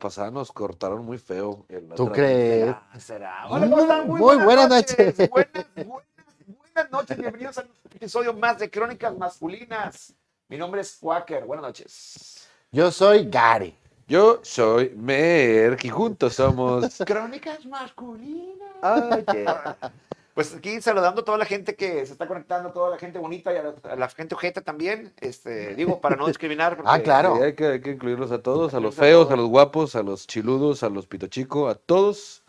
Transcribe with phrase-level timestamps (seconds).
[0.00, 1.64] pasada nos cortaron muy feo.
[1.94, 2.64] ¿Tú crees?
[2.64, 2.88] ¿Será?
[2.98, 3.46] ¿Será?
[3.48, 4.08] Hola, ¿cómo están?
[4.08, 5.30] Muy buenas noches.
[5.30, 6.06] Buenas, buenas,
[6.46, 7.16] buenas noches.
[7.16, 10.12] Bienvenidos a un episodio más de Crónicas Masculinas.
[10.48, 11.44] Mi nombre es Quaker.
[11.44, 12.48] Buenas noches.
[12.72, 13.76] Yo soy Gary.
[14.08, 16.98] Yo soy Merck y juntos somos.
[17.06, 18.68] Crónicas Masculinas.
[18.82, 19.44] Oye.
[20.34, 23.52] Pues aquí saludando a toda la gente que se está conectando, toda la gente bonita
[23.52, 25.12] y a la, a la gente ojeta también.
[25.20, 26.76] Este, digo, para no discriminar.
[26.76, 27.42] porque- Ah, claro.
[27.42, 29.38] Hay, que, hay que incluirlos a todos, a los a feos, a todos.
[29.40, 32.42] los guapos, a los chiludos, a los pito chico, a todos,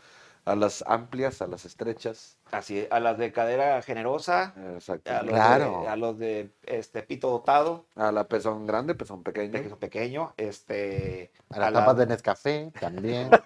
[0.45, 2.37] a las amplias, a las estrechas.
[2.51, 5.09] Así, a las de cadera generosa, Exacto.
[5.11, 5.81] a los, Claro.
[5.83, 9.53] de, a los de este, pito dotado, A la pezón grande, pezón pequeño.
[9.53, 13.29] queso pequeño, este, A las la- tapas de Nescafé también.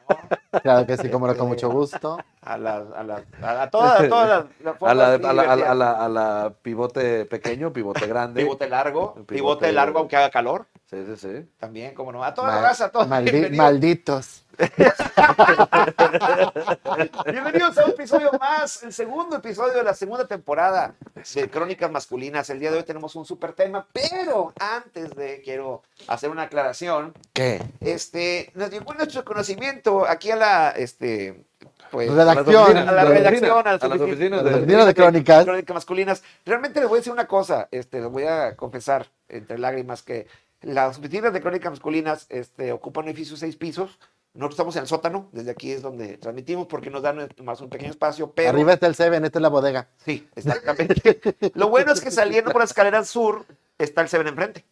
[0.63, 2.17] Claro que sí, como no, con mucho gusto.
[2.41, 5.33] a las, a las, a, a todas, a todas las, las A formas la, a,
[5.33, 8.41] la, a, la, a, la, a la pivote pequeño, pivote grande.
[8.41, 11.49] pivote largo, Pivote- pivote largo aunque haga calor, Sí, sí, sí.
[11.59, 13.05] también, como no, a toda la Mal- raza, a todos.
[13.09, 14.44] maldi- malditos.
[17.25, 20.95] bienvenidos a un episodio más, el segundo episodio de la segunda temporada
[21.33, 22.49] de Crónicas Masculinas.
[22.49, 27.13] El día de hoy tenemos un súper tema, pero antes de, quiero hacer una aclaración.
[27.33, 27.61] ¿Qué?
[27.81, 31.43] Este, nos llegó nuestro conocimiento aquí a la, este,
[31.91, 32.77] pues, Redacción.
[32.77, 35.43] a la redacción, oficinas, a las oficinas de- de- oficinas de crónicas.
[35.45, 36.23] Crónicas masculinas.
[36.45, 40.27] Realmente les voy a decir una cosa, este, les voy a confesar entre lágrimas que
[40.61, 43.99] las oficinas de crónicas masculinas este, ocupan un edificio de seis pisos.
[44.35, 47.69] Nosotros estamos en el sótano, desde aquí es donde transmitimos porque nos dan más un
[47.69, 49.87] pequeño espacio, pero Arriba está el Seven, esta es la bodega.
[50.03, 51.19] sí, exactamente.
[51.55, 53.45] lo bueno es que saliendo por la escalera sur
[53.77, 54.65] está el Seven enfrente.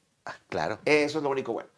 [0.49, 0.79] Claro.
[0.83, 1.69] Eso es lo único bueno.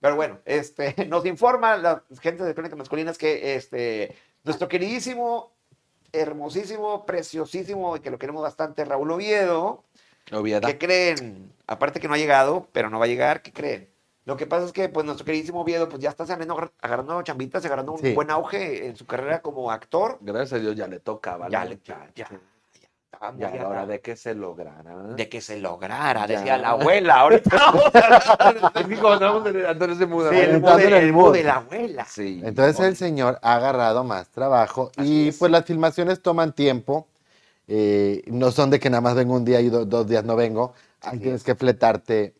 [0.00, 5.50] Pero bueno, este, nos informa la gente de Crónicas Masculinas que este, nuestro queridísimo,
[6.12, 9.84] hermosísimo, preciosísimo y que lo queremos bastante, Raúl Oviedo,
[10.32, 10.68] Ovieda.
[10.68, 11.52] ¿qué creen?
[11.66, 13.89] Aparte que no ha llegado, pero no va a llegar, ¿qué creen?
[14.26, 17.22] Lo que pasa es que pues nuestro queridísimo Oviedo pues ya está saliendo, agar- agarrando
[17.22, 18.12] chambitas, agarrando un Sí.
[18.12, 20.18] buen auge en su carrera como actor.
[20.20, 21.48] Gracias a Dios ya le tocaba.
[21.48, 21.70] Ya, ¿no?
[21.70, 22.40] le- ya, ya, ya,
[23.12, 24.94] estaba muy Ya hora de que se lograra.
[25.16, 26.38] de que se lograra, Ya.
[26.38, 27.14] decía la abuela.
[27.20, 30.30] Ahorita vamos a Antonio se muda.
[30.30, 30.42] Sí, ¿no?
[30.42, 30.98] el de,
[31.38, 32.04] el la abuela.
[32.04, 32.40] Sí.
[32.44, 35.38] Entonces el señor ha agarrado más trabajo Así y es.
[35.38, 37.06] pues las filmaciones toman tiempo.
[37.68, 40.36] Eh, no son de que nada más vengo un día y do- dos días no
[40.36, 40.74] vengo.
[41.00, 41.44] Así tienes es.
[41.44, 42.34] que fletarte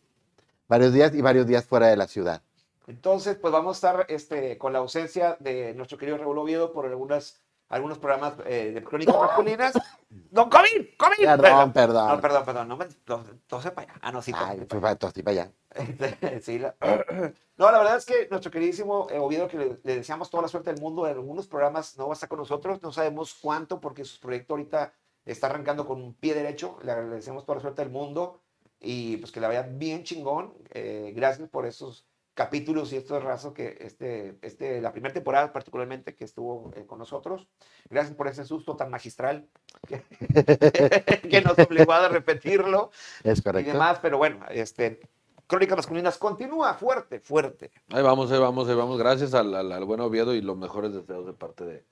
[0.71, 2.41] varios días y varios días fuera de la ciudad.
[2.87, 6.85] Entonces, pues vamos a estar este, con la ausencia de nuestro querido Raúl Oviedo por
[6.85, 9.73] algunas, algunos programas eh, de crónicas masculinas.
[10.09, 10.95] ¡Don COVID!
[10.97, 11.25] ¡COVID!
[11.41, 12.07] Perdón, perdón.
[12.07, 12.67] No, perdón, perdón.
[12.69, 12.87] No me.
[13.05, 13.99] No, tose para allá.
[14.01, 14.31] Ah, no, sí.
[14.31, 15.51] Tose para y para allá.
[15.75, 16.39] allá.
[16.41, 16.75] Sí, la-
[17.57, 20.49] No, la verdad es que nuestro queridísimo eh, Oviedo, que le, le deseamos toda la
[20.49, 22.81] suerte del mundo, en algunos programas no va a estar con nosotros.
[22.81, 24.93] No sabemos cuánto, porque su proyecto ahorita
[25.25, 26.79] está arrancando con un pie derecho.
[26.81, 28.40] Le agradecemos toda la suerte del mundo
[28.81, 30.53] y pues que la vaya bien chingón.
[30.71, 36.15] Eh, gracias por esos capítulos y estos razos que este, este, la primera temporada particularmente
[36.15, 37.47] que estuvo eh, con nosotros.
[37.89, 39.47] Gracias por ese susto tan magistral
[39.87, 40.01] que,
[41.29, 42.91] que nos obligó a repetirlo
[43.23, 43.71] Es y correcto.
[43.73, 44.99] demás, pero bueno, este,
[45.47, 47.71] Crónicas Masculinas continúa fuerte, fuerte.
[47.89, 48.97] Ahí vamos, ahí vamos, ahí vamos.
[48.97, 51.85] Gracias al, al, al buen Oviedo y los mejores deseos de parte de,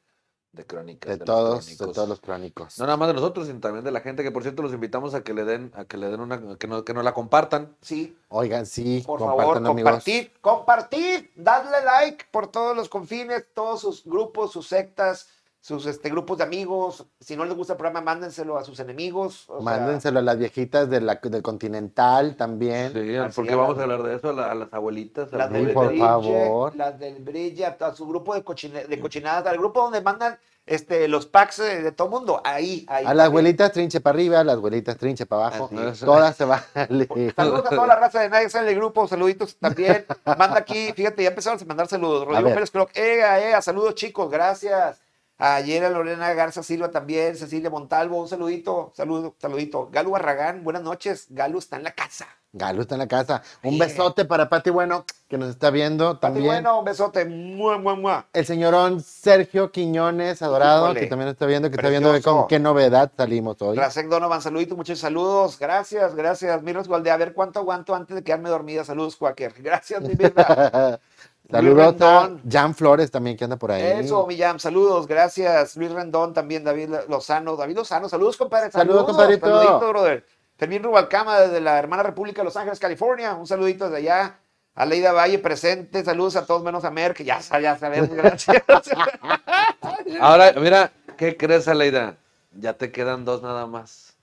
[0.51, 1.19] de Crónicas.
[1.19, 2.79] De todos, de todos los crónicos.
[2.79, 5.13] No nada más de nosotros, sino también de la gente, que por cierto los invitamos
[5.13, 7.75] a que le den, a que le den una, que nos, que nos la compartan.
[7.81, 9.91] Sí, Oigan, sí, por favor, amigos.
[9.91, 15.29] compartid, compartid, dadle like por todos los confines, todos sus grupos, sus sectas,
[15.69, 17.05] sus este, grupos de amigos.
[17.19, 19.47] Si no les gusta el programa, mándenselo a sus enemigos.
[19.49, 22.91] o sea, Mándenselo a las viejitas de la, del Continental también.
[22.91, 25.31] Sí, Así porque vamos a hablar de eso, a, la- a las abuelitas.
[25.31, 25.87] las del por.
[25.89, 26.75] Brille, favor.
[26.75, 31.07] las del Brille, a su grupo de, cochine- de cochinadas, al grupo donde mandan este,
[31.07, 33.05] los packs de, de todo mundo, ahí, ahí.
[33.05, 35.69] A las abuelitas trinche para arriba, a las abuelitas trinche para abajo.
[36.03, 36.61] Todas se van.
[37.35, 40.03] Saludos a toda la raza de Nadie Sale del Grupo, saluditos también.
[40.25, 42.25] Manda aquí, fíjate, ya empezaron a mandar saludos.
[42.25, 42.49] Rodrigo.
[42.55, 44.99] Pérez Clock, ega, ega, saludos chicos, gracias.
[45.41, 49.87] Ayer a Lorena Garza Silva también, Cecilia Montalvo, un saludito, saludo, saludito.
[49.89, 52.27] Galo Barragán, buenas noches, Galo está en la casa.
[52.51, 53.41] Galo está en la casa.
[53.63, 53.87] Un Bien.
[53.87, 56.45] besote para Pati Bueno, que nos está viendo Pati, también.
[56.47, 58.27] bueno, un besote, mua, mua, mua.
[58.33, 62.47] El señorón Sergio Quiñones, adorado, Híjole, que también nos está viendo, que está viendo con
[62.47, 63.77] qué novedad salimos hoy.
[63.77, 66.61] Rasek Donovan, saluditos, muchos saludos, gracias, gracias.
[66.63, 68.83] Mirros Gualdea, a ver cuánto aguanto antes de quedarme dormida.
[68.83, 69.53] Saludos, Quaker.
[69.61, 70.99] Gracias, mi vida.
[71.51, 72.41] Saludos a Rendón.
[72.49, 73.81] Jan Flores también, que anda por ahí.
[73.81, 75.75] Eso, Millán, saludos, gracias.
[75.77, 77.55] Luis Rendón también, David Lozano.
[77.55, 78.71] David Lozano, saludos, compadre.
[78.71, 79.47] Saludos, compadrito.
[79.47, 80.25] Saludito, brother.
[80.57, 83.33] Fermín Rubalcama, desde la hermana República de Los Ángeles, California.
[83.33, 84.39] Un saludito desde allá.
[84.75, 88.63] Aleida Valle presente, saludos a todos menos a Mer, que ya, ya sabemos, gracias.
[90.21, 92.15] Ahora, mira, ¿qué crees, Aleida?
[92.53, 94.15] Ya te quedan dos nada más.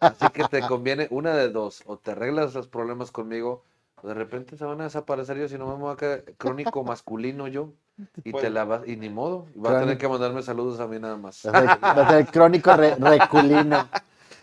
[0.00, 1.82] Así que te conviene una de dos.
[1.86, 3.64] O te arreglas los problemas conmigo
[4.02, 7.48] De repente se van a desaparecer yo, si no me voy a quedar crónico masculino
[7.48, 7.72] yo.
[8.24, 9.46] Y Pues- te la vas, y ni modo.
[9.56, 11.40] Va a tener que mandarme saludos a mí nada más.
[11.46, 13.88] Va a ser, crónico re- reculino.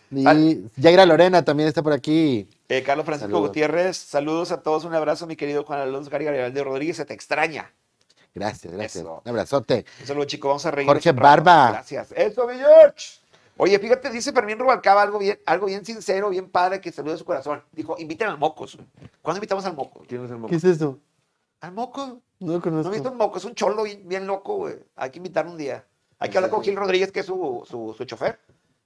[0.09, 2.47] Y Yaira Lorena también está por aquí.
[2.69, 3.49] Eh, Carlos Francisco Saludos.
[3.49, 7.13] Gutiérrez, saludos a todos, un abrazo, mi querido Juan Alonso Gary Garibaldi Rodríguez, se te
[7.13, 7.71] extraña.
[8.35, 9.03] Gracias, gracias.
[9.03, 9.21] Eso.
[9.23, 9.85] Un abrazote.
[10.01, 10.87] Un saludo, chico, vamos a reír.
[10.87, 11.21] Jorge rato.
[11.21, 11.69] Barba.
[11.71, 12.11] Gracias.
[12.13, 13.19] Eso, mi George.
[13.57, 17.17] Oye, fíjate, dice Fermín Rubalcaba algo bien, algo bien sincero, bien padre, que saluda a
[17.17, 17.61] su corazón.
[17.71, 18.77] Dijo, inviten al Mocos.
[19.21, 20.03] ¿Cuándo invitamos al Moco?
[20.07, 20.99] ¿Quién es el ¿Qué es eso?
[21.61, 22.21] ¿Al Moco?
[22.39, 22.89] No lo ¿No conozco.
[22.89, 23.37] has visto un Moco?
[23.37, 24.75] Es un cholo bien, bien loco, güey.
[24.95, 25.85] Hay que invitar un día.
[26.19, 28.39] Hay que hablar con Gil Rodríguez, que es su, su, su chofer.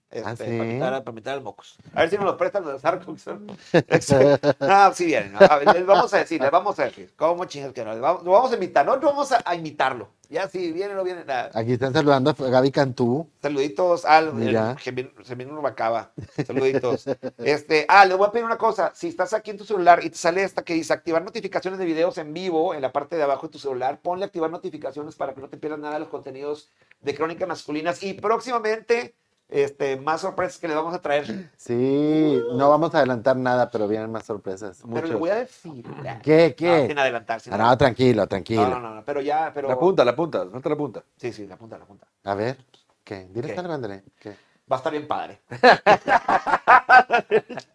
[0.09, 0.43] Este, Ah, ¿sí?
[0.43, 1.77] para, invitar, a- para invitar al Mocos.
[1.93, 3.25] A ver si nos lo prestan los Arcos.
[3.27, 5.33] no, sí vienen.
[5.33, 5.39] ¿no?
[5.41, 7.11] A ver, les vamos a decir, les vamos a decir.
[7.17, 7.91] ¿Cómo chingas que no?
[7.91, 8.85] Les vamos- Lo vamos a invitar.
[8.85, 10.09] Nosotros vamos a, a invitarlo.
[10.29, 11.51] Ya si viene o no viene nada.
[11.53, 13.29] Aquí están saludando a Gaby Cantú.
[13.41, 14.33] Saluditos al.
[14.77, 16.11] Gemino Urbacaba.
[16.45, 17.05] Saluditos.
[17.37, 18.91] Este, ah, les voy a pedir una cosa.
[18.93, 21.85] Si estás aquí en tu celular y te sale esta que dice activar notificaciones de
[21.85, 25.33] videos en vivo en la parte de abajo de tu celular, ponle activar notificaciones para
[25.33, 26.69] que no te pierdas nada de los contenidos
[26.99, 28.03] de Crónicas Masculinas.
[28.03, 29.15] Y próximamente,
[29.49, 31.49] este, más sorpresas que les vamos a traer.
[31.55, 34.79] Sí, no vamos a adelantar nada, pero vienen más sorpresas.
[34.81, 35.19] Pero les Muchos.
[35.19, 35.85] voy a decir.
[36.03, 36.19] ya.
[36.19, 36.49] ¿Qué?
[36.49, 36.87] No, ¿Qué?
[36.87, 37.39] sin adelantar.
[37.41, 37.77] sin Ah, no, adelantar.
[37.95, 38.69] tranquilo, tranquilo.
[38.69, 39.67] No, no, no, pero ya, pero.
[39.69, 41.03] La punta, la punta, falta la punta.
[41.17, 42.07] Sí, sí, la punta, la punta.
[42.25, 42.57] A ver,
[43.03, 43.27] ¿qué?
[43.31, 43.59] Dile ¿Qué?
[43.59, 44.03] André.
[44.19, 44.35] ¿Qué?
[44.69, 45.39] Va a estar bien padre.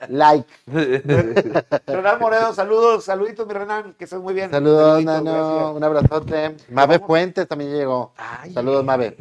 [0.09, 0.47] Like.
[1.87, 4.50] Renan Moreno, saludos, saluditos, mi Renan, que estés muy bien.
[4.50, 5.73] Saludos, Nano.
[5.73, 6.56] Un abrazote.
[6.71, 6.99] Mabe.
[6.99, 8.12] Fuentes también llegó.
[8.17, 9.17] Ay, Saludos, Mabe.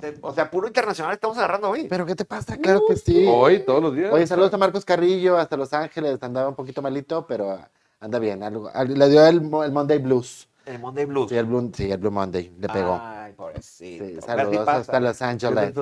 [0.00, 1.86] de- O sea, puro internacional estamos agarrando hoy.
[1.88, 2.56] ¿Pero qué te pasa?
[2.56, 3.26] Claro que sí.
[3.28, 4.12] Hoy, todos los días.
[4.12, 6.22] Oye, saludos a Marcos Carrillo, hasta Los Ángeles.
[6.22, 7.58] Andaba un poquito malito, pero
[8.00, 8.42] anda bien.
[8.42, 10.48] algo- le dio el, mo- el Monday Blues.
[10.70, 11.28] El Monday Blues.
[11.28, 12.54] Sí, el Blue, sí, el Blue Monday.
[12.58, 12.98] Le pegó.
[13.02, 14.04] Ay, pobrecito.
[14.04, 15.72] Sí, saludos hasta Los ¿Qué es Ángeles.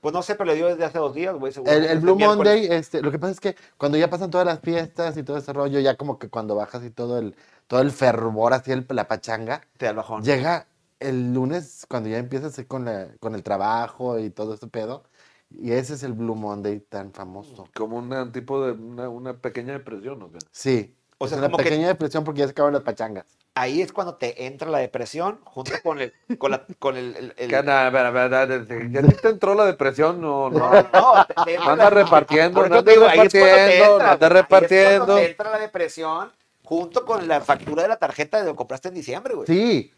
[0.00, 1.52] Pues no sé, pero le dio desde hace dos días, güey.
[1.52, 1.70] seguro.
[1.72, 2.54] El, el Este Blue miércoles.
[2.60, 5.36] Monday, este, lo que pasa es que cuando ya pasan todas las fiestas y todo
[5.36, 7.36] ese rollo, ya como que cuando bajas y todo el,
[7.66, 10.22] todo el fervor, así el, la pachanga, Te da el bajón.
[10.22, 10.66] llega
[11.00, 15.04] el lunes cuando ya empiezas con, la- con el trabajo y todo ese pedo,
[15.50, 17.68] y ese es el Blue Monday tan famoso.
[17.74, 20.30] Como un tipo de una, una pequeña depresión, ¿no?
[20.50, 20.96] Sí.
[21.18, 23.24] O sea, sea, una como que- pequeña depresión porque ya se acaban las pachangas.
[23.56, 26.12] Ahí es cuando te entra la depresión junto con el.
[26.38, 27.62] Con, la, con el, el- el- ¿Ya
[29.22, 30.20] te entró la depresión?
[30.20, 30.82] No, No, no.
[30.92, 34.06] no, te- te Anda repartiendo, no te anda digo, ahí es cuando te repartiendo, entra,
[34.06, 34.16] no anda güey.
[34.16, 35.14] Ahí es cuando repartiendo.
[35.16, 36.32] te entra la depresión
[36.64, 39.46] junto con la factura de la tarjeta de lo que compraste en diciembre, güey.
[39.46, 39.92] Sí.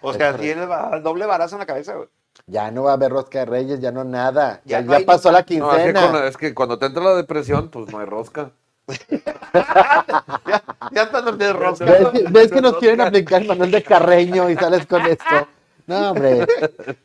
[0.00, 0.32] O es sea,
[0.66, 2.08] ba- el doble barazo en la cabeza, güey.
[2.46, 4.60] Ya no va a haber rosca de reyes, ya no nada.
[4.64, 5.54] Ya Ya, no ya pasó la No, es, que
[5.84, 6.00] quincena.
[6.10, 8.50] con- es que cuando te entra la depresión, pues no hay rosca.
[10.92, 11.84] Ya están los de rosca.
[11.84, 15.48] ¿Ves, que- ves que nos quieren aplicar el manual de Carreño y sales con esto?
[15.86, 16.46] No, hombre.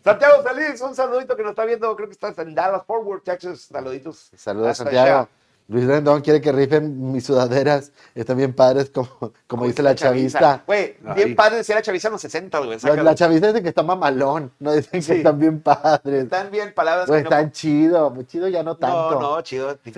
[0.03, 3.23] Santiago Salís, un saludito que nos está viendo, creo que estás en Dallas, Fort Worth,
[3.23, 3.61] Texas.
[3.71, 4.29] Saluditos.
[4.35, 5.19] Saludos, Hasta Santiago.
[5.19, 5.27] allá.
[5.73, 7.91] Luis Rendón quiere que rifen mis sudaderas.
[8.13, 9.09] Están bien padres, como,
[9.47, 10.63] como dice la chavista.
[10.67, 11.15] Güey, Ay.
[11.15, 12.77] bien padre decía la chaviza en los 60, güey.
[12.83, 14.51] La, la chavista dice que está mamalón.
[14.59, 15.11] No dicen Sí.
[15.13, 16.25] que están bien padres.
[16.25, 17.07] Están bien palabras.
[17.07, 18.09] Güey, que no- están chido.
[18.11, 19.11] Muy chido ya no tanto.
[19.11, 19.77] No, no, chido.
[19.83, 19.91] Sí,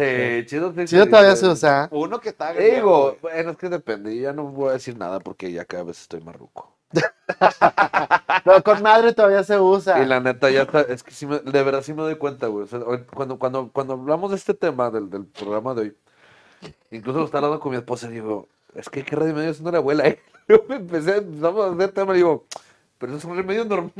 [0.46, 0.74] chido.
[0.74, 1.42] sí, Chido sí, todavía sí.
[1.46, 1.90] se usa.
[1.92, 2.54] Uno que está.
[2.54, 4.16] Digo, bueno, es que depende.
[4.18, 6.75] Ya no voy a decir nada porque ya cada vez estoy marruco.
[8.44, 10.02] Pero con madre todavía se usa.
[10.02, 10.82] Y la neta, ya está.
[10.82, 12.66] Es que sí me- de verdad sí me doy cuenta, güey.
[12.66, 12.80] O sea,
[13.14, 15.98] cuando, cuando, cuando hablamos de este tema del, del programa de hoy,
[16.92, 19.80] incluso lo estaba hablando con mi esposa y digo, es que qué remedio haciendo la
[19.80, 20.08] abuela.
[20.08, 22.46] eh?" Yo me empecé, empezamos a hacer tema y digo,
[23.00, 23.92] pero eso es un remedio normal.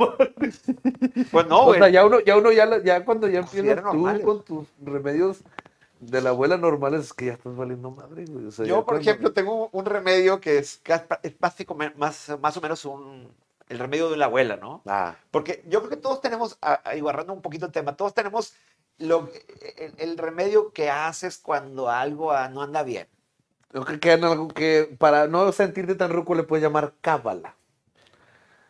[1.32, 1.80] Pues no, o güey.
[1.80, 4.24] sea, ya uno, ya uno, ya, ya cuando ya empiezas tú normales.
[4.24, 5.38] con tus remedios
[6.00, 8.46] de la abuela normales, es que ya estás valiendo madre, güey.
[8.46, 10.80] O sea, ya Yo, por cuando- ejemplo, tengo un remedio que es,
[11.22, 13.32] es básico- más, más o menos un,
[13.68, 14.82] el remedio de la abuela, ¿no?
[14.86, 18.54] Ah, Porque yo creo que todos tenemos, agarrando un poquito el tema, todos tenemos
[18.98, 19.28] lo,
[19.76, 23.08] el, el remedio que haces cuando algo no anda bien.
[23.68, 27.56] Creo que quedan algo que para no sentirte tan ruco le puedes llamar cábala.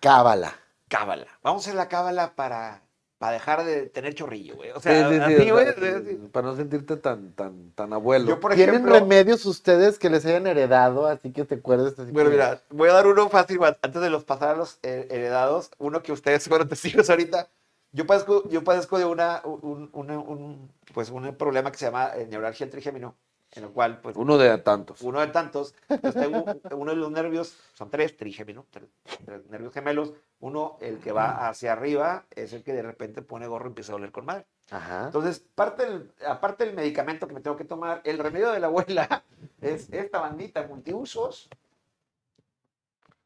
[0.00, 0.54] cábala.
[0.88, 1.26] Cábala.
[1.42, 2.80] Vamos a hacer la cábala para,
[3.18, 4.70] para dejar de tener chorrillo, güey.
[4.72, 6.16] O sea, sí, sí, así, güey.
[6.32, 8.28] Para no sentirte tan, tan, tan abuelo.
[8.28, 11.06] Yo, por ¿Tienen ejemplo, remedios ustedes que les hayan heredado?
[11.06, 11.98] Así que te acuerdes.
[11.98, 14.78] Así Bueno, que- mira, voy a dar uno fácil antes de los pasar a los
[14.82, 15.70] eh, heredados.
[15.78, 17.48] Uno que ustedes fueron testigos ahorita.
[17.92, 22.10] Yo padezco, yo padezco de una, un, una- un- pues un problema que se llama
[22.14, 23.16] eh, neuralgia trigémino,
[23.52, 25.00] en el cual, pues, Uno de tantos.
[25.02, 28.88] uno de tantos, pues, tengo uno de los nervios, son tres trigémino, tres,
[29.24, 30.12] tres nervios gemelos.
[30.40, 33.92] Uno, el que va hacia arriba, es el que de repente pone gorro y empieza
[33.92, 34.44] a doler con madre.
[34.70, 35.04] Ajá.
[35.06, 38.66] Entonces, parte del- aparte del medicamento que me tengo que tomar, el remedio de la
[38.66, 39.22] abuela
[39.62, 41.48] es esta bandita multiusos,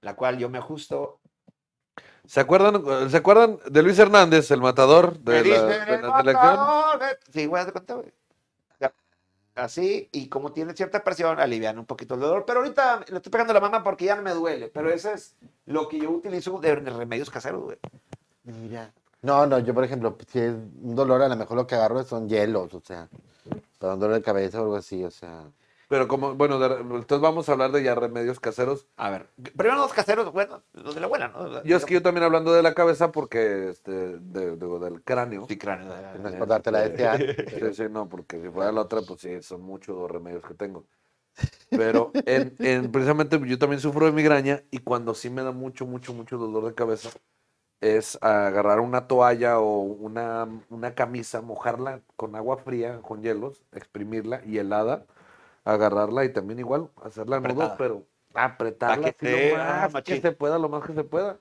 [0.03, 1.19] la cual yo me ajusto.
[2.27, 6.33] ¿Se acuerdan, ¿Se acuerdan de Luis Hernández, el matador de la, de la selección?
[6.33, 8.13] matador de- Sí, voy a cuenta, güey.
[9.61, 12.45] Así, y como tiene cierta presión, alivian un poquito el dolor.
[12.47, 14.69] Pero ahorita le estoy pegando la mama porque ya no me duele.
[14.69, 15.35] Pero eso es
[15.67, 17.79] lo que yo utilizo de remedios caseros, güey.
[18.45, 18.91] Mira.
[19.23, 22.03] No, no, yo por ejemplo, si es un dolor, a lo mejor lo que agarro
[22.05, 23.07] son hielos, o sea,
[23.79, 25.43] para un dolor de cabeza o algo así, o sea.
[25.91, 28.87] Pero como, bueno, de- entonces vamos a hablar de ya remedios caseros.
[28.97, 31.65] A ver, primero los caseros, bueno, los de la abuela, ¿no?
[31.65, 35.47] Yo es que yo también hablando de la cabeza porque, este, de, de- del cráneo.
[35.49, 35.89] Sí, cráneo.
[36.23, 37.19] No es por darte la desear.
[37.59, 40.55] Sí, sí, no, porque si fuera la otra, pues sí, son muchos los remedios que
[40.55, 40.85] tengo.
[41.71, 45.87] Pero en, en- precisamente yo también sufro de migraña y cuando sí me da mucho,
[45.87, 47.11] mucho, mucho dolor de cabeza
[47.81, 54.43] es agarrar una toalla o una, una camisa, mojarla con agua fría, con hielos, exprimirla
[54.47, 55.07] y helada,
[55.65, 57.77] agarrarla y también igual hacerla nudo, Apretada.
[57.77, 61.39] pero apretarla que así lo más que se pueda, lo más que se pueda.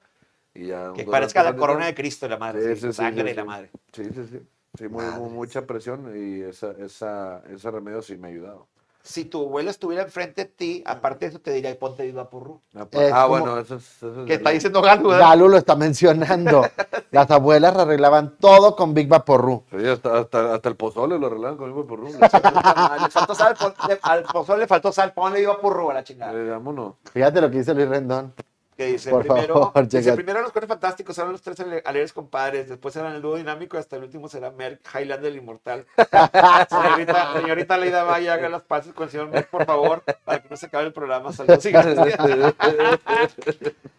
[0.54, 2.62] Y ya, Que parezca la corona de Cristo, la madre.
[2.62, 3.72] Sí, sí, sí, sí, sangre y la madre.
[3.94, 4.40] Sí, sí, sí.
[4.78, 8.68] Sí, muy, mucha presión y esa, esa, ese remedio sí me ha ayudado.
[9.10, 12.62] Si tu abuela estuviera enfrente de ti, aparte de eso te diría, ponte viva porru.
[12.76, 13.84] Ah, Es ah, bueno, eso es...
[13.98, 15.30] Eso es Que está diciendo Galo, ¿verdad?
[15.30, 16.62] Galo lo está mencionando.
[17.12, 19.64] Las abuelas arreglaban todo con Big Vaporru.
[19.72, 22.20] Sí, hasta, hasta, hasta el pozole lo arreglaban conmigo por rumbo.
[22.22, 23.56] le faltó sal,
[23.88, 26.32] le- al pozole le faltó sal, ponle viva porru a la chingada.
[26.34, 26.94] Eh, vámonos.
[27.12, 28.32] Fíjate lo que dice Luis Rendón.
[28.80, 32.14] Que dice, Por primero, favor, dice, primero los cuernos fantásticos eran los tres ale- alegres
[32.14, 35.86] compadres, después eran el dúo dinámico y hasta el último será Merck, Highlander el inmortal.
[36.70, 40.48] señorita, señorita Leida Valle, haga las paces con el señor Merck, por favor, para que
[40.48, 41.34] no se acabe el programa.
[41.34, 41.74] Saludos y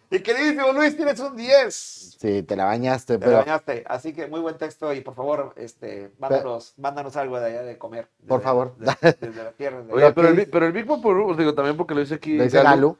[0.09, 1.75] y queridísimo Luis, tienes un 10.
[2.19, 3.83] Sí, te la bañaste, Te pero bañaste.
[3.87, 7.77] Así que muy buen texto y por favor, este, mándanos, mándanos algo de allá de
[7.77, 8.07] comer.
[8.27, 8.73] Por favor.
[8.79, 9.81] Desde, desde la tierra.
[9.81, 12.35] desde- Oye, Lo pero el, pero el Big os digo también porque lo dice aquí
[12.35, 12.97] le dice Galo, Galo.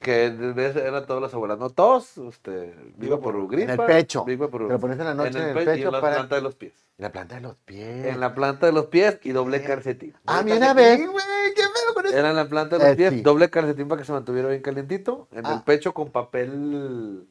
[0.00, 4.24] Que eran todas las abuelas, no todos, este, Big Vaporru, En el gripa, pecho.
[4.26, 6.16] Te lo pones en la noche en el, pe- y pecho en la para.
[6.16, 6.72] planta de los pies.
[6.98, 8.06] En la planta de los pies.
[8.06, 10.14] En la planta de los pies y doble calcetín.
[10.26, 10.98] Ah, mira, ves.
[11.10, 11.24] güey,
[11.54, 12.16] qué pedo con eso.
[12.16, 13.20] Era en la planta de los Eh, pies, sí.
[13.22, 15.28] doble calcetín para que se mantuviera bien calientito.
[15.32, 15.62] En el Ah.
[15.64, 17.26] pecho con papel.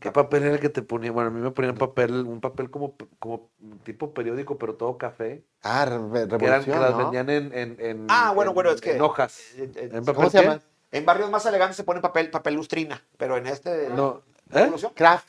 [0.00, 1.10] ¿Qué papel era el que te ponía?
[1.10, 3.48] Bueno, a mí me ponían papel, un papel como, como
[3.82, 5.42] tipo periódico, pero todo café.
[5.62, 5.96] Ah, re-
[6.28, 8.96] Que, eran, que revolución, las vendían en, en, en- Ah, bueno, en- bueno, es que-
[8.96, 9.38] en hojas.
[9.56, 10.44] Eh, eh, ¿En ¿Cómo papel se qué?
[10.44, 10.60] llama?
[10.96, 13.88] En barrios más elegantes se pone papel, papel lustrina, pero en este...
[13.90, 14.22] No.
[14.50, 14.60] ¿Eh?
[14.60, 14.92] ¿Revolución?
[14.94, 15.28] Craft.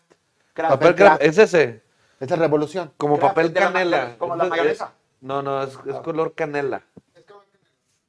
[0.54, 0.72] Craft.
[0.74, 1.22] Papel craft.
[1.24, 1.82] es ese.
[2.20, 2.92] Esa es revolución.
[2.98, 4.16] Como Craft, papel la- canela.
[4.18, 4.94] como la Es- mayonesa.
[5.22, 6.84] No, no, es, es color canela.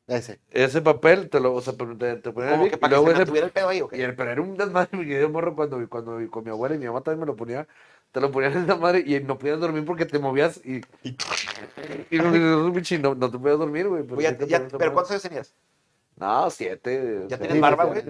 [0.07, 0.41] Ese.
[0.51, 2.91] Ese papel te lo, o sea, te, te ponían Como el que Vic, y para
[2.91, 3.99] que luego se ese- el pedo ahí, ¿o qué?
[3.99, 6.79] Y el, pero era un desmadre, porque yo morro cuando, cuando con mi abuela y
[6.79, 7.67] mi mamá también me lo ponía,
[8.13, 10.81] te lo ponían en esa madre y no podías dormir porque te movías y.
[12.11, 14.03] Y no, no, no, te podías dormir, güey.
[14.17, 15.55] Oye, ya- ¿Pero cuántos años tenías?
[16.19, 17.27] No, siete.
[17.29, 18.03] ¿Ya tienes Sí, barba, güey?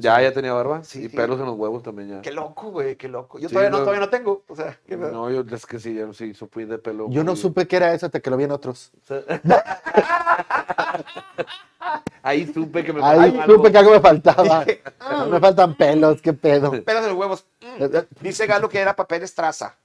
[0.00, 1.16] Ya, ya tenía barba Sí, y sí.
[1.16, 2.20] pelos en los huevos también ya.
[2.20, 3.38] Qué loco, güey, qué loco.
[3.38, 4.42] Yo Sí, todavía, no, lo- todavía no tengo.
[4.48, 5.10] O sea, qué pedo.
[5.12, 7.08] No, yo es que sí, yo sí, fui de pelo.
[7.10, 8.92] Yo no supe qué era eso hasta que lo vi en otros.
[9.02, 9.22] o sea,
[12.22, 13.54] Ahí supe que me Ahí faltaba algo.
[13.56, 14.64] supe que algo me faltaba.
[15.10, 16.70] No me faltan pelos, qué pedo.
[16.84, 17.44] Pelos de los huevos.
[17.62, 17.84] Mm.
[18.20, 19.76] Dice Galo que era papel estraza.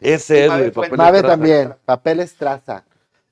[0.00, 2.84] Ese es, güey, papel Mabe también, papel estraza.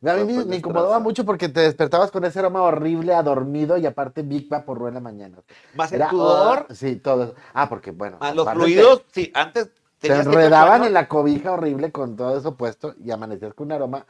[0.07, 4.23] A mí me, incomodaba mucho porque te despertabas con ese aroma horrible, adormido y aparte
[4.23, 5.39] Big Vaporru en la mañana.
[5.75, 7.35] Más el sudor, Sí, todo eso.
[7.53, 8.19] Ah, porque bueno.
[8.21, 9.03] más los fluidos.
[9.13, 13.67] Sí, antes Te, enredaban en la cobija horrible con todo eso puesto y amanecías con
[13.69, 14.07] un aroma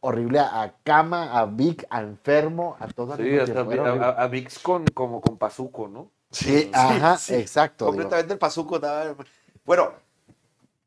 [0.00, 3.16] horrible a, a cama, a Vic, a enfermo, a todo.
[3.16, 6.10] Sí, hasta a, a, a Vicks con, como con pazuco, ¿no?
[6.30, 7.34] Sí, ajá, sí.
[7.34, 7.84] exacto.
[7.84, 7.92] digo.
[7.92, 8.76] Completamente el pazuco.
[8.76, 9.14] estaba-
[9.64, 9.92] Bueno,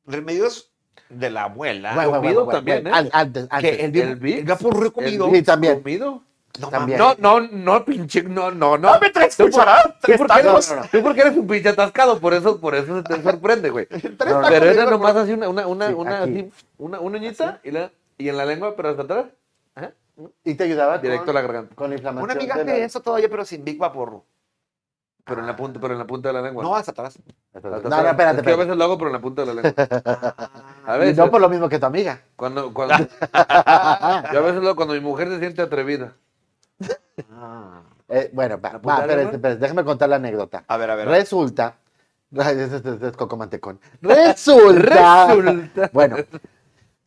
[0.06, 0.72] remedios
[1.10, 1.94] de la abuela.
[1.96, 3.00] Bueno, bueno, también, bueno, ¿eh?
[3.00, 3.78] an- antes, antes.
[3.78, 5.36] que el, el el.
[5.36, 5.82] Sí, también.
[5.82, 6.22] ¿Comido?
[6.60, 6.98] No también.
[6.98, 8.94] No, no, no, pinche, no, no, no.
[8.94, 9.66] No me traes Tú por-
[10.02, 10.70] tú porque eres- tacos.
[10.70, 10.88] No, no, no.
[10.90, 13.88] Tú porque eres un pinche atascado, por eso, por eso se te sorprende, güey.
[14.18, 17.92] Pero era nomás así una, una, una, Sí, una, así, una, una uñita y, la,
[18.18, 19.26] y en la lengua, pero hasta atrás.
[19.76, 19.92] Ajá.
[20.46, 21.76] Y te ayudaba Directo con, a la garganta.
[21.76, 22.24] con la inflamación.
[22.24, 24.24] Una amiga hace la- eso todavía, pero sin Big Vaporru.
[25.26, 26.64] Pero en la punta, pero en la punta de la lengua.
[26.64, 27.18] No, hasta atrás.
[27.54, 27.90] Hasta No, atrás.
[27.92, 28.56] no, espérate, Es que a espérate.
[28.58, 29.74] veces lo hago, pero en la punta de la lengua.
[30.86, 31.18] A Y veces.
[31.18, 32.22] no por lo mismo que tu amiga.
[32.36, 36.14] Cuando, cuando, yo a veces lo hago cuando mi mujer se siente atrevida.
[38.08, 40.64] Eh, bueno, va, ¿La va, espérate, espérate, déjame contar la anécdota.
[40.68, 41.08] A ver, a ver.
[41.08, 41.76] Resulta.
[42.36, 43.80] Es Coco Mantecón.
[44.02, 45.28] Resulta.
[45.36, 45.90] Resulta.
[45.94, 46.18] Bueno,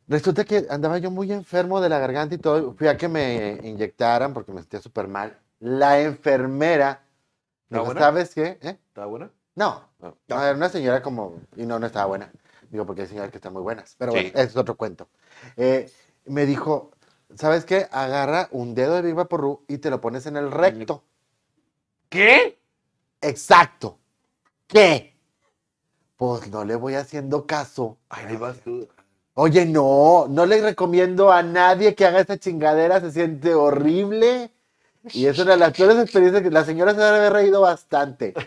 [0.09, 2.75] resulta que andaba yo muy enfermo de la garganta y todo.
[2.75, 5.37] Fui a que me inyectaran porque me sentía súper mal.
[5.61, 7.03] La enfermera.
[7.71, 8.01] ¿Está buena?
[8.01, 8.59] ¿Sabes qué?
[8.63, 8.79] ¿Eh?
[8.89, 9.31] ¿Está buena?
[9.55, 9.83] No.
[10.01, 10.17] No.
[10.29, 11.41] No, era una señora como.
[11.57, 12.33] Y no, no estaba buena.
[12.71, 13.95] Digo, porque hay señoras que están muy buenas.
[13.99, 14.19] Pero Sí.
[14.33, 15.09] bueno, es otro cuento.
[15.57, 15.91] Eh,
[16.27, 16.93] me dijo,
[17.35, 17.89] ¿sabes qué?
[17.91, 21.03] Agarra un dedo de Big Vaporru y te lo pones en el recto.
[22.09, 22.59] ¿Qué?
[23.21, 23.99] Exacto.
[24.67, 25.15] ¿Qué?
[26.17, 27.99] Pues no le voy haciendo caso.
[28.09, 28.89] Ahí vas tú.
[29.35, 34.51] Oye, no, no le recomiendo a nadie que haga esta chingadera, se siente horrible.
[35.15, 38.35] Y es una de las peores experiencias que la señora se debe haber reído bastante.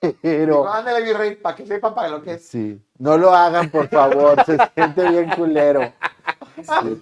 [0.00, 2.46] Pero, Digo, Ándale, mi rey, para que sepan para lo que es.
[2.46, 5.92] sí, no lo hagan, por favor, se siente bien culero.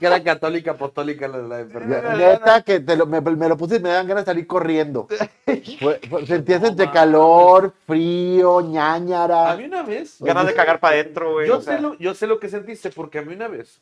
[0.00, 2.14] Que era católica apostólica la, la enfermera.
[2.14, 5.08] Neta, que te lo- me, me lo puse y me dan ganas de salir corriendo.
[5.80, 9.56] Fue- fue- sentías entre calor, frío, A mí ñañara.
[9.62, 10.16] una vez.
[10.20, 11.48] Ganas de cagar para adentro, güey.
[11.48, 11.76] Yo o sea.
[11.76, 13.78] sé, lo, yo sé lo que sentiste porque a mí una vez,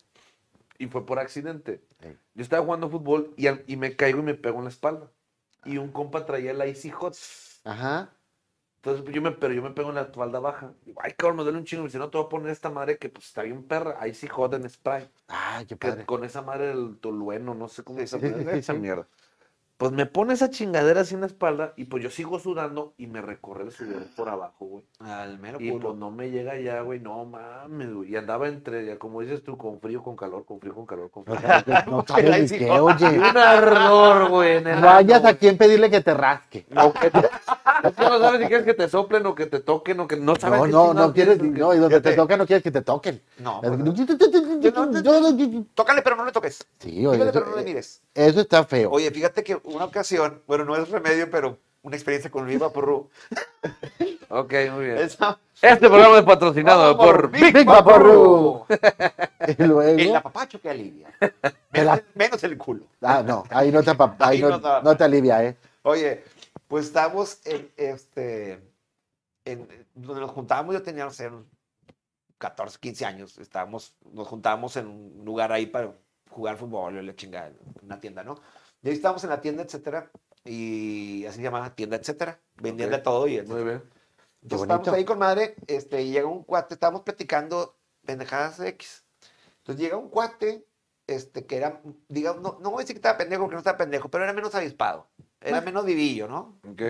[0.78, 2.08] y fue por accidente, Sí.
[2.34, 5.10] yo estaba jugando fútbol y, al- y me caigo y me pego en la espalda.
[5.64, 7.16] Y un compa traía la Easy Hot.
[7.64, 8.10] Ajá.
[8.76, 10.74] Entonces pues, yo me, pero yo me pego en la espalda baja.
[10.84, 11.86] Digo, ay, cabrón, me duele un chingo.
[11.86, 14.06] Y si no, te voy a poner esta madre que pues está bien perra.
[14.06, 15.10] Icy Hot en spray.
[15.28, 16.04] Ay, qué Que padre.
[16.04, 18.78] con esa madre del tolueno, no sé cómo Sí, sí, sí, sí, esa sí.
[18.78, 19.08] mierda.
[19.76, 23.08] Pues me pone esa chingadera así en la espalda y pues yo sigo sudando y
[23.08, 24.84] me recorre el sudor por abajo, güey.
[25.00, 25.88] Al mero Y culo.
[25.88, 28.12] pues no me llega ya, güey, no mames, güey.
[28.12, 31.10] Y andaba entre, ya como dices tú, con frío, con calor, con frío, con calor,
[31.10, 31.48] con No frío.
[31.50, 33.18] sabes, no sabes ni qué, oye.
[33.18, 36.66] un ardor, güey, en el No hayas ano, a quien pedirle que te rasque.
[36.70, 36.86] güey.
[36.86, 37.28] O que te-
[37.84, 40.16] Es que no sabes si quieres que te soplen o que te toquen o que
[40.16, 40.60] no sabes.
[40.70, 43.22] No, no, no quieres, no, y donde te tocan no quieres que te toquen.
[43.38, 43.60] No.
[45.74, 46.66] Tócale, pero no le toques.
[46.78, 48.02] Sí, oye, eso, pero no le mires.
[48.14, 48.90] eso está feo.
[48.90, 53.08] Oye, fíjate que una ocasión, bueno, no es remedio, pero una experiencia con Luis Vaporru.
[54.30, 54.98] Ok, muy bien.
[54.98, 58.64] Esa- Este programa es patrocinado Vamos, por Big Big Vaporru.
[59.46, 61.08] Y luego, El apapacho que alivia.
[61.70, 62.84] Menos, menos el culo.
[63.02, 65.56] ah, no, ahí no te, ahí no te alivia, ¿eh?
[65.82, 66.24] Oye,
[66.74, 68.60] pues estábamos en este.
[69.44, 71.46] En, donde nos juntábamos, yo tenía, no sé, unos
[72.38, 73.38] 14, 15 años.
[73.38, 75.94] Estábamos, nos juntábamos en un lugar ahí para
[76.30, 78.40] jugar fútbol, o la chingada, una tienda, ¿no?
[78.82, 80.10] Y ahí estábamos en la tienda, etcétera.
[80.44, 82.40] Y así se llamaba tienda, etcétera.
[82.56, 83.62] Vendían de todo y Muy etcétera.
[83.62, 83.82] bien.
[84.42, 89.04] Entonces estábamos ahí con madre, este, y llega un cuate, estábamos platicando pendejadas X.
[89.58, 90.66] Entonces llega un cuate,
[91.06, 93.78] este, que era, digamos, no, no voy a decir que estaba pendejo, porque no estaba
[93.78, 95.08] pendejo, pero era menos avispado,
[95.44, 96.58] era menos vivillo, ¿no?
[96.68, 96.82] Ok.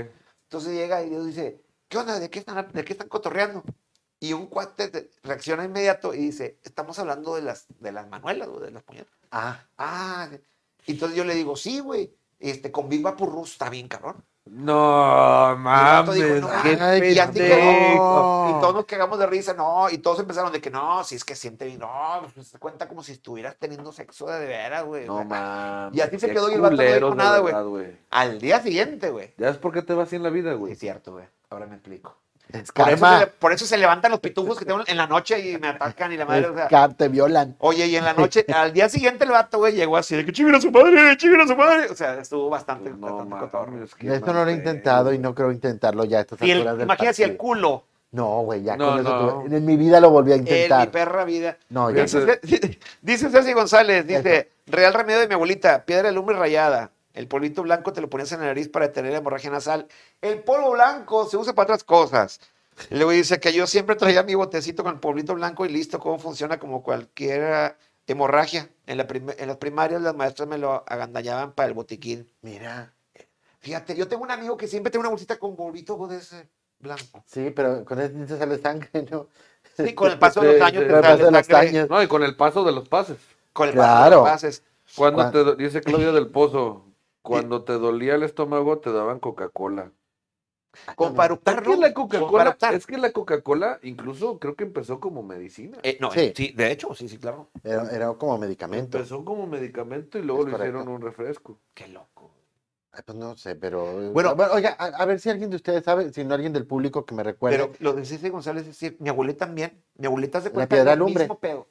[0.45, 2.19] Entonces llega y Dios dice, ¿qué onda?
[2.19, 3.64] ¿De qué están, de qué están cotorreando?
[4.21, 8.61] Y un cuate reacciona inmediato y dice, estamos hablando de las, de las manuelas, o
[8.61, 9.12] de las puñetas.
[9.31, 10.29] Ah, Ah,
[10.87, 14.25] entonces yo le digo, sí, güey, este, con Big Vaporru está bien, cabrón.
[14.46, 16.42] No, vato dijo, mames.
[16.42, 20.70] no, qué ay, y todos nos cagamos de risa, no, y todos empezaron de que
[20.70, 24.26] no, si es que siente bien, no, pues se cuenta como si estuvieras teniendo sexo
[24.26, 25.07] de, veras, güey.
[25.07, 25.96] No mames.
[25.96, 27.96] Y así se quedó y el vato no dijo nada, güey.
[28.11, 29.33] Al día siguiente, güey.
[29.38, 30.74] ¿Ya es por qué te va así en la vida, güey?
[30.74, 31.24] es cierto, güey.
[31.48, 32.14] Ahora me explico.
[32.52, 33.18] Es Por eso, se, karma.
[33.20, 36.12] le- por eso se levantan los pitujos que tengo en la noche y me atacan
[36.12, 36.88] y la madre, o sea.
[36.88, 37.57] te violan.
[37.59, 40.33] Oye, y en la noche, al día siguiente el vato, güey, llegó así de que
[40.33, 41.87] chinguen a su madre, chinguen a su madre.
[41.90, 43.72] O sea, estuvo bastante, no bastante cotorro.
[43.72, 43.94] mames.
[43.94, 46.64] qué Esto no lo he intentado y no creo intentarlo ya a estas Y el,
[46.64, 49.42] del imagínate si el culo, No, güey, ya No, con eso no.
[49.42, 50.90] tuve- En mi vida lo volví a en mi intentar.
[50.92, 51.57] perra vida.
[51.70, 52.02] No, ya.
[52.02, 52.38] Dice,
[53.02, 56.90] dice Ceci González, dice, real remedio de mi abuelita, piedra de lumbre rayada.
[57.14, 59.87] El polvito blanco te lo ponías en la nariz para detener la hemorragia nasal.
[60.20, 62.40] El polvo blanco se usa para otras cosas.
[62.90, 66.18] Luego dice que yo siempre traía mi botecito con el polvito blanco y listo, cómo
[66.18, 67.77] funciona como cualquier
[68.09, 68.68] hemorragia.
[68.87, 72.29] En, la prim- en las primarias las maestras me lo agandañaban para el botiquín.
[72.42, 72.92] Mira.
[73.61, 76.48] Fíjate, yo tengo un amigo que siempre tiene una bolsita con polvito de ese
[76.81, 77.22] blanco.
[77.27, 79.29] Sí, pero con eso te sale sangre, ¿no?
[79.77, 80.88] Sí, con el paso de los Sí, años sí.
[80.88, 81.68] te Con el sale paso de los sangre.
[81.68, 81.90] años.
[81.90, 83.16] No, y con el paso de los pases.
[83.53, 84.16] Con el paso de Claro.
[84.16, 84.62] los pases.
[84.96, 86.85] Cuando Cuan- te dice Claudia del Pozo,
[87.25, 89.91] cuando te dolía el estómago te daban Coca-Cola.
[90.97, 95.23] Con para Es que la Coca-Cola, es que la Coca-Cola incluso creo que empezó como
[95.23, 95.79] medicina.
[95.83, 96.21] Eh, no, Sí.
[96.21, 97.49] eh, sí, de hecho, sí, sí, claro.
[97.63, 98.99] Era, era como medicamento.
[98.99, 100.79] Empezó como medicamento y luego Es lo correcto.
[100.79, 101.59] hicieron un refresco.
[101.73, 102.33] Qué loco.
[102.93, 104.11] Ay, pues no sé, pero.
[104.13, 104.35] Bueno.
[104.35, 107.05] Bueno, oiga, a, a ver si alguien de ustedes sabe, si no alguien del público
[107.07, 107.57] que me recuerde.
[107.57, 109.81] Pero lo de Ceci González es decir, mi abuelita también.
[109.97, 111.25] Mi abuelita se La cuenta piedra el lumbre.
[111.25, 111.69] mismo pedo.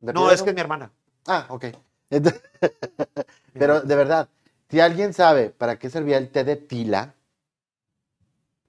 [0.00, 0.92] ¿De No, es que es mi hermana.
[1.26, 1.64] Ah, ok.
[2.10, 2.42] Entonces-
[3.52, 4.28] pero de verdad,
[4.70, 7.14] si alguien sabe para qué servía el té de tila,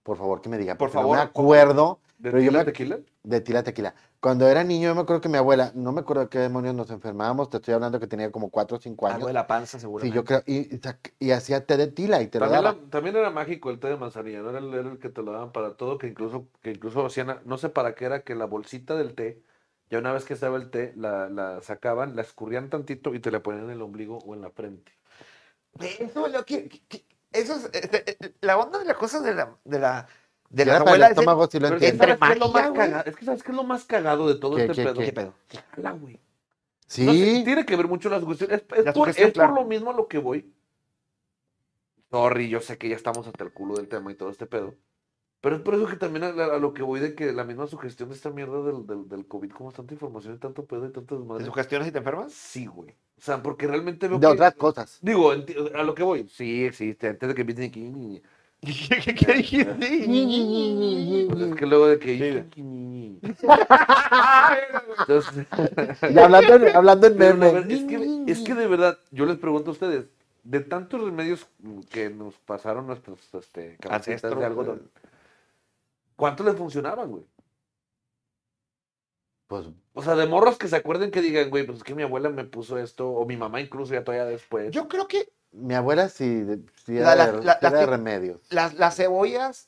[0.03, 0.77] por favor que me diga.
[0.77, 1.17] Por porque no favor.
[1.17, 2.99] me acuerdo ¿De Pero yo tequila, me- tequila?
[3.23, 3.95] de tila tequila.
[4.19, 6.75] Cuando era niño, yo me acuerdo que mi abuela, no me acuerdo de qué demonios
[6.75, 9.27] nos enfermábamos, te estoy hablando que tenía como 4 o 5 Algo años.
[9.27, 10.15] de la panza, Sí, seguramente.
[10.15, 12.81] yo creo, y, y sac- y hacía té de tila y te lo También, daba.
[12.83, 14.49] la- también era mágico el té de manzanilla, ¿no?
[14.49, 17.39] Era el, era el que te lo daban para todo, que incluso, que incluso hacían,
[17.45, 19.43] no sé para qué era, que la bolsita del té,
[19.89, 23.31] ya una vez que estaba el té, la, la sacaban, la escurrían tantito y te
[23.31, 24.91] la ponían en el ombligo o en la frente.
[25.79, 29.33] Eso es lo que, que- que- eso es, eh, la onda de las cosas de
[29.33, 30.07] la, de la,
[30.49, 32.13] de la abuela el estómago, sí lo Pero es que entiendo.
[32.13, 33.09] entre ¿sabes qué es lo más cagado?
[33.09, 34.99] Es que ¿sabes qué es lo más cagado de todo ¿Qué, este qué, pedo?
[34.99, 35.05] qué?
[35.05, 35.33] ¿Qué pedo?
[35.47, 36.19] Que jala, güey.
[36.87, 38.51] Sí, No sé, tiene que ver mucho la sugestión.
[38.51, 40.53] Es, es La por, es por lo mismo a lo que voy.
[42.09, 44.75] Sorry, yo sé que ya estamos hasta el culo del tema y todo este pedo.
[45.39, 47.65] Pero es por eso que también a, a lo que voy de que la misma
[47.65, 50.85] sugestión de esta mierda del, del, del COVID, como es tanta información y tanto pedo
[50.85, 51.47] y tantas ¿Te madres.
[51.47, 52.33] sugestionas y te enfermas?
[52.33, 52.93] Sí, güey.
[53.21, 54.97] O sea, porque realmente veo De que- otras cosas.
[55.01, 56.27] Digo, a lo que voy.
[56.27, 57.07] Sí, existe.
[57.09, 58.21] Antes de que empiecen aquí.
[58.61, 59.75] ¿Qué, qué dijiste?
[61.29, 62.43] Pues es que luego de que.
[64.99, 65.45] Entonces,
[66.09, 67.51] Y hablando en, hablando en meme.
[67.51, 70.05] verdad- es, que, es que de verdad, yo les pregunto a ustedes,
[70.43, 71.47] de tantos remedios
[71.89, 74.89] que nos pasaron nuestros este, Ancestros, de algodón,
[76.15, 77.23] ¿cuántos les funcionaban, güey?
[79.51, 82.03] Pues O sea, de morros que se acuerden que digan, güey, pues es que mi
[82.03, 84.71] abuela me puso esto, o mi mamá incluso ya todavía después.
[84.71, 86.45] Yo creo que mi abuela sí,
[86.85, 88.39] sí La- era, la- de, la- las de remedios.
[88.49, 89.67] las, las cebollas.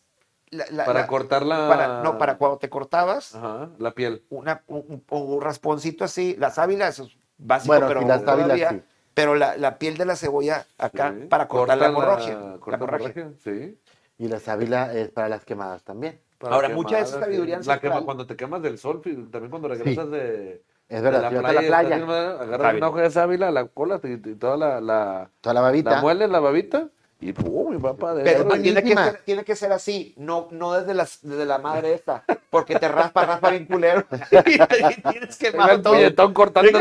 [0.52, 1.68] la- la- para la- cortar la...
[1.68, 4.24] para- no, para cuando te cortabas, Ajá, la piel.
[4.30, 8.20] una, un, un- un rasponcito así, la sábila, eso es básico, Bueno, pero sí, la
[8.20, 8.82] sábila todavía- sí.
[9.14, 11.26] Pero la, la piel de la cebolla acá Sí.
[11.28, 12.40] para cortar la hemorragia.
[12.40, 13.78] la corta hemorragia, Sí.
[14.18, 16.22] Y la sábila es para las quemadas también.
[16.44, 17.62] Para Ahora, mucha de esa sabiduría.
[17.64, 19.02] La quema, cuando te quemas del sol,
[19.32, 22.74] también cuando regresas de, Es de verdad, la playa, la playa, agarras Sábila.
[22.74, 25.92] una hoja de sábila, la cola y, y toda la, la, toda la babita.
[25.92, 26.90] la muele en la babita
[27.22, 30.74] y pum, y va para Pero tiene que, ser, tiene que ser así, no, no
[30.74, 34.06] desde, las, desde la madre esta, porque te raspa, raspa bien culero.
[34.46, 35.52] y tienes que
[35.82, 35.94] todo.
[35.94, 36.78] puñetón cortando.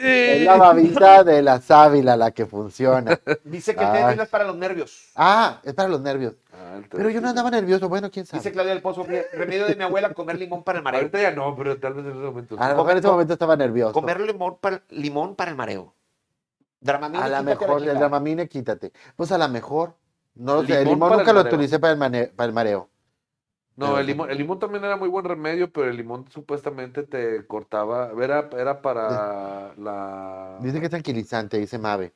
[0.00, 3.18] Es la babita de la sábila la que funciona.
[3.44, 5.10] Dice que el té es para los nervios.
[5.14, 6.34] Ah, es para los nervios.
[6.52, 8.52] Ah, Pero yo no andaba nervioso, bueno, quién Dice sabe.
[8.52, 11.00] Claudia del Pozo, que remedio de mi abuela, comer limón para el mareo.
[11.00, 12.56] Ahorita ya no, pero tal vez en ese momento.
[12.58, 13.92] A lo mejor en ese momento estaba nervioso.
[13.92, 15.94] Comer limón para, limón para el mareo.
[16.80, 17.98] Dramamine, A la mejor, el.
[17.98, 18.92] Dramamine, quítate.
[19.16, 19.94] Pues a la mejor.
[20.34, 22.88] No lo sé, el Limón nunca el lo utilicé para el, mane- para el mareo.
[23.76, 27.44] No, el limón, el limón también era muy buen remedio, pero el limón supuestamente te
[27.46, 30.58] cortaba, era, era para la...
[30.62, 32.12] Dice que es tranquilizante, dice Mabe.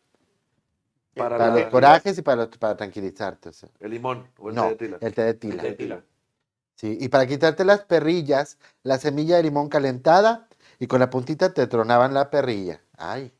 [1.16, 3.49] para Para la- los corajes y para, para tranquilizarte.
[3.49, 3.68] o sea.
[3.81, 4.99] El limón o el No, té de tila.
[5.01, 5.62] el té de El tila.
[5.62, 6.05] té de tila.
[6.77, 10.47] Sí, y para quitarte las perrillas, la semilla de limón calentada
[10.79, 12.81] y con la puntita te tronaban la perrilla.
[12.97, 13.33] Ay.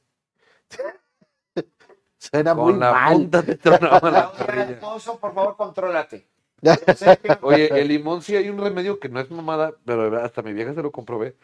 [2.19, 3.13] Suena muy la mal.
[3.15, 3.79] punta te la
[5.21, 6.27] por favor, contrólate.
[7.43, 10.75] Oye, el limón sí hay un remedio que no es mamada, pero hasta mi vieja
[10.75, 11.37] se lo comprobé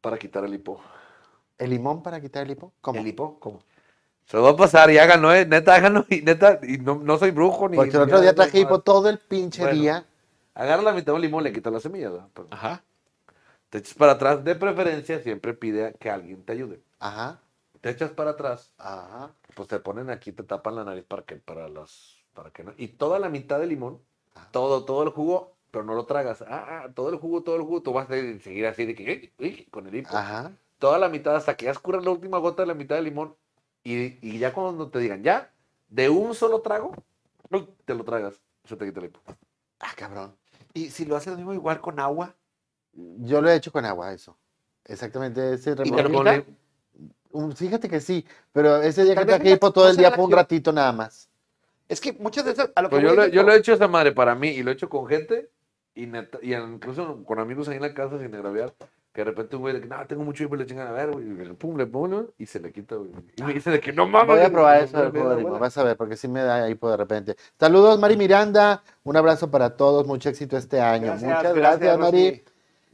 [0.00, 0.80] para quitar el hipo.
[1.58, 2.72] ¿El limón para quitar el hipo?
[2.80, 3.00] ¿Cómo?
[3.00, 3.38] ¿El hipo?
[3.40, 3.62] ¿Cómo?
[4.26, 5.46] Se lo va a pasar y háganlo, eh.
[5.46, 7.76] Neta, háganlo y neta, y no, no soy brujo ni.
[7.76, 9.80] Porque el otro día traje hipo todo el pinche Bueno.
[9.80, 10.04] día.
[10.54, 12.10] Agarra la mitad de un limón, le quita la semilla,
[12.50, 12.82] Ajá.
[13.70, 16.80] te echas para atrás, de preferencia, siempre pide que alguien te ayude.
[17.00, 17.40] Ajá,
[17.80, 19.32] Te echas para atrás, ajá.
[19.54, 22.72] pues te ponen aquí, te tapan la nariz para que, para las, para que no.
[22.78, 24.00] Y toda la mitad del limón.
[24.50, 26.42] Todo, todo el jugo, pero no lo tragas.
[26.42, 29.10] Ah, ah, todo el jugo, todo el jugo, tú vas a seguir así de que,
[29.10, 30.16] "Ey, ey", con el hipo.
[30.16, 30.52] Ajá.
[30.78, 33.34] Toda la mitad, hasta que ya escurras la última gota de la mitad del limón.
[33.82, 35.50] Y, y ya cuando te digan, ya,
[35.88, 36.92] de un solo trago,
[37.50, 37.68] ¡uy!
[37.84, 38.40] te lo tragas.
[38.64, 39.20] Se te quita el hipo.
[39.80, 40.34] Ah, cabrón.
[40.72, 42.34] Y si lo haces lo mismo igual con agua,
[42.96, 44.36] Yo lo he hecho con agua, eso.
[44.84, 46.46] Exactamente ese el-
[47.32, 50.30] Un- Fíjate que sí, pero ese día que no- hipo todo el día fue un
[50.30, 51.28] ratito nada más.
[51.88, 53.88] Es que muchas esas, a lo que Pues yo, lo, yo lo he hecho esa
[53.88, 55.50] madre para mí y lo he hecho con gente
[55.94, 58.72] y, neta- y incluso con amigos ahí en la casa sin agraviar.
[59.12, 60.92] Que de repente un güey de que, no, tengo mucho hipo y le chingan a
[60.92, 61.24] ver, güey.
[61.24, 63.10] y Pum, le pongo y se le quita, güey.
[63.36, 64.34] Y me dice de que no mames.
[64.36, 65.38] Voy a probar no eso del jugo de abuela".
[65.44, 67.36] limón, vas a ver, porque sí me da hipo de repente.
[67.60, 68.82] Saludos, Mari Miranda.
[69.04, 71.12] Un abrazo para todos, mucho éxito este año.
[71.14, 72.30] Muchas gracias, Mari.
[72.30, 72.44] Rosy.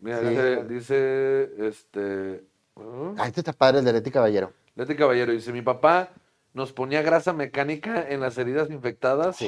[0.02, 0.26] Mira, Sí.
[0.28, 2.44] dice, dice, este.
[2.76, 3.14] ¿ah?
[3.16, 4.52] Ah, este está padre, el de Leti Caballero.
[4.74, 6.10] Leti Caballero dice: Mi papá
[6.52, 9.38] nos ponía grasa mecánica en las heridas infectadas.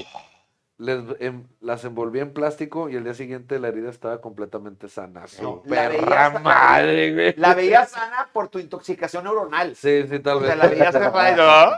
[0.78, 5.28] Les, em- las envolvía en plástico y el día siguiente la herida estaba completamente sana.
[5.28, 6.38] Su la sana.
[6.40, 7.34] madre, güey.
[7.36, 9.76] La veías sana por tu intoxicación neuronal.
[9.76, 10.48] Sí, sí, tal O vez.
[10.48, 10.94] sea, la veías
[11.36, 11.72] no,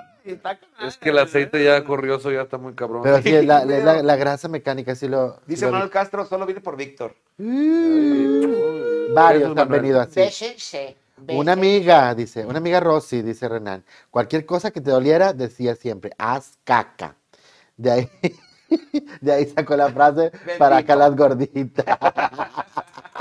[0.78, 3.02] con- Es que el aceite ya corrioso ya está muy cabrón.
[3.02, 5.38] Pero sí, la, la- la- la grasa mecánica sí lo.
[5.46, 7.14] Dice lo Manuel Castro, solo viene por Víctor.
[7.36, 9.12] vi.
[9.12, 9.80] Varios han Manuel.
[9.80, 10.18] venido así.
[10.20, 10.96] Bésense.
[11.28, 16.12] Una amiga, dice, una amiga Rosy, dice Renan, cualquier cosa que te doliera, decía siempre,
[16.18, 17.16] haz caca.
[17.76, 18.10] De ahí,
[19.20, 21.84] de ahí sacó la frase para acá las gorditas.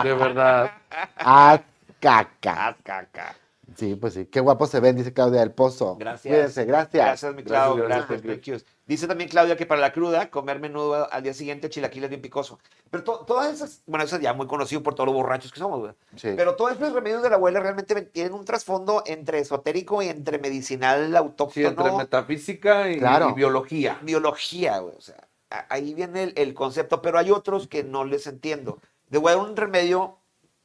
[0.04, 0.72] De verdad.
[1.18, 1.62] Haz
[2.00, 2.68] caca.
[2.68, 3.36] Haz caca.
[3.76, 4.26] Sí, pues sí.
[4.26, 5.96] Qué guapo se ven, dice Claudia del Pozo.
[5.98, 6.32] Gracias.
[6.34, 7.06] Cuídense, gracias.
[7.06, 7.76] Gracias, mi Clau.
[7.76, 8.66] Gracias, Gracias, gracias.
[8.86, 12.60] Dice también Claudia que para la cruda, comer menudo al día siguiente, chilaquiles bien picoso.
[12.92, 15.60] Pero to- todas esas, bueno, eso es ya muy conocido por todos los borrachos que
[15.60, 15.94] somos, güey.
[16.18, 16.34] Sí.
[16.36, 20.38] Pero todos esos remedios de la abuela realmente tienen un trasfondo entre esotérico y entre
[20.38, 21.68] medicinal Sí, autóctono.
[21.70, 23.30] entre metafísica y, Claro.
[23.30, 23.98] y biología.
[24.02, 24.96] biología, güey.
[24.98, 25.16] O sea,
[25.50, 28.80] a- ahí viene el, el concepto, pero hay otros que no les entiendo.
[29.10, 30.18] De dar un remedio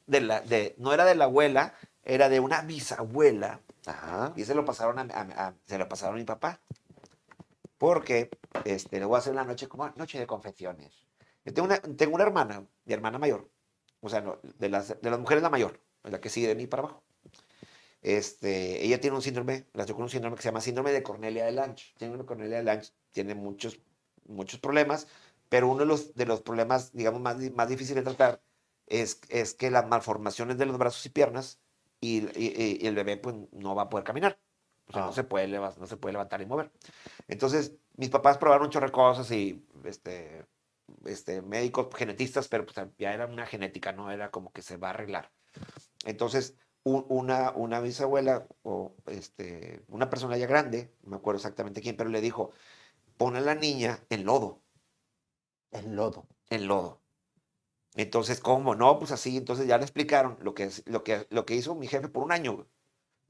[0.07, 4.33] de la, de, no era de la abuela, era de una bisabuela Ajá.
[4.35, 6.59] y se lo pasaron a, a- a- se lo pasaron a mi papá.
[7.77, 8.29] Porque
[8.65, 10.91] este, le voy a hacer la noche como noche de confesiones.
[11.45, 13.49] Yo tengo una, tengo una hermana, mi hermana mayor,
[14.01, 16.67] o sea, no, de, las, de las mujeres la mayor, la que sigue de mí
[16.67, 17.03] para abajo.
[18.01, 21.45] Este, ella tiene un síndrome, nació con un síndrome que se llama síndrome de Cornelia
[21.45, 21.93] de Lange.
[21.97, 23.79] Tiene una Cornelia de Lange, tiene muchos,
[24.25, 25.07] muchos problemas,
[25.49, 28.41] pero uno de los, de los problemas, digamos, más, más difíciles de tratar
[28.87, 31.59] es, es que las malformaciones de los brazos y piernas
[32.01, 34.39] y, y- y el bebé pues no va a poder caminar.
[34.87, 35.05] O sea, Ah.
[35.07, 36.71] no, se puede leva- no se puede levantar y mover.
[37.27, 40.45] Entonces, mis papás probaron un chorro de cosas y este,
[41.05, 44.87] este, médicos genetistas, pero pues, ya era una genética, no era como que se va
[44.87, 45.31] a arreglar.
[46.05, 51.81] Entonces, un- una, una bisabuela o este, una persona ya grande, no me acuerdo exactamente
[51.81, 52.51] quién, pero le dijo,
[53.17, 54.61] pon a la niña en lodo,
[55.71, 56.25] El lodo.
[56.49, 57.01] en lodo.
[58.01, 58.75] Entonces, ¿cómo?
[58.75, 61.85] No, pues así, entonces ya le explicaron lo que, lo que, lo que hizo mi
[61.85, 62.65] jefe por un año.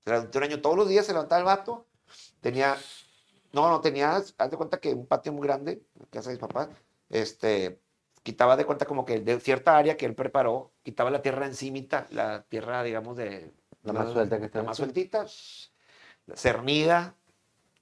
[0.06, 1.88] Durante un año, todos los días se levantaba el vato,
[2.40, 2.78] tenía,
[3.52, 6.70] no, no, tenía, haz de cuenta que un patio muy grande, casa de mis papás,
[7.10, 7.82] este,
[8.22, 12.06] quitaba de cuenta como que de cierta área que él preparó, quitaba la tierra encimita,
[12.12, 13.52] la tierra, digamos, de...
[13.82, 15.26] La más suelta que está La más sueltita,
[16.36, 17.16] cernida,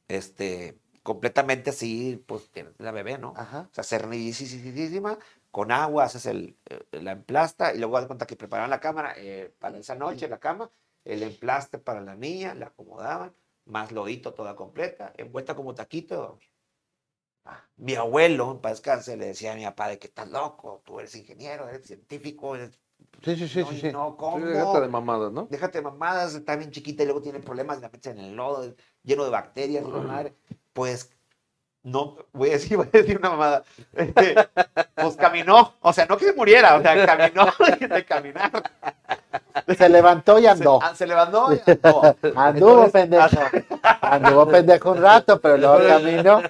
[0.07, 3.33] este, completamente así, pues, la bebé, ¿no?
[3.35, 3.67] Ajá.
[3.69, 5.19] O sea, cernidísima,
[5.57, 9.15] con agua, haces el, eh, la emplasta y luego das cuenta que preparaban la cámara
[9.17, 10.69] eh, para esa noche, la cama,
[11.03, 13.33] el emplaste para la niña, la acomodaban,
[13.65, 16.37] más lodito toda completa, envuelta como taquito.
[17.43, 20.99] Ah, Mi abuelo, paz descanse, le decía a mi papá de que estás loco, tú
[20.99, 22.79] eres ingeniero, eres científico, eres...
[23.23, 23.91] Sí, sí, sí, no, sí, sí.
[23.91, 24.45] no, ¿cómo?
[24.45, 25.47] Déjate de mamadas, ¿no?
[25.49, 28.75] déjate de mamadas, está bien chiquita y luego tiene problemas, la metes en el lodo,
[29.01, 30.35] lleno de bacterias, madre.
[30.73, 31.16] Pues,
[31.87, 33.63] no, voy a decir, voy a decir una mamada.
[33.93, 34.35] Este,
[34.95, 37.45] pues caminó, o sea, no que muriera, o sea, caminó
[37.95, 38.51] de caminar.
[39.77, 40.79] Se levantó y andó.
[40.83, 42.15] ah, se levantó y andó.
[42.35, 43.27] Anduvo Entonces, pendejo.
[44.01, 46.41] Anduvo pendejo un rato, pero luego caminó.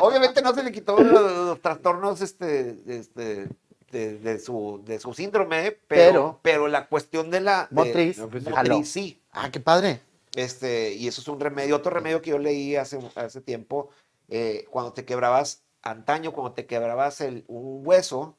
[0.00, 3.48] Obviamente no se le quitó los, los trastornos este, este,
[3.90, 8.18] de, de su, de su síndrome, pero, Pero- pero la cuestión de la de- Motriz.
[8.18, 9.22] motriz sí.
[9.32, 10.00] Ah, qué padre.
[10.34, 11.76] Este, y eso es un remedio.
[11.76, 13.90] Otro remedio que yo leí hace, hace tiempo,
[14.28, 18.38] eh, cuando te quebrabas, antaño, cuando te quebrabas el, un hueso,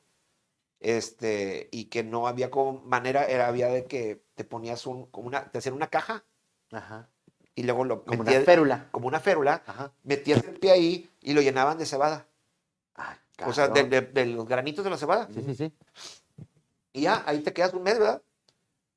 [0.80, 5.28] este, y que no había como manera, era, había de que te ponías un, como
[5.28, 6.26] una, te hacían una caja
[6.72, 7.10] Ajá.
[7.56, 8.90] y luego lo Como una metías- férula.
[8.92, 9.94] como una férula, Ajá.
[10.04, 12.28] metías el pie ahí y lo llenaban de cebada.
[12.96, 15.28] Ay, O sea, de- de los granitos de la cebada.
[15.34, 15.74] Sí, sí, sí.
[16.92, 18.22] Y ya, ahí te quedas un mes, ¿verdad?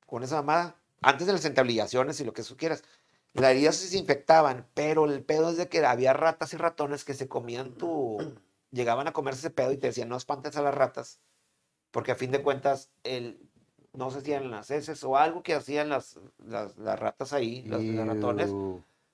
[0.05, 0.75] Con esa mamada.
[1.01, 2.83] Antes de las entablillaciones y lo que tú quieras.
[3.33, 7.13] Las heridas se desinfectaban, pero el pedo es de que había ratas y ratones que
[7.13, 8.17] se comían tu...
[8.71, 11.19] Llegaban a comerse ese pedo y te decían, no espantes a las ratas,
[11.91, 13.39] porque a fin de cuentas, el,
[13.93, 17.63] no sé si eran las heces o algo que hacían las, las, las ratas ahí,
[17.63, 18.51] los, ratones,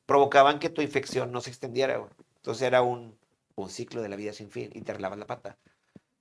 [0.05, 1.97] provocaban que tu infección no se extendiera.
[1.97, 2.09] güey.
[2.37, 3.15] Entonces era un,
[3.55, 5.57] un ciclo de la vida sin fin y te arreglaban la pata.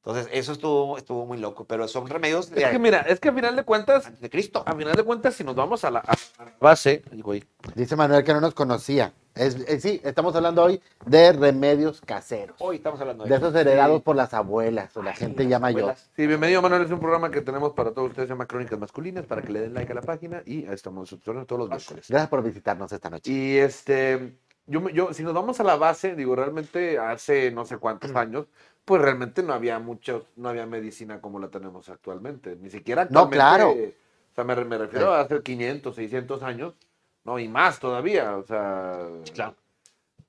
[0.04, 3.28] Entonces eso estuvo, estuvo muy loco, pero son remedios de, Es que mira, es que
[3.28, 4.64] a final de cuentas, antes de Cristo.
[4.66, 7.44] a final de cuentas, si nos vamos a la, a la base, güey,
[7.76, 9.12] Dice Manuel que no nos conocía.
[9.36, 12.56] Es, eh, sí, estamos hablando hoy de remedios caseros.
[12.58, 13.46] Hoy estamos hablando de, De eso.
[13.46, 15.82] esos heredados por las abuelas o la Ay, gente ya mayor.
[15.82, 16.10] abuelas.
[16.16, 19.24] Sí, bienvenido Manuel, es un programa que tenemos para todos ustedes, se llama Crónicas Masculinas,
[19.24, 22.06] para que le den like a la página y ahí estamos nosotros todos los miércoles.
[22.08, 23.30] Gracias por visitarnos esta noche.
[23.30, 24.34] Y este,
[24.66, 28.14] yo, me- yo, si nos vamos a la base, digo, realmente hace no sé cuántos
[28.16, 28.46] años,
[28.84, 33.30] pues realmente no había mucho, no había medicina como la tenemos actualmente, ni siquiera No,
[33.30, 33.70] claro.
[33.70, 36.74] O sea, me, me refiero a hace 500, 600 años,
[37.24, 39.54] no, y más todavía, o sea, Claro.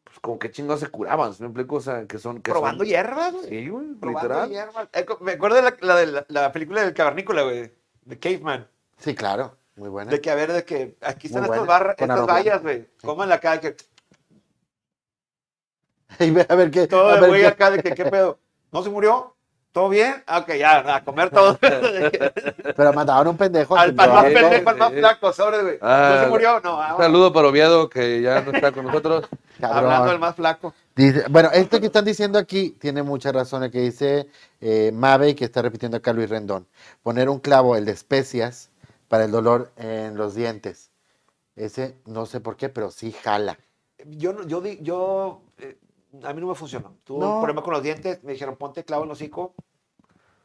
[0.04, 1.78] pues con qué chingados se curaban, ¿sí ¿me explico?
[1.78, 2.42] O sea, que son...
[2.42, 3.48] Que Probando son, hierbas, güey.
[3.50, 4.50] Sí, güey, Probando literal.
[4.50, 4.90] hierbas.
[4.94, 7.72] Eh, me acuerdo de la, la de la, la película del cavernícola, güey.
[8.04, 8.68] De Caveman.
[8.98, 9.58] Sí, claro.
[9.76, 10.12] Muy buena.
[10.12, 12.88] De que, a ver, de que aquí están estas, barras, estas vallas, güey.
[13.02, 13.76] Cómanla acá, que
[16.20, 16.88] Y a ver qué.
[16.88, 18.40] todo a ver güey acá, de que, ¿qué pedo?
[18.74, 19.34] ¿No se murió?
[19.72, 20.24] ¿Todo bien?
[20.28, 21.58] Ah, Ok, ya, a comer todo.
[22.76, 23.76] Pero mandaban un pendejo.
[23.76, 25.78] al, al más pendejo, al más flaco, sobre, güey.
[25.82, 26.60] Ah, ¿No se murió?
[26.60, 29.28] No, ah, Un saludo para Oviedo, que ya no está con nosotros.
[29.60, 29.78] Cabrón.
[29.86, 30.74] Hablando del más flaco.
[30.96, 34.28] Dice- bueno, esto que están diciendo aquí tiene mucha razón, el que dice
[34.62, 36.68] eh, Mabe y que está repitiendo acá Luis Rendón.
[37.02, 38.70] Poner un clavo, el de especias,
[39.08, 40.92] para el dolor en los dientes.
[41.56, 43.58] Ese, no sé por qué, pero sí jala.
[44.06, 45.78] Yo, no- yo, di- yo eh,
[46.24, 46.96] a mí no me funcionó.
[47.04, 47.36] Tuve No.
[47.36, 49.56] un problema con los dientes, me dijeron, ponte clavo en el hocico.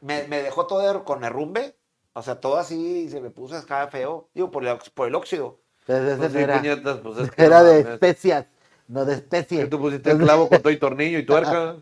[0.01, 1.75] Me, me dejó todo con herrumbe,
[2.13, 4.29] o sea, todo así, se me puso acá feo.
[4.33, 5.59] Digo, por el, por el óxido.
[5.85, 8.45] Pues no era, puñetas, pues es que era no de especias,
[8.87, 9.65] no de Que especie.
[9.67, 11.75] tú pusiste el clavo con todo y tornillo y tuerca.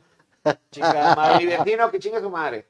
[0.71, 2.67] Chinga madre, mi vecino, que chinga su madre.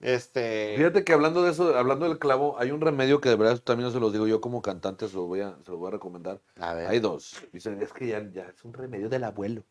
[0.00, 0.74] Este.
[0.76, 3.90] Fíjate que hablando de eso, hablando del clavo, hay un remedio que de verdad también
[3.90, 6.40] se los digo yo como cantante, se lo voy a, se lo voy a recomendar.
[6.60, 6.86] A ver.
[6.88, 7.34] Hay dos.
[7.52, 9.62] Dicen, es que ya, ya es un remedio del abuelo.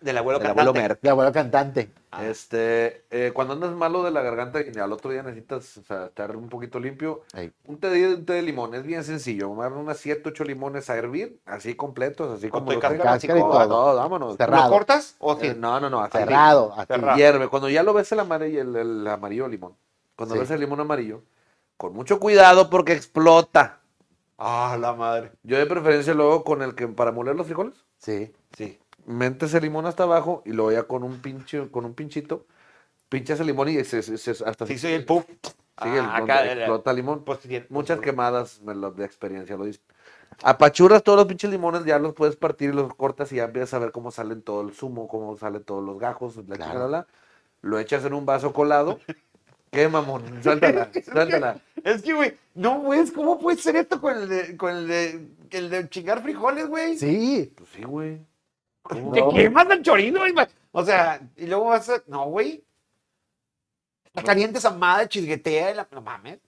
[0.00, 1.08] Del abuelo del abuelo cantante.
[1.08, 1.90] Abuelo cantante.
[2.10, 2.24] Ah.
[2.26, 6.06] Este, eh, cuando andas malo de la garganta y al otro día necesitas o sea,
[6.06, 7.52] estar un poquito limpio, Ahí.
[7.66, 9.46] un té, de, un té de limón es bien sencillo.
[9.48, 13.68] Tomar unas 7, 8 limones a hervir, así completos, así como los cáscara, y Todo,
[13.68, 13.96] todo.
[13.96, 14.36] vámonos.
[14.36, 14.64] Cerrado.
[14.64, 15.54] ¿Lo cortas o Eh, sí?
[15.58, 16.16] no, no, no, así.
[16.18, 16.72] Cerrado.
[16.76, 16.86] así.
[16.86, 17.16] Cerrado.
[17.18, 17.48] Hierve.
[17.48, 19.74] Cuando ya lo ves el amarillo, el, el amarillo limón.
[20.14, 20.40] Cuando Sí.
[20.40, 21.22] ves el limón amarillo,
[21.76, 23.80] con mucho cuidado porque explota.
[24.38, 25.32] Ah, la madre.
[25.42, 28.32] Yo de preferencia luego con el que para moler los frijoles, Sí.
[28.56, 28.78] Sí.
[29.06, 32.44] Metes el limón hasta abajo y luego ya con un pinche, con un pinchito,
[33.08, 35.24] pinchas el limón y se, se- se- hasta Sí, soy el puff.
[35.82, 37.24] sigue el Ah, acá, el- explota el limón.
[37.24, 37.38] Pues,
[37.70, 39.82] Muchas pues, quemadas me lo- de experiencia lo dicen.
[40.42, 43.74] Apachurras todos los pinches limones, ya los puedes partir y los cortas y ya empiezas
[43.74, 46.72] a ver cómo salen todo el zumo, cómo salen todos los gajos, la Claro.
[46.72, 47.06] chingada,
[47.62, 48.98] Lo echas en un vaso colado.
[49.72, 50.22] ¿Qué, mamón?
[50.42, 51.60] Suéltala, suéltala.
[51.82, 55.28] Es que, güey, no, güey, ¿cómo puede ser esto con el de, con el de,
[55.50, 56.96] el de chingar frijoles, güey?
[56.98, 57.52] Sí.
[57.56, 58.20] Pues sí, güey.
[58.88, 59.30] ¿Cómo Te no?
[59.32, 60.34] quemas el chorizo, güey.
[60.72, 62.02] O sea, y luego vas a.
[62.06, 62.62] No, güey.
[64.04, 65.70] Está caliente esa madre, chisguetea.
[65.72, 66.38] y la- No mames.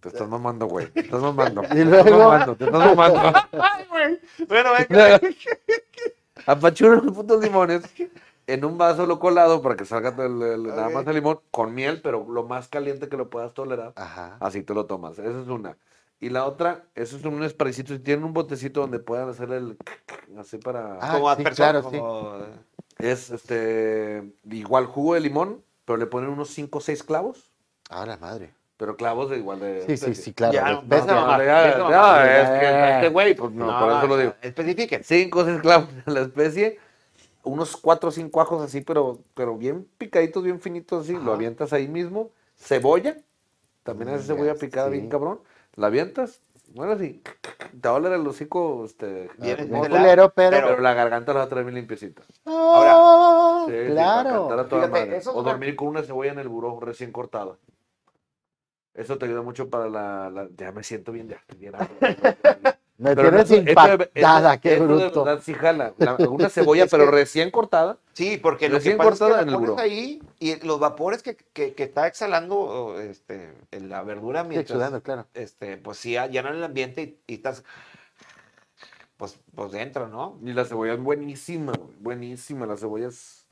[0.00, 0.90] Te estás mamando, güey.
[0.90, 1.62] Te estás mamando.
[1.64, 3.20] Y Te luego- estás mamando, te estás mamando.
[3.52, 4.20] Ay, güey.
[4.48, 5.20] Bueno, venga.
[6.46, 7.82] Apachurras los putos limones
[8.46, 11.74] en un vaso lo colado para que salga el- el- nada más el limón con
[11.74, 13.92] miel, pero lo más caliente que lo puedas tolerar.
[13.96, 14.36] Ajá.
[14.40, 15.18] Así te lo tomas.
[15.18, 15.76] Esa es una.
[16.20, 17.96] Y la otra, esos son unos spraycitos.
[17.96, 19.76] Y tienen un botecito donde puedan hacer el.
[20.38, 20.98] Así para.
[21.00, 21.98] Ah, como sí, persona, claro, sí.
[21.98, 22.38] como-
[22.98, 24.30] Es este.
[24.50, 27.50] Igual jugo de limón, pero le ponen unos 5 o 6 clavos.
[27.88, 28.52] Ah, la madre.
[28.76, 29.84] Pero clavos de igual de.
[29.86, 30.52] Sí, sí, sí, claro.
[30.52, 31.06] Ya, de no,
[31.42, 34.34] ya, no, no, es que este güey, pues no, por eso lo digo.
[34.42, 35.02] Especifiquen.
[35.04, 36.78] 5 o 6 clavos de la especie.
[37.42, 41.14] Unos 4 o 5 ajos así, pero, pero bien picaditos, bien finitos así.
[41.14, 42.30] Lo avientas ahí mismo.
[42.58, 43.16] Cebolla.
[43.82, 44.92] También es Mm, cebolla ya, picada sí.
[44.92, 45.40] bien cabrón.
[45.76, 46.40] La avientas.
[46.74, 47.20] Bueno, así.
[47.80, 48.84] Te va a oler el hocico.
[48.84, 50.50] Este, Bien, ah, culero, pero.
[50.68, 52.22] pero, la garganta la va a traer bien limpiecita.
[52.46, 54.68] Ah, Sí, sí, para cantar a claro.
[54.68, 55.16] toda Fíjate, madre.
[55.18, 57.56] eso es O dormir con una cebolla en el buró recién cortada.
[58.94, 60.30] Eso te ayuda mucho para la.
[60.30, 61.28] la- ya me siento bien.
[61.28, 61.74] Ya, bien
[63.00, 65.24] Me Pero tienes de- impactada, eso- qué de bruto.
[65.24, 65.94] verdad sí jala.
[65.96, 67.96] La- una cebolla, pero que- recién cortada.
[68.12, 70.56] Sí, porque lo que Recién pasa es que cortada la en el pones ahí y
[70.66, 75.26] los vapores que, que, que está exhalando este, en la verdura Sí, mientras, exudando, claro.
[75.32, 77.64] este, pues sí, llenan el ambiente y, y estás,
[79.16, 80.38] pues, pues dentro, ¿no?
[80.44, 82.66] Y la cebolla es buenísima, buenísima.
[82.66, 83.46] La cebolla es.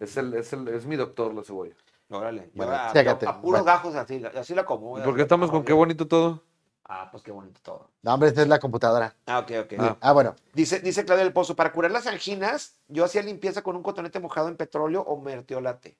[0.00, 1.74] Es, el, es, el, es mi doctor, la cebolla.
[2.10, 2.50] Órale.
[2.54, 3.64] Bueno, a, puros bueno.
[3.64, 4.98] gajos así, la- así la como.
[4.98, 6.42] ¿Y por qué estamos con qué bonito todo?
[6.88, 7.90] Ah, pues qué bonito todo.
[8.02, 9.12] No, hombre, esta es la computadora.
[9.26, 9.72] Ah, ok, ok.
[9.78, 9.96] Ah.
[10.00, 10.36] Ah, bueno.
[10.54, 14.20] Dice, dice Claudia del Pozo, para curar las anginas, yo hacía limpieza con un cotonete
[14.20, 15.96] mojado en petróleo o mertiolate.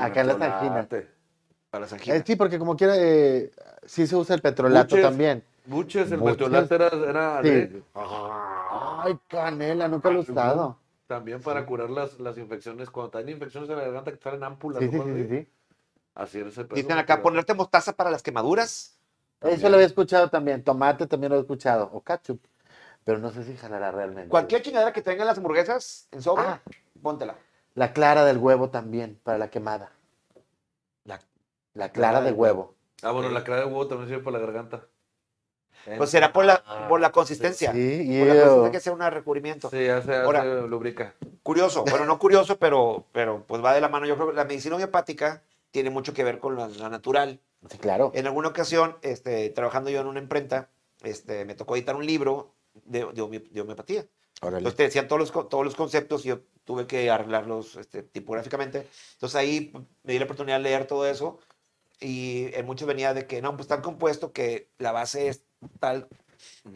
[0.00, 1.08] Acá en las mertiolate.
[1.70, 2.22] Para las Eh, anginas.
[2.26, 3.52] sí, porque como quiera, eh,
[3.84, 5.02] sí se usa el petrolato Buches.
[5.08, 5.44] también.
[5.66, 7.50] Buches, el mertiolate era, era Sí.
[7.50, 10.78] de- Ay, canela, nunca lo he usado.
[11.06, 12.90] también para curar las, las infecciones.
[12.90, 14.82] Cuando tienen infecciones en la garganta que salen ámpulas.
[14.82, 15.28] Sí, sí, sí, sí, así.
[15.28, 15.48] sí.
[16.14, 18.97] Así es pedo, Dicen acá, ponerte mostaza para las quemaduras.
[19.40, 20.62] Eso lo había escuchado también.
[20.64, 21.90] Tomate también lo he escuchado.
[21.92, 22.40] O ketchup.
[23.04, 24.28] Pero no sé si jalará realmente.
[24.28, 26.60] Cualquier chingadera que tengan las hamburguesas en sobre, Ah.
[27.02, 27.36] póntela.
[27.74, 29.92] La clara del huevo también, para la quemada.
[31.04, 31.20] La-
[31.74, 32.74] La clara del huevo.
[33.02, 34.82] Ah, bueno, la clara de huevo también sirve para la garganta.
[35.96, 37.72] Pues será por la, por la consistencia.
[37.72, 37.78] Sí,
[38.18, 39.70] Por la consistencia que sea un recubrimiento.
[39.70, 41.14] Sí, ya se, ya Ahora- se lubrica.
[41.42, 44.04] Curioso, bueno, no curioso, pero, pero pues va de la mano.
[44.04, 47.40] Yo creo que la medicina homeopática tiene mucho que ver con la, la natural.
[47.68, 48.12] Sí, claro.
[48.14, 50.70] En alguna ocasión, este, trabajando yo en una imprenta,
[51.02, 52.54] este, me tocó editar un libro
[52.84, 54.06] de, de, home- de homeopatía.
[54.40, 54.58] Órale.
[54.58, 58.86] Entonces te decían todos los, todos los conceptos y yo tuve que arreglarlos este, tipográficamente.
[59.14, 59.72] Entonces ahí
[60.04, 61.38] me di la oportunidad de leer todo eso
[62.00, 65.42] y en muchos venía de que no, pues tal compuesto que la base es
[65.80, 66.06] tal,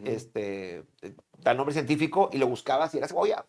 [0.03, 3.45] este, eh, tal nombre científico y lo buscabas y era cebolla.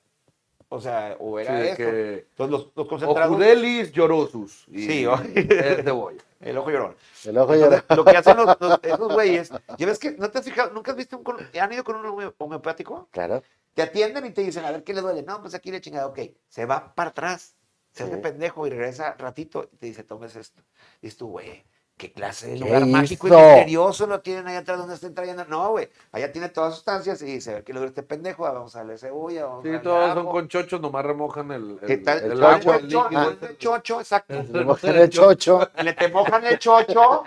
[0.74, 1.76] O sea, o Sí, era esto.
[1.76, 2.26] que...
[2.30, 4.66] Entonces los, los concentrados, Ocudelis llorosus.
[4.68, 6.18] Y Sí, o- es cebolla.
[6.40, 6.96] el ojo llorón.
[7.24, 7.96] El ojo Entonces, llora.
[7.96, 10.72] lo que hacen los, los- esos güeyes, ya ves que, ¿no te has fijado?
[10.72, 13.08] ¿Nunca has visto un, han ido con un home- homeopático?
[13.12, 13.42] Claro.
[13.74, 15.22] Te atienden y te dicen, a ver, ¿qué le duele?
[15.22, 16.18] No, pues aquí le chingada, ok.
[16.48, 17.56] Se va para atrás,
[17.92, 18.20] se hace Sí.
[18.20, 20.60] pendejo y regresa ratito y te dice, tomes esto.
[21.00, 21.64] Dices tú, güey,
[21.96, 25.44] ¿qué clase de ¿Qué lugar mágico y misterioso lo tienen allá atrás donde estén trayendo?
[25.44, 27.90] No, güey, allá tiene todas las sustancias y dice, a ver, ¿qué le duele a
[27.90, 28.46] este pendejo?
[28.46, 31.78] Ah, Vamos a darle cebolla, vamos a Sí, todos son con chochos, nomás remojan el,
[31.86, 32.18] ¿Qué el, tal?
[32.18, 33.08] el el agua, chocho?
[33.48, 34.42] el chocho, exacto.
[34.52, 35.70] Le mojan el chocho.
[35.82, 37.24] Le te mojan el chocho,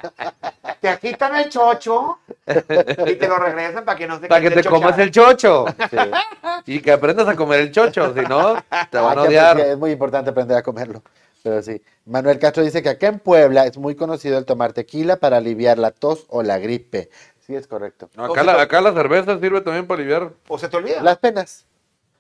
[0.82, 4.64] te agitan el chocho y te lo regresan para que no se Para que te
[4.64, 5.66] comas el chocho.
[6.66, 8.56] Y que aprendas a comer el chocho, si no,
[8.92, 9.60] te van a que odiar.
[9.60, 11.02] Es muy importante aprender a comerlo.
[11.48, 11.82] Pero sí.
[12.06, 15.78] Manuel Castro dice que acá en Puebla es muy conocido el tomar tequila para aliviar
[15.80, 17.10] la tos o la gripe.
[17.40, 18.10] Sí, es correcto.
[18.18, 20.34] No, acá, la, acá la cerveza sirve también para aliviar.
[20.50, 21.02] O se te olvida.
[21.02, 21.66] Las penas.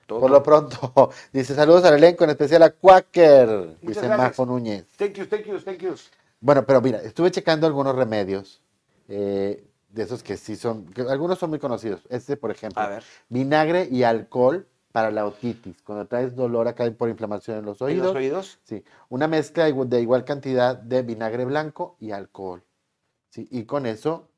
[0.05, 0.21] todo.
[0.21, 4.17] Por lo pronto, dice saludos al elenco, en especial a Quaker, dice gracias.
[4.17, 4.86] Majo Núñez.
[4.97, 5.95] Thank you, thank you, thank you.
[6.39, 8.61] Bueno, pero mira, estuve checando algunos remedios
[9.09, 11.99] eh, de esos que sí son, que algunos son muy conocidos.
[12.09, 13.03] Este, por ejemplo, A ver.
[13.28, 17.83] vinagre y alcohol para la otitis, cuando traes dolor acá por inflamación en los ¿Y
[17.83, 18.05] oídos.
[18.07, 18.59] los oídos?
[18.63, 22.63] Sí, una mezcla de igual cantidad de vinagre blanco y alcohol.
[23.29, 23.47] ¿sí?
[23.51, 24.29] Y con eso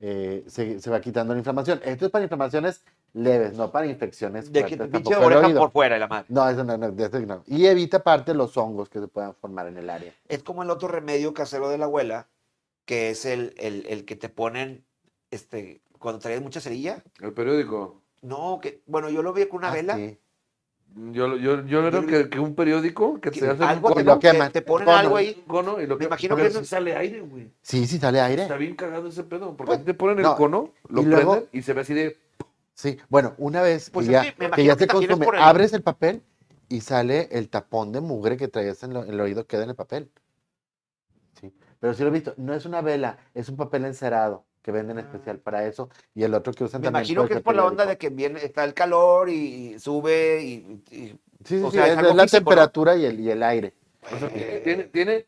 [0.00, 1.80] eh, se, se va quitando la inflamación.
[1.84, 5.70] Esto es para inflamaciones leves, no para infecciones De que fuertes te pinche oreja por
[5.70, 6.26] fuera, la madre.
[6.28, 7.42] No, eso no, no, eso no.
[7.46, 10.12] Y evita aparte los hongos que se puedan formar en el área.
[10.28, 12.28] Es como el otro remedio casero de la abuela,
[12.84, 14.84] que es el, el, el que te ponen
[15.30, 17.02] este, cuando traes mucha cerilla.
[17.20, 18.02] El periódico.
[18.24, 19.96] No, que, bueno, yo lo vi con una Ah, vela.
[19.96, 20.18] sí.
[21.10, 24.00] Yo, yo, yo creo que, que un periódico que que te hace algo un que
[24.00, 24.52] y lo no, que queman.
[24.52, 24.96] te ponen Cono.
[24.96, 25.44] algo ahí.
[25.46, 27.50] cono y lo Me que imagino que sí eso- sale aire, güey.
[27.62, 28.42] Sí, sí sale aire.
[28.42, 29.56] Está bien cagado ese pedo.
[29.56, 31.72] Porque Pues, a ti te ponen el no, cono, lo y luego- prenden y se
[31.72, 32.16] ve así de.
[32.74, 35.42] Sí, bueno, una vez Pues que, ya, que me que imagino ya es consume, el-
[35.42, 36.22] abres el papel
[36.68, 39.70] y sale el tapón de mugre que traías en, lo- en el oído, queda en
[39.70, 40.10] el papel.
[41.40, 44.72] Sí, pero sí lo he visto, no es una vela, es un papel encerado que
[44.72, 47.02] venden especial para eso y el otro que usan Me también.
[47.02, 50.42] imagino puede que es por la onda de que viene, está el calor y sube
[50.42, 52.56] y, y- Sí, sí, o sí, sea, es es, algo es la físico, ¿no?
[52.56, 53.74] temperatura y, el, y el aire.
[54.10, 55.26] O sea, tiene, tiene, tiene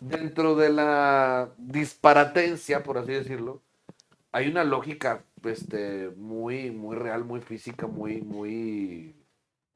[0.00, 3.60] dentro de la disparatencia, por así decirlo,
[4.32, 9.14] hay una lógica este, muy, muy real, muy física, muy, muy,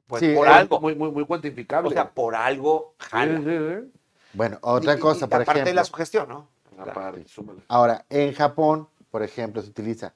[0.07, 0.79] pues Sí, por es algo.
[0.79, 1.89] muy, muy, muy cuantificable.
[1.89, 3.37] O sea, por algo jala.
[3.39, 3.91] sí, sí.
[4.33, 5.81] Bueno, otra y- cosa, y por aparte de ejemplo.
[5.81, 6.47] la sugestión, ¿no?
[6.77, 7.23] Aparte.
[7.67, 10.15] Ahora, en Japón, por ejemplo, se utiliza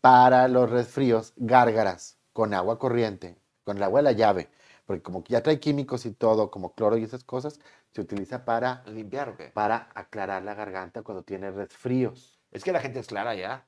[0.00, 4.48] para los resfríos gárgaras con agua corriente, con el agua de la llave,
[4.84, 7.58] porque como que ya trae químicos y todo, como cloro y esas cosas,
[7.90, 9.46] se utiliza para, ¿Limpiar o qué?
[9.52, 12.38] para aclarar la garganta cuando tiene resfríos.
[12.52, 13.66] Es que la gente es clara ya.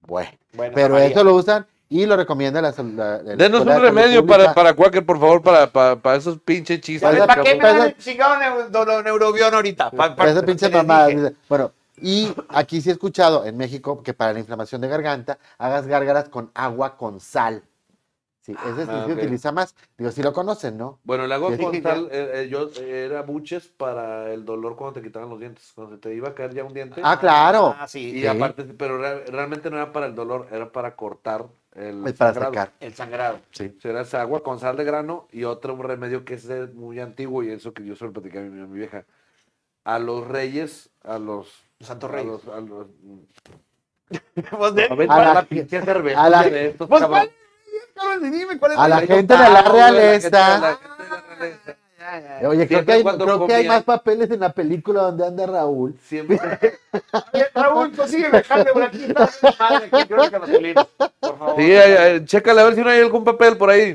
[0.00, 1.06] Bueno, Bueno, pero María.
[1.10, 4.54] eso lo usan y lo recomienda la, la- la Denos un remedio para, Pública.
[4.54, 7.02] para Quaker, por favor, para, para, para esos pinches chistes.
[7.02, 9.92] Para- ¿Para, ¿Para qué me para- dan el chingado neu- do- do- neurobión ahorita?
[9.92, 11.70] Pa- pa- Para esa pinche dice, Bueno,
[12.00, 16.28] y aquí sí he escuchado en México que para la inflamación de garganta hagas gárgaras
[16.28, 17.62] con agua con sal.
[18.42, 19.18] Sí, ese sí Ah, se ok.
[19.18, 19.74] utiliza más.
[19.98, 21.00] Digo, si lo conocen, ¿no?
[21.04, 24.94] Bueno, el agua con sal, eh, eh, yo, eh, era buches para el dolor cuando
[25.00, 27.00] te quitaban los dientes, cuando se te iba a caer ya un diente.
[27.02, 27.74] Ah, claro.
[27.78, 28.10] Ah, sí.
[28.10, 28.26] y sí.
[28.26, 32.32] aparte, pero re- realmente no era para el dolor, era para cortar el Es para
[32.32, 32.50] sangrado.
[32.50, 32.72] sacar.
[32.80, 33.38] El sangrado.
[33.52, 33.64] Sí.
[33.78, 36.48] O sea, era esa agua con sal de grano y otro un remedio que es
[36.74, 39.04] muy antiguo y eso que yo solo platicé a mi, a mi vieja.
[39.84, 41.65] A los reyes, a los...
[41.78, 42.26] Los santos a reyes.
[42.44, 42.86] los- a los-
[44.58, 46.88] Pues de- a ver, A ¿cuál es la- la pinche cerveza a la- de estos
[46.88, 47.30] Pues, cabrones?
[47.94, 51.76] cabrón, dime, ¿cuál es A la el- gente de la gente de
[52.40, 52.48] ya.
[52.48, 55.98] Oye, creo que, hay, creo que hay más papeles en la película donde anda Raúl.
[56.04, 56.38] Siempre...
[57.32, 59.04] Oye, Raúl, consigue dejarme por aquí.
[59.04, 60.86] está la Madre, aquí crónica masculina,
[61.18, 61.56] por favor.
[61.56, 63.94] Sí, chécale a ver si no hay algún papel por ahí.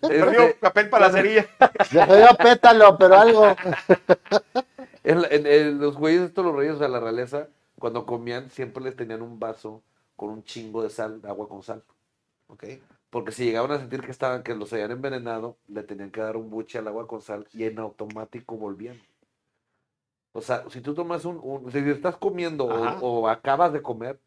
[0.00, 1.46] Perdió Este, papel para la cerilla.
[1.90, 3.56] Ya pétalo, pero algo.
[5.04, 7.48] en, en- en los güeyes estos, los reyes de la realeza,
[7.78, 9.82] cuando comían, siempre les tenían un vaso
[10.16, 11.82] con un chingo de sal, de agua con sal.
[12.48, 12.64] Ok.
[13.10, 16.36] Porque si llegaban a sentir que estaban, que los habían envenenado, le tenían que dar
[16.36, 19.00] un buche al agua con sal y en automático volvían.
[20.32, 24.18] O sea, si tú tomas un, un- si estás comiendo o, o acabas de comer,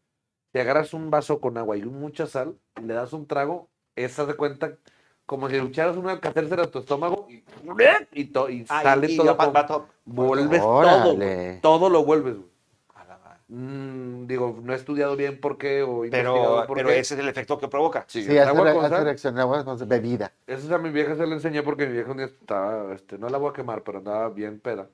[0.52, 4.26] te agarras un vaso con agua y mucha sal, y le das un trago, esa
[4.26, 4.78] de cuenta
[5.26, 7.42] como si le echaras una alcacercer a tu estómago y,
[8.12, 9.36] y, to- y Ah, sale y todo.
[9.36, 11.58] con- va todo- vuelves todo, Órale.
[11.60, 12.36] todo lo vuelves.
[12.36, 12.46] güey.
[13.48, 16.98] Mm, digo, no he estudiado bien por qué o investigado Pero, por pero qué.
[16.98, 18.04] ese es el efecto que provoca.
[18.08, 20.32] Sí, Sí, hace, agua re- con hace reacción, agua con bebida.
[20.48, 23.28] Eso a mi vieja se le enseñé porque mi vieja un día estaba, este, no
[23.28, 24.88] la voy a quemar, pero andaba bien peda.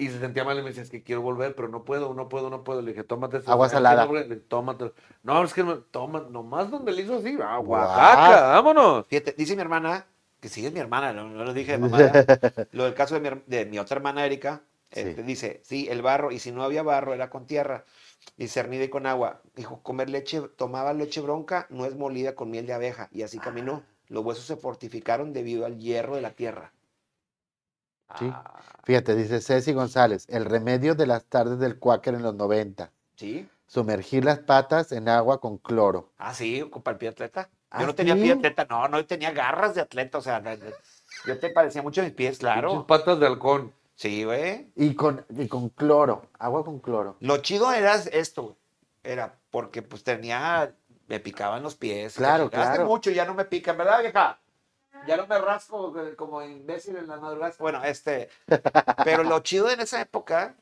[0.00, 2.28] Y, se sentía mal y me decía, es que quiero volver, pero no puedo, no
[2.28, 2.82] puedo, no puedo.
[2.82, 3.50] Le dije, tómate eso.
[3.50, 4.06] Agua "Ah, salada.
[4.06, 4.92] le- tómate.
[5.22, 7.82] No, es que no, toma, nomás donde le hizo así, ah, Guau.
[7.82, 9.06] Oaxaca, vámonos.
[9.06, 10.06] Fíjate, dice mi hermana,
[10.40, 12.24] que sí es mi hermana, no, no lo dije de mamada.
[12.72, 15.00] lo del caso de mi, de mi otra hermana Erika, Sí.
[15.00, 17.84] este, dice, sí, el barro, y si no había barro, era con tierra,
[18.36, 19.40] y cernida y con agua.
[19.54, 23.38] Dijo, comer leche, tomaba leche bronca, no es molida con miel de abeja, y así
[23.38, 23.84] caminó.
[24.08, 26.72] Los huesos se fortificaron debido al hierro de la tierra.
[28.18, 28.30] Sí.
[28.32, 32.90] Ah, Fíjate, dice Ceci González, el remedio de las tardes del cuáquer en los 90.
[33.16, 33.48] ¿Sí?
[33.66, 36.10] Sumergir las patas en agua con cloro.
[36.18, 37.48] Ah, sí, con para el pie atleta.
[37.70, 38.22] ¿Ah, Yo no tenía sí?
[38.22, 40.42] pie atleta, no, no tenía garras de atleta, o sea,
[41.24, 42.84] yo te parecía mucho a mis pies, claro.
[42.86, 43.72] patas de halcón.
[43.94, 44.72] Sí, güey.
[44.74, 47.16] Y con, y con cloro, agua con cloro.
[47.20, 48.54] Lo chido era esto, güey.
[49.04, 50.74] Era porque pues tenía,
[51.06, 52.14] me picaban los pies.
[52.14, 52.86] Claro, Hace claro.
[52.86, 54.39] mucho ya no me pican, ¿verdad, vieja?
[55.06, 57.54] Ya no me rasco como imbécil en la madrugada.
[57.58, 58.28] Bueno, este,
[59.04, 60.54] pero lo chido en esa época,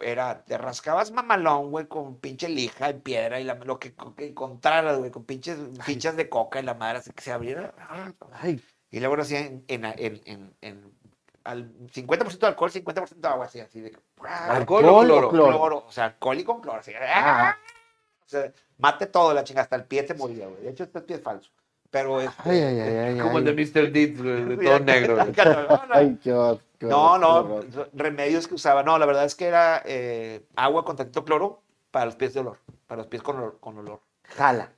[0.00, 4.26] era, te rascabas mamalón, güey, con pinche lija en piedra y la, lo que, que
[4.28, 7.74] encontraras, güey, con pinches fichas de coca y la madre, así que se abriera.
[8.32, 11.02] Ay, Y luego lo hacía en, en, en, en, en-
[11.44, 15.28] al 50% de alcohol, 50% de agua, así, así de que, ¿Alcohol ¿Alcohol o cloro?
[15.30, 15.52] cloro?
[15.58, 17.56] cloro, o sea, alcohol y con cloro, así, Ah.
[18.24, 20.62] o sea, mate todo la chinga, hasta el pie te moría, güey.
[20.62, 21.50] De hecho, este pie es falso.
[21.92, 23.52] Pero este, ay, ay, ay, ay, Como el de.
[23.52, 23.92] Mr.
[23.92, 25.16] Deeds, de todo negro.
[25.18, 28.82] No, no, Ay, qué remedios que usaba.
[28.82, 32.40] No, la verdad es que era eh, agua con tantito cloro para los pies de
[32.40, 33.58] olor, para los pies con olor.
[33.60, 34.00] Con olor.
[34.24, 34.72] Jala.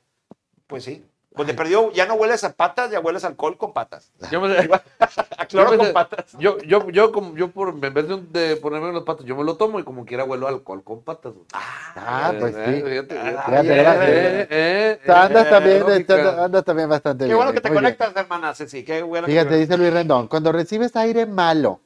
[0.67, 1.07] Pues sí.
[1.35, 4.13] Pues de perdió, ya no hueles a patas, ya hueles a alcohol con patas.
[4.31, 4.57] Yo me,
[5.37, 6.33] A cloro Yo me- con patas.
[6.39, 9.43] yo, yo, yo, como, yo por, en vez de, de ponerme los patas, yo me
[9.43, 11.33] lo tomo y como quiera huelo alcohol con patas.
[11.97, 12.89] Ah, Eh, pues eh, sí.
[12.89, 16.15] fíjate, Eh, eh, eh, andas eh, también, lógica.
[16.15, 17.37] andas, andas también bastante Qué bien.
[17.37, 17.97] bueno que te Muy bien.
[17.97, 18.85] conectas, hermana Ceci.
[18.85, 21.81] Qué bueno que Fíjate, te- dice Luis Rendón, cuando recibes aire malo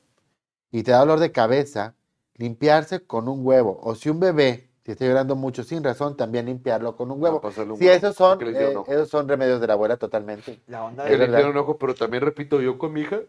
[0.71, 1.95] y te da dolor de cabeza,
[2.35, 3.81] limpiarse con un huevo.
[3.83, 7.43] O si un bebé, si está llorando mucho sin razón, también limpiarlo con un huevo.
[7.45, 10.61] Ah, un Sí, huevo, esos son, eh, esos son remedios de la abuela totalmente.
[10.67, 11.19] La onda de...
[11.19, 13.21] Le hicieron ojo, pero también repito, yo con mi hija,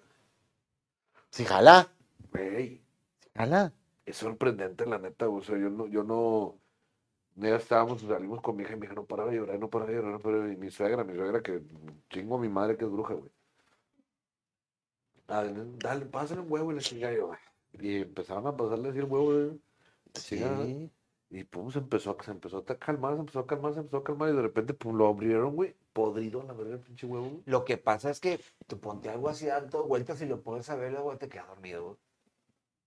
[1.32, 1.90] Sí, jala,
[2.32, 2.82] güey,
[3.36, 3.74] jala.
[4.06, 6.56] es sorprendente la neta, o sea, yo no, yo no,
[7.36, 9.92] ya estábamos, salimos con mi hija y mi hija no paraba de llorar, no paraba
[9.92, 11.62] de llorar, no paraba de llorar, y mi suegra, mi suegra que
[12.10, 13.32] chingo a mi madre que es bruja, güey.
[15.28, 15.44] Ah,
[15.78, 17.32] dale, pásale un huevo y le chingada yo,
[17.74, 19.62] y empezaban a pasarle así el huevo, güey,
[20.16, 20.92] Sí.
[21.32, 23.98] Y pum, se empezó, a- se empezó a calmar, se empezó a calmar, se empezó
[23.98, 27.26] a calmar, y de repente, pum, lo abrieron, güey, podrido, la verdad, el pinche huevo,
[27.30, 27.42] güey.
[27.46, 30.76] Lo que pasa es que tú ponte algo así dando vueltas y lo pones a
[30.76, 31.84] ver, luego te quedas dormido.
[31.84, 31.96] güey.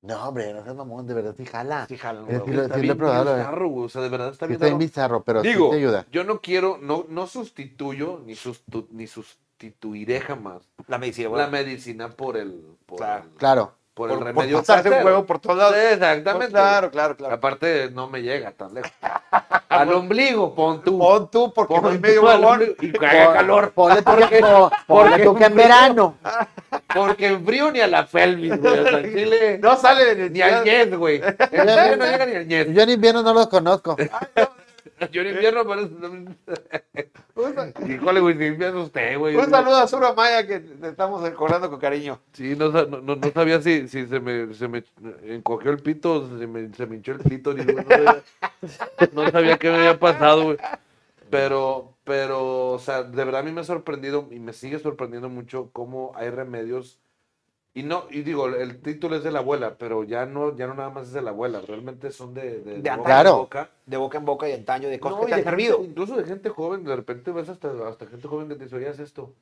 [0.03, 1.87] No, hombre, no seas mamón, de verdad sí jala.
[1.87, 2.57] Sí, jalan, Es güey.
[2.57, 4.79] lo- Está sí bien bizarro, güey, o sea, de verdad está Sí, bien está bien
[4.79, 6.07] bizarro, pero Digo, sí te ayuda.
[6.11, 12.11] yo no quiero, no, no sustituyo ni, sustu- ni sustituiré jamás La medicina, la medicina
[12.11, 13.25] por el, por Claro.
[13.27, 13.73] el, Claro.
[13.95, 15.75] Por Por, el por remedio pasarse un huevo por todos lados.
[15.75, 16.53] Sí, exactamente.
[16.53, 17.35] Claro, claro, claro.
[17.35, 18.91] Aparte, no me llega tan lejos.
[19.69, 20.99] Al ombligo, pon tú.
[20.99, 22.63] Pon tú, porque Pon no hay medio huevón.
[22.81, 23.73] Y haga calor.
[23.73, 25.63] Ponle tú que, po- ponle tú que en frío.
[25.65, 26.17] verano.
[26.95, 28.79] Porque en frío ni a la pelvis, güey.
[28.79, 31.23] O sea, en Chile, No sale de ni al Ñez, güey.
[31.51, 32.67] En Chile no llega ni al Ñez.
[32.71, 33.97] Yo en invierno no los conozco.
[35.13, 35.93] Yo en invierno parece...
[37.89, 39.37] Híjole, güey, si me asusté, güey.
[39.37, 42.21] Un saludo a Sura Maya que te estamos recordando con cariño.
[42.33, 44.85] Sí, no, no, no- no sabía si, si se, me, se me
[45.25, 47.77] encogió el pito o se me, se me hinchó el clítoris, güey.
[47.85, 48.23] No sabía,
[49.13, 50.59] no sabía qué me había pasado, güey.
[51.31, 55.29] Pero, pero, o sea, de verdad a mí me ha sorprendido y me sigue sorprendiendo
[55.31, 56.99] mucho cómo hay remedios.
[57.75, 60.75] Y no, y digo, el título es de la abuela, pero ya no, ya no
[60.75, 63.31] nada más es de la abuela, realmente son de, de, De boca antaño.
[63.31, 63.71] en boca.
[63.87, 65.83] De boca en boca y antaño, de cosas No, que te han gente- servido.
[65.85, 68.89] incluso de gente joven, de repente ves hasta, hasta gente joven que te dice, oye,
[68.89, 69.33] haz esto.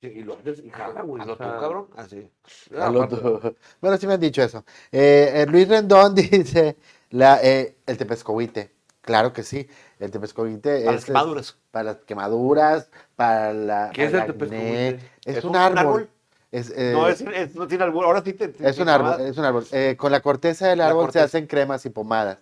[0.00, 1.20] Y y lo haces y jala, güey.
[1.20, 1.86] Hazlo o tú, cabrón.
[1.96, 2.30] Así.
[2.76, 2.90] ah, A.
[3.80, 4.64] Bueno, sí me han dicho eso.
[4.92, 6.76] Eh, eh, Luis Rendón dice
[7.10, 8.70] la, eh, el tepescohuite.
[9.00, 9.66] Claro que sí.
[9.98, 11.56] El tepescohuite Para es las quemaduras.
[11.72, 13.90] para las quemaduras, para la.
[13.92, 15.00] ¿Qué es el tepescohuite?
[15.24, 15.78] Es, ¿Es un, un árbol.
[15.78, 16.10] árbol?
[16.50, 18.04] Es, eh, No, es, es- no tiene albur.
[18.06, 18.48] Ahora sí te.
[18.48, 19.20] te- es un árbol.
[19.20, 19.66] Es un árbol.
[19.72, 21.20] Eh, con la corteza del árbol corteza.
[21.28, 22.38] se hacen cremas y pomadas.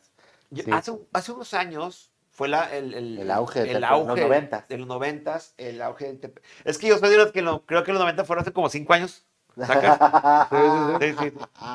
[0.51, 0.71] Yo- Sí.
[0.73, 4.15] hace, hace unos años fue la, el, el, El auge el Tepe- auge los
[4.69, 7.65] de los noventas, el auge del Tepe- Es que yo soy de los que lo-
[7.67, 9.25] creo que los 90 fueron hace como 5 años.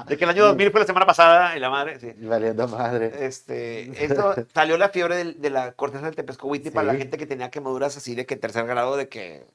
[0.08, 2.14] De que el año 2000 fue la semana pasada y la madre, sí.
[2.20, 3.26] Valiendo madre.
[3.26, 7.50] Este, esto salió la fiebre de, la corteza del tepescohuite para la gente que tenía
[7.50, 9.46] quemaduras así de que tercer grado de que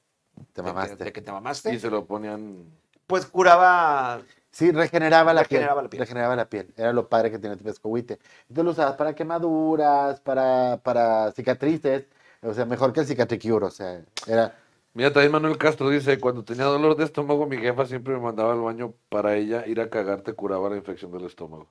[0.53, 1.05] Te de que- mamaste.
[1.05, 1.78] de que te Y mamaste.
[1.78, 2.64] se lo ponían.
[3.07, 4.20] Pues curaba
[4.51, 5.84] Sí, regeneraba la Regeneraba piel.
[5.84, 6.01] la piel.
[6.01, 6.72] Regeneraba la piel.
[6.78, 8.18] Era lo padre que tenía el tepescohuite.
[8.49, 12.07] Entonces lo usabas para quemaduras, para, para cicatrices.
[12.43, 13.66] O sea, mejor que el cicatricure.
[13.66, 14.55] O sea, era.
[14.95, 18.55] Mira, también Manuel Castro dice, cuando tenía dolor de estómago, mi jefa siempre me mandaba
[18.55, 21.68] al baño para ella ir a cagar, te curaba la infección del estómago.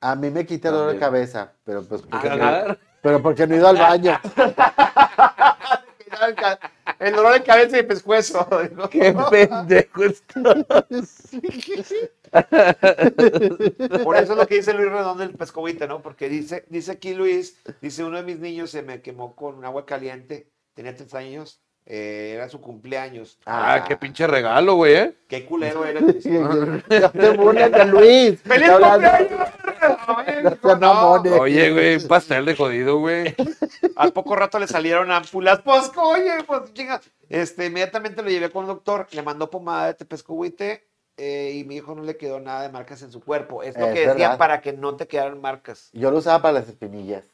[0.00, 2.76] A mí me quita el dolor de cabeza, pero pues porque, ¿Cagar?
[3.02, 4.18] pero porque no he ido al baño.
[6.98, 8.48] el dolor de cabeza y pescuezo.
[8.90, 10.02] ¡Qué pendejo!
[14.04, 16.02] Por eso es lo que dice Luis Redondo del pescohuite, ¿no?
[16.02, 19.86] Porque dice, dice aquí Luis, dice uno de mis niños se me quemó con agua
[19.86, 23.38] caliente, tenía tres años, eh, era su cumpleaños.
[23.46, 25.14] ¡Ah, qué pinche regalo, güey, eh!
[25.28, 26.00] Qué culero era.
[26.00, 28.40] Ya te burlas de Luis.
[28.42, 29.48] ¡Feliz cumpleaños!
[31.40, 33.34] Oye, güey, un pastel de jodido, güey.
[33.96, 35.60] Al poco rato le salieron ámpulas.
[35.62, 37.00] Pues, oye, pues, chinga.
[37.28, 40.86] Este, inmediatamente lo llevé con el doctor, le mandó pomada de tepescohuite
[41.16, 43.62] eh, y mi hijo no le quedó nada de marcas en su cuerpo.
[43.62, 44.38] Es lo Es que decían verdad.
[44.38, 45.90] para que no te quedaran marcas.
[45.92, 47.24] Yo lo usaba para las espinillas.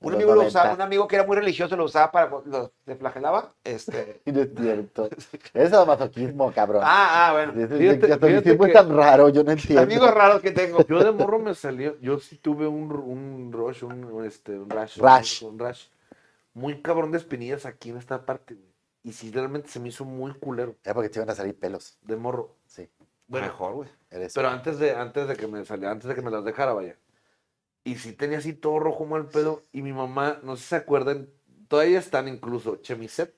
[0.00, 0.74] Un amigo lo usaba, 90.
[0.74, 3.52] un amigo que era muy religioso lo usaba para, lo flagelaba.
[3.64, 4.20] Este.
[4.26, 5.08] Y no es cierto.
[5.54, 6.82] Eso es masoquismo, cabrón.
[6.84, 7.52] Ah, ah, bueno.
[7.54, 9.82] Fíjate- catolicismo fíjate es que- tan raro, yo no entiendo.
[9.82, 10.86] Amigos raros que tengo.
[10.86, 14.68] Yo de morro me salió, yo sí tuve un, un rush, un, un, este, un
[14.70, 14.98] rash.
[14.98, 15.42] Rash.
[15.42, 15.86] Un, rash.
[16.54, 18.66] Muy cabrón de espinillas aquí en esta parte, güey.
[19.02, 21.96] Y sí, realmente se me hizo muy culero Era porque te iban a salir pelos.
[22.02, 22.56] de morro.
[22.66, 22.88] Sí.
[23.28, 23.88] Bueno, Mejor, güey.
[24.10, 26.72] Eres pero antes de, antes de que me saliera, antes de que me las dejara,
[26.72, 26.96] vaya.
[27.86, 29.62] Y sí tenía así todo rojo mal pedo.
[29.72, 31.28] Y mi mamá, no sé si se acuerdan,
[31.68, 33.32] todavía están incluso chemiset.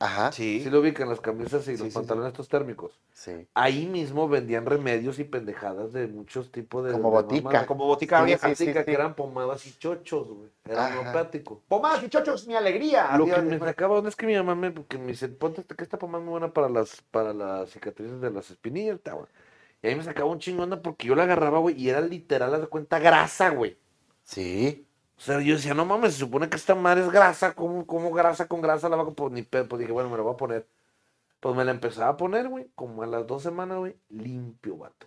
[0.00, 0.32] Ajá.
[0.32, 0.60] Sí.
[0.62, 2.98] Sí lo ubican, las camisas y Sí, los sí, pantalones estos térmicos.
[3.12, 3.46] Sí.
[3.52, 6.92] Ahí mismo vendían remedios y pendejadas de muchos tipos de.
[6.92, 7.42] Como de botica.
[7.44, 7.66] mamadas.
[7.66, 8.48] Como botica Sí, vieja.
[8.48, 8.64] sí, sí.
[8.64, 10.48] Botica, que eran pomadas y chochos, güey.
[10.64, 11.62] Era homeopático.
[11.68, 13.14] Pomadas y chochos, mi alegría.
[13.18, 13.70] Lo Así que me después.
[13.70, 16.24] sacaba onda es que mi mamá me, porque me dice, ponte que esta pomada es
[16.24, 19.26] muy buena para las, para las cicatrices de las espinillas, güey.
[19.82, 22.54] Y ahí me sacaba un chingo onda porque yo la agarraba, güey, y era literal,
[22.54, 23.78] haz de cuenta, grasa, güey.
[24.24, 24.86] Sí.
[25.16, 28.10] O sea, yo decía, no mames, se supone que esta madre es grasa, ¿cómo, cómo
[28.12, 30.34] grasa con grasa la va a Pues ni pedo, pues dije, bueno, me la voy
[30.34, 30.66] a poner.
[31.40, 35.06] Pues me la empezaba a poner, güey, como a las dos semanas, güey, limpio, vato.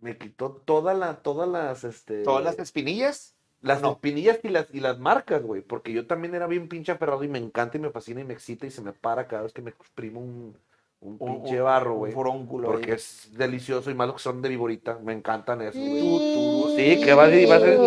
[0.00, 2.22] Me quitó toda la, todas las, este...
[2.22, 3.34] Todas las espinillas.
[3.60, 3.92] Las No.
[3.92, 5.62] espinillas y las, y las marcas, güey.
[5.62, 8.34] Porque yo también era bien pinche aferrado y me encanta y me fascina y me
[8.34, 10.58] excita y se me para cada vez que me exprimo un,
[11.04, 12.12] un Un- pinche un- barro, un güey.
[12.12, 12.96] furónculo Porque ahí.
[12.96, 14.98] es delicioso y más los que son de viborita.
[15.02, 16.76] Me encantan esos, güey.
[16.76, 17.78] Sí, que va, a- va a ser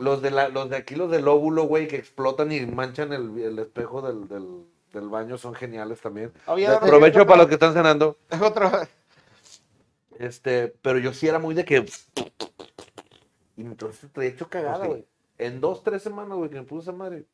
[0.00, 3.38] los de, la, los de aquí, los del óvulo, güey, que explotan y manchan el,
[3.38, 6.32] el espejo del, del, del baño, son geniales también.
[6.46, 8.16] Oye, Aprovecho para los que están cenando.
[8.42, 8.70] Otro.
[10.18, 11.84] Este, pero yo sí era muy de que.
[13.56, 14.88] Y entonces te he hecho cagada, Pues sí.
[14.88, 15.06] güey.
[15.38, 17.24] En dos, tres semanas, güey, que me puse esa madre.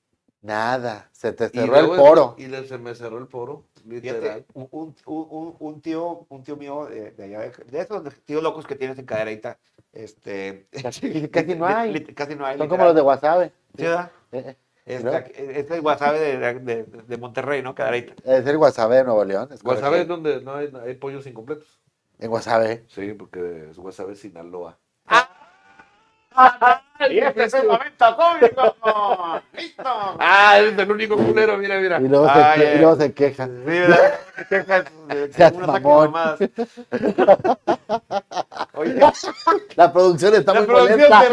[0.42, 1.08] Nada.
[1.12, 2.34] Se te cerró el poro.
[2.38, 4.44] Y le- se me cerró el poro, Fíjate, literal.
[4.54, 8.42] un, un- un- un tío, un tío mío de, de allá, de, de esos tíos
[8.42, 9.58] locos que tienes en cadereita,
[9.92, 12.04] este, Casi- casi no hay.
[12.14, 12.56] casi no hay.
[12.58, 13.52] Son como los de Wasabe.
[13.76, 14.10] Sí, ¿verdad?
[14.32, 14.56] Eh, eh.
[14.86, 15.12] Este, ¿no?
[15.12, 17.74] aquí- este es Guasave de, de, de Monterrey, ¿no?
[17.74, 18.14] Cadereita.
[18.24, 19.48] Es el Wasabe de Nuevo León.
[19.52, 21.80] es Guasave es donde no hay, hay pollos incompletos.
[22.18, 22.84] En Wasabe.
[22.88, 24.78] Sí, porque es Guasave Sinaloa.
[27.10, 28.76] Y este es el momento cómico.
[29.56, 29.82] ¡Listo!
[30.18, 31.98] Ah, eres el único culero, mira, mira.
[32.00, 32.74] Y luego, Ay, se, que- ay.
[32.76, 33.46] y luego se queja.
[33.46, 34.14] Sí, ¿verdad?
[34.36, 36.14] Te quejas de un mamón.
[38.74, 39.00] Oye,
[39.76, 41.22] La producción está la muy producción molesta.
[41.22, 41.28] se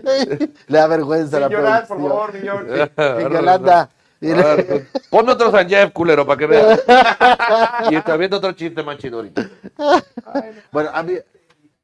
[0.00, 0.50] ríe.
[0.66, 2.10] Le da vergüenza la Sin llorar, por producción.
[2.18, 2.92] favor, mi George.
[3.26, 3.80] En Yolanda.
[3.80, 3.88] A
[4.56, 6.82] ver, Ponme otro Sanjeev, culero, para que veas.
[7.90, 9.42] y está viendo otro chiste más chido ahorita.
[10.72, 11.20] Bueno, había,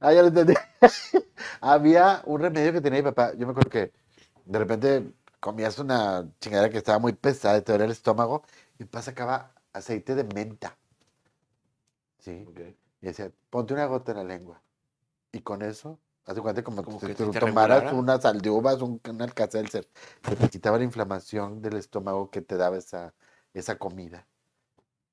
[0.01, 0.55] ah, ya lo entendí.
[1.61, 3.33] había un remedio que tenía mi papá.
[3.35, 3.93] Yo me acuerdo que
[4.45, 8.43] de repente comías una chingadera que estaba muy pesada y te dolía el estómago
[8.79, 10.77] y mi papá sacaba aceite de menta.
[12.19, 12.47] Sí.
[13.03, 14.63] Y decía, ponte una gota en la lengua.
[15.33, 18.41] Y con eso, haz de cuenta como, Como si que tú te tomaras una sal
[18.41, 19.89] de uvas, un, un alcacelser.
[20.29, 23.15] Se te quitaba la inflamación del estómago que te daba esa,
[23.55, 24.27] esa comida.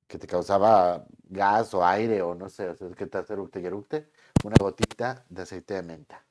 [0.07, 3.59] Que te causaba gas o aire o no sé, o sea, que te hace eructe
[3.61, 4.09] y eructe.
[4.47, 6.23] Una gotita de aceite de menta.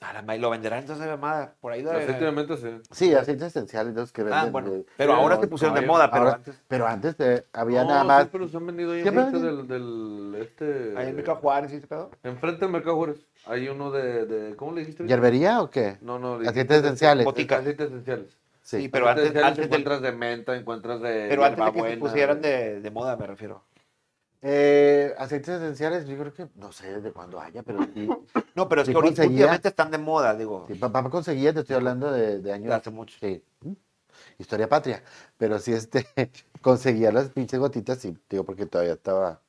[0.00, 1.54] A la ma- lo venderán entonces de mamada.
[1.60, 1.82] Por ahí.
[1.82, 2.68] debe- Efectivamente, sí.
[2.90, 4.40] Sí, aceites esenciales los que venden.
[4.40, 4.70] Ah, bueno.
[4.72, 6.60] de- Pero ahora no, se pusieron de moda, pero ahora- antes.
[6.66, 8.22] Pero antes eh, había No, nada más.
[8.24, 10.94] Sí, pero se han vendido ahí enfrente del, del, este...
[10.98, 12.10] Ahí en Mercado Juárez y ese pedo.
[12.24, 13.18] Enfrente del Mercado Juárez.
[13.46, 15.06] Hay uno de, de ¿cómo le dijiste?
[15.06, 15.96] ¿Hierbería o qué?
[16.00, 16.40] No, no.
[16.48, 17.24] Aceites esenciales.
[17.24, 17.58] Botica.
[17.58, 18.36] Aceites esenciales.
[18.62, 18.88] Sí, Sí.
[18.88, 21.76] pero Aceites antes, antes, del- encuentras de menta, encuentras de pero antes de que se
[21.76, 23.62] hierbabuena, pusieran de, de moda, me refiero.
[24.42, 28.08] Eh, aceites esenciales, yo creo que no sé desde cuándo haya, pero sí.
[28.54, 30.64] No, pero es Sí que ahorita últimamente están de moda, digo.
[30.66, 32.72] sí, papá conseguía, te estoy hablando de, años.
[32.72, 33.16] hace mucho.
[33.20, 33.42] Sí.
[34.38, 35.02] Historia patria.
[35.36, 36.06] Pero sí, este,
[36.62, 39.40] conseguía las pinches gotitas, y digo, porque todavía estaba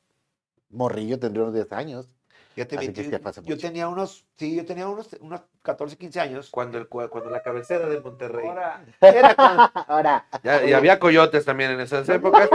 [0.69, 2.09] morrillo, tendría unos 10 años.
[2.53, 3.09] Sí,
[3.45, 6.49] yo tenía unos, sí, yo tenía unos, unos 14, 15 años.
[6.51, 8.45] Cuando, el, cua- cuando la cabecera de Monterrey.
[8.49, 10.25] Ahora, era cuando- Ahora.
[10.43, 12.49] Ya, y había coyotes también en esas épocas.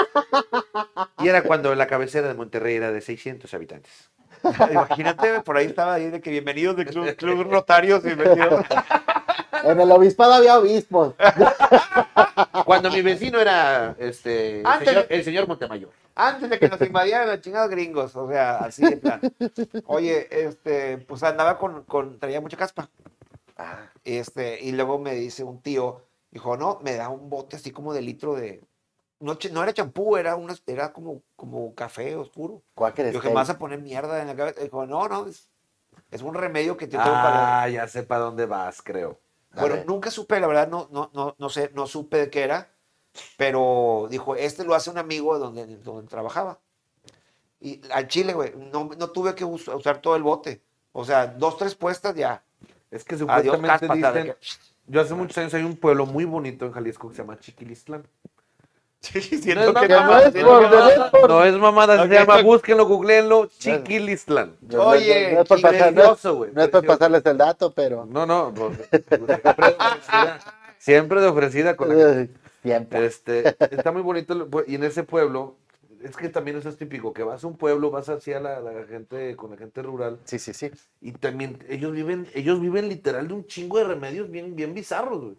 [1.23, 4.11] Y era cuando la cabecera de Monterrey era de 600 habitantes.
[4.71, 8.65] imagínate, por ahí estaba ahí de que bienvenidos del club, club Rotarios, bienvenidos.
[9.65, 11.15] En el obispado había obispos.
[12.65, 15.91] Cuando mi vecino era este, el, Antes señor, de- el señor Montemayor.
[16.15, 19.21] Antes de que nos invadieran los chingados gringos, o sea, así de plan.
[19.87, 22.89] Oye, este, pues andaba con, con traía mucha caspa.
[23.57, 27.71] Ah, Este, y luego me dice un tío, dijo, no, me da un bote así
[27.71, 28.63] como de litro de.
[29.19, 32.63] No, era champú, era, una, era como, como café oscuro.
[32.75, 34.61] Quaker Yo que vas a poner mierda en la cabeza.
[34.61, 35.49] Dijo, no, no, es,
[36.11, 37.63] es un remedio que te tengo para.
[37.63, 39.19] Ah, ya sé para dónde vas, creo.
[39.53, 39.87] A Bueno, ver.
[39.87, 42.71] nunca supe, la verdad, no, no, no, no sé, no supe de qué era,
[43.39, 46.61] pero dijo, este lo hace un amigo donde, donde trabajaba.
[47.61, 50.63] Y al chile, güey, no, no tuve que us- usar todo el bote.
[50.93, 52.43] O sea, dos, tres puestas ya.
[52.91, 54.35] Es que supuestamente dicen,
[54.87, 58.07] Yo hace muchos años hay un pueblo muy bonito en Jalisco que se llama Chiquilistlán.
[59.13, 63.47] Sí, No siento es que mamada, no es por no- mamada, se llama, búsquenlo, googleenlo,
[63.47, 64.57] Chiquilistlán.
[64.77, 66.51] Oye, no es por y pasar- no es- Precioso, güey.
[66.53, 66.99] no es por precioso.
[66.99, 68.07] pasarles el dato, pero.
[68.07, 68.79] No, no, pues,
[69.09, 70.39] siempre de ofrecida,
[70.79, 72.27] siempre de ofrecida con la
[72.63, 73.07] Siempre.
[73.07, 75.55] Este, está muy bonito y en ese pueblo,
[76.03, 78.85] es que también eso es típico, que vas a un pueblo, vas hacia la, la
[78.89, 80.71] gente, con la gente rural, Sí, sí, sí.
[81.01, 85.21] y también ellos viven, ellos viven literal de un chingo de remedios bien, bien bizarros,
[85.23, 85.37] güey.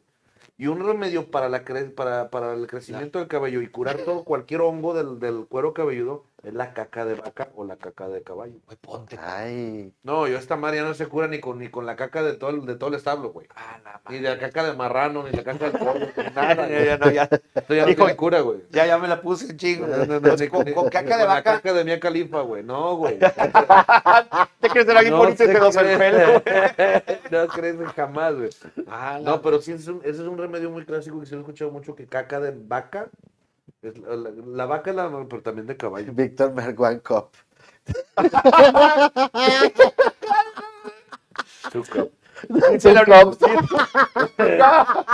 [0.58, 4.24] Y un remedio para, la cre- para, para el crecimiento del cabello y curar todo,
[4.24, 8.22] cualquier hongo del, del cuero cabelludo, es la caca de vaca o la caca de
[8.22, 8.54] caballo.
[8.66, 9.18] Güey, ponte.
[9.22, 9.92] Ay.
[10.04, 12.52] No, yo esta María no se cura ni con, ni con la caca de todo
[12.52, 13.48] el, de todo el establo, güey.
[13.56, 14.22] Ah, la Ni madre.
[14.22, 16.70] de la caca de marrano, ni la caca de pollo, ni nada.
[16.70, 17.24] Ya, ya, no, ya,
[17.56, 18.60] Esto ya no Hijo, tiene cura, güey.
[18.70, 19.88] ya, ya me la puse un chingo.
[19.88, 21.54] No, no, no, ni- con, ni- con ni caca de con La vaca.
[21.56, 22.64] caca de Mia Califa, güey.
[22.64, 23.18] No, güey.
[24.60, 26.44] ¿Te crees que alguien No bonito y se pedoso el pelo?
[27.32, 28.50] No crees jamás, güey.
[28.88, 31.32] Ah, la- No, pero sí, es un- ese es un remedio muy clásico que sí
[31.34, 33.10] lo he escuchado mucho, que caca de vaca.
[33.90, 36.12] Es la, la- la vaca es la, pero también de caballo.
[36.14, 37.34] Víctor Merguan Cop.
[41.72, 42.06] Zucca.
[42.72, 43.34] Dice la- Cop.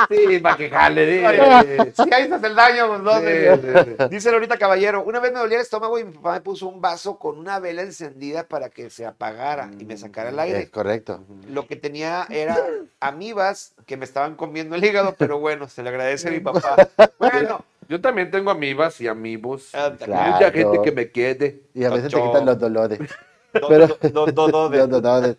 [0.10, 1.26] Sí, para que jale.
[1.26, 2.98] Oye, Sí, ahí estás el daño.
[3.22, 3.28] Sí,
[3.62, 4.06] sí, sí.
[4.10, 6.82] Dice Lorita Caballero, una vez me dolía el estómago y mi papá me puso un
[6.82, 10.70] vaso con una vela encendida para que se apagara y me sacara el Es aire.
[10.70, 11.24] correcto.
[11.50, 12.58] Lo que tenía era
[13.00, 16.76] amibas que me estaban comiendo el hígado, pero bueno, se le agradece a mi papá.
[17.20, 19.70] Bueno, Yo también tengo amibas y amigos.
[19.74, 20.34] ah, Claro.
[20.34, 21.62] Mucha gente que me quede.
[21.74, 22.26] Y a veces te Ocho.
[22.28, 23.00] quitan los dolores.
[23.54, 23.88] do- Pero-
[25.22, 25.38] de-.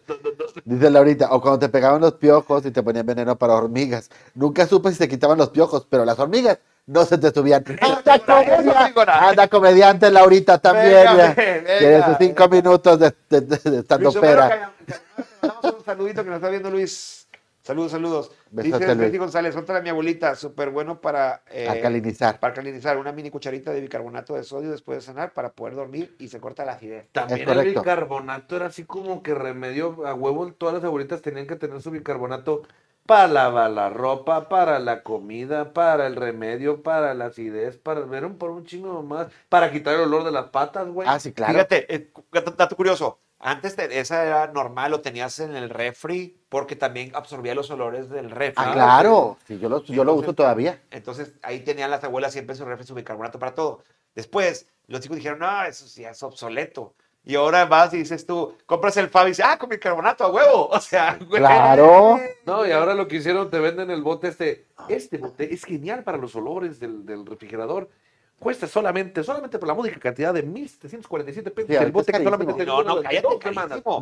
[0.65, 4.09] Dice Laurita, o cuando te pegaban los piojos y te ponían veneno para hormigas.
[4.35, 7.65] Nunca supe si se quitaban los piojos, pero las hormigas no se te subían.
[7.81, 11.07] ¡Anda, comedia- anda comediante Laurita también!
[11.35, 12.07] Tiene venga.
[12.07, 14.71] sus cinco minutos de, de, de- de estando pera.
[14.87, 17.24] Te un saludito que nos está viendo Luis.
[17.65, 18.31] Saludos, saludos.
[18.51, 18.95] Besote, Dice.
[18.95, 22.39] Betty González, otra a mi abuelita, súper bueno para, eh, Alcalinizar.
[22.39, 26.15] para alcalinizar una mini cucharita de bicarbonato de sodio después de cenar para poder dormir
[26.19, 27.09] y se corta la acidez.
[27.13, 30.53] También el bicarbonato era así como que remedio a huevo.
[30.53, 32.65] Todas las abuelitas tenían que tener su bicarbonato
[33.07, 38.27] para lavar la ropa, para la comida, para el remedio, para la acidez, para ver
[38.27, 41.09] un por un chingo más, para quitar el olor de las patas, güey.
[41.09, 41.55] Ah, sí, claro.
[41.55, 42.11] Fíjate, eh,
[42.59, 43.21] dato curioso.
[43.47, 48.09] Antes te- esa era normal, lo tenías en el refri porque también absorbía los olores
[48.09, 48.65] del refri.
[48.67, 49.37] Ah, claro.
[49.47, 50.81] Sí, yo lo, yo lo uso todavía.
[50.91, 53.83] Entonces ahí tenían las abuelas siempre su refri su bicarbonato para todo.
[54.15, 56.95] Después los chicos dijeron, no, eso sí es obsoleto.
[57.23, 60.31] Y ahora vas y dices tú, compras el Fab y dices, ah, con bicarbonato a
[60.31, 60.69] huevo.
[60.73, 61.41] O sea, güey.
[61.43, 62.19] Claro.
[62.47, 64.67] No, y ahora lo que hicieron, te venden el bote este.
[64.89, 67.91] Este bote es genial para los olores del, del refrigerador.
[68.39, 71.69] Cuesta solamente, solamente por la módica cantidad de 1.747 pesos.
[71.69, 73.27] Sí, el bote que solamente te No, no, cállate.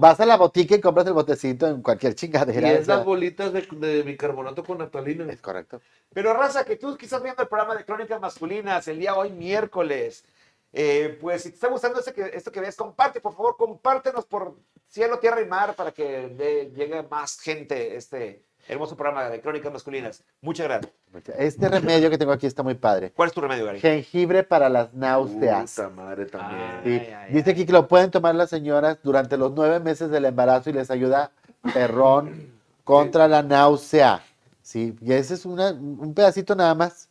[0.01, 2.69] Vas a la botica y compras el botecito en cualquier Y chingadera.
[2.69, 5.31] o es las bolitas de, de bicarbonato con naftalina.
[5.31, 5.81] es correcto.
[6.13, 9.31] Pero raza, que tú que estás viendo el programa de Crónicas Masculinas el día hoy
[9.31, 10.25] miércoles,
[10.73, 14.25] eh, pues si te está gustando este que- esto que ves, comparte, por favor, compártenos
[14.25, 14.57] por
[14.89, 19.73] cielo, tierra y mar para que de- llegue más gente este hermoso programa de Crónicas
[19.73, 20.23] Masculinas.
[20.41, 20.93] Muchas gracias.
[21.39, 23.11] Este remedio que tengo aquí está muy padre.
[23.13, 23.81] ¿Cuál es tu remedio, Gary?
[23.81, 25.75] Jengibre para las náuseas.
[25.75, 26.81] Puta madre también.
[26.85, 26.91] Sí.
[26.91, 27.53] Ay, ay, Dice ay.
[27.53, 30.91] aquí que lo pueden tomar las señoras durante los nueve meses del embarazo y les
[30.91, 31.33] ayuda
[31.75, 32.53] perrón
[32.85, 34.23] contra la náusea.
[34.63, 37.09] Sí, y ese es una- un pedacito nada más.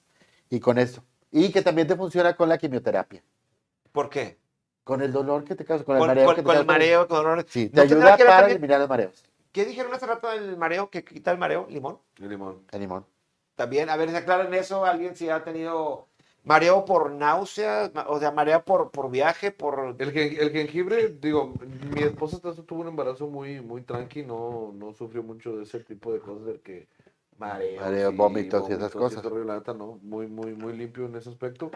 [0.50, 1.04] Y con eso.
[1.32, 3.24] Y que también te funciona con la quimioterapia.
[3.92, 4.38] ¿Por qué?
[4.84, 6.26] Con el dolor que te causa, con el Con, mareo.
[6.26, 7.46] con- que te con el mareo, con dolor.
[7.48, 9.24] Sí, te ¿No ayuda para también- eliminar los mareos.
[9.52, 10.90] ¿Qué dijeron hace rato del mareo?
[10.90, 11.68] ¿Que quita el mareo?
[11.70, 12.00] ¿Limón?
[12.20, 12.64] El limón.
[12.72, 13.06] El limón.
[13.56, 14.86] También, a ver, se aclaran eso.
[14.86, 16.08] ¿Alguien si ha tenido
[16.44, 17.92] mareo por náusea?
[17.94, 19.96] ma- O sea, mareo por, por viaje, por...
[20.00, 21.54] El, gen- el jengibre, digo,
[21.94, 25.80] mi esposa hasta tuvo un embarazo muy, muy tranqui, no, no sufrió mucho de ese
[25.82, 26.88] tipo de cosas, del que
[27.38, 29.24] mareos, Mareo, vómitos y esas cosas.
[29.26, 31.72] la neta, no, muy, muy, muy limpio en ese aspecto.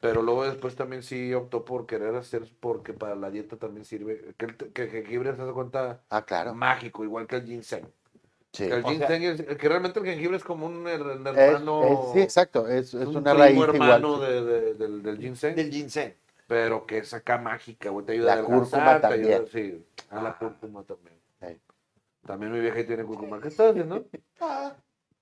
[0.00, 4.34] Pero luego después también sí optó por querer hacer, porque para la dieta también sirve,
[4.36, 6.54] que el, que jengibre se da cuenta Ah, claro.
[6.54, 7.86] mágico, igual que el ginseng.
[8.52, 8.68] Sí.
[8.68, 11.36] Que el O sea- ginseng es, que realmente el jengibre es como un her- Es-
[11.36, 12.68] hermano, es- sí, exacto.
[12.68, 14.30] Es, es un una raíz hermano igual.
[14.30, 15.54] de- de- del, del ginseng.
[15.56, 16.14] del ginseng.
[16.46, 19.72] Pero que es acá mágica, güey, te ayuda La a cúrcuma adelgazar, te ayuda- también.
[19.72, 21.16] sí, a la cúrcuma también.
[21.40, 21.58] Sí.
[22.24, 23.40] También mi vieja tiene cúrcuma.
[23.40, 24.04] ¿Qué estás haciendo?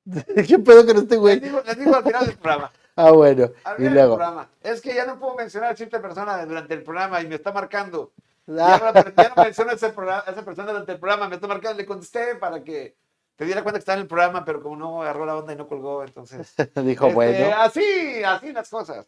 [0.48, 1.40] ¿Qué pedo con este Les güey?
[1.40, 2.72] digo, les digo al final del programa.
[2.96, 3.50] Ah, bueno.
[3.78, 4.18] Y luego.
[4.62, 7.52] Es que ya no puedo mencionar a cierta persona durante el programa y me está
[7.52, 8.12] marcando.
[8.46, 11.36] Ya no, ya no menciono a ese programa- a esa persona durante el programa, me
[11.36, 11.78] está marcando.
[11.78, 12.94] Le contesté para que
[13.36, 15.56] te diera cuenta que estaba en el programa, pero como no agarró la onda y
[15.56, 16.54] no colgó, entonces.
[16.76, 17.56] dijo, Este, bueno.
[17.56, 19.06] Así, así las cosas.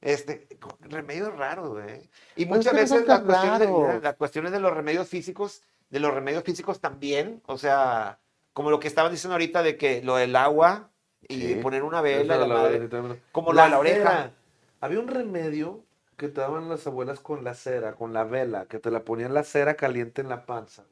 [0.00, 2.08] Este, con remedios raros, güey.
[2.36, 4.02] Y Pues muchas es veces tan cuestiones, de, raros.
[4.04, 8.20] las cuestiones de los remedios físicos, de los remedios físicos también, o sea,
[8.52, 10.90] como lo que estaban diciendo ahorita de que lo del agua
[11.28, 11.54] y Sí.
[11.56, 12.88] poner una vela, la la madre,
[13.32, 13.96] como la, la oreja.
[13.98, 14.32] cera.
[14.80, 15.84] Había un remedio
[16.16, 19.34] que te daban las abuelas con la cera, con la vela, que te la ponían
[19.34, 20.84] la cera caliente en la panza.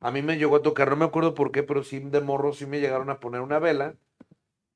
[0.00, 2.52] A mí me llegó a tocar, no me acuerdo por qué, pero sí de morro
[2.52, 3.94] sí me llegaron a poner una vela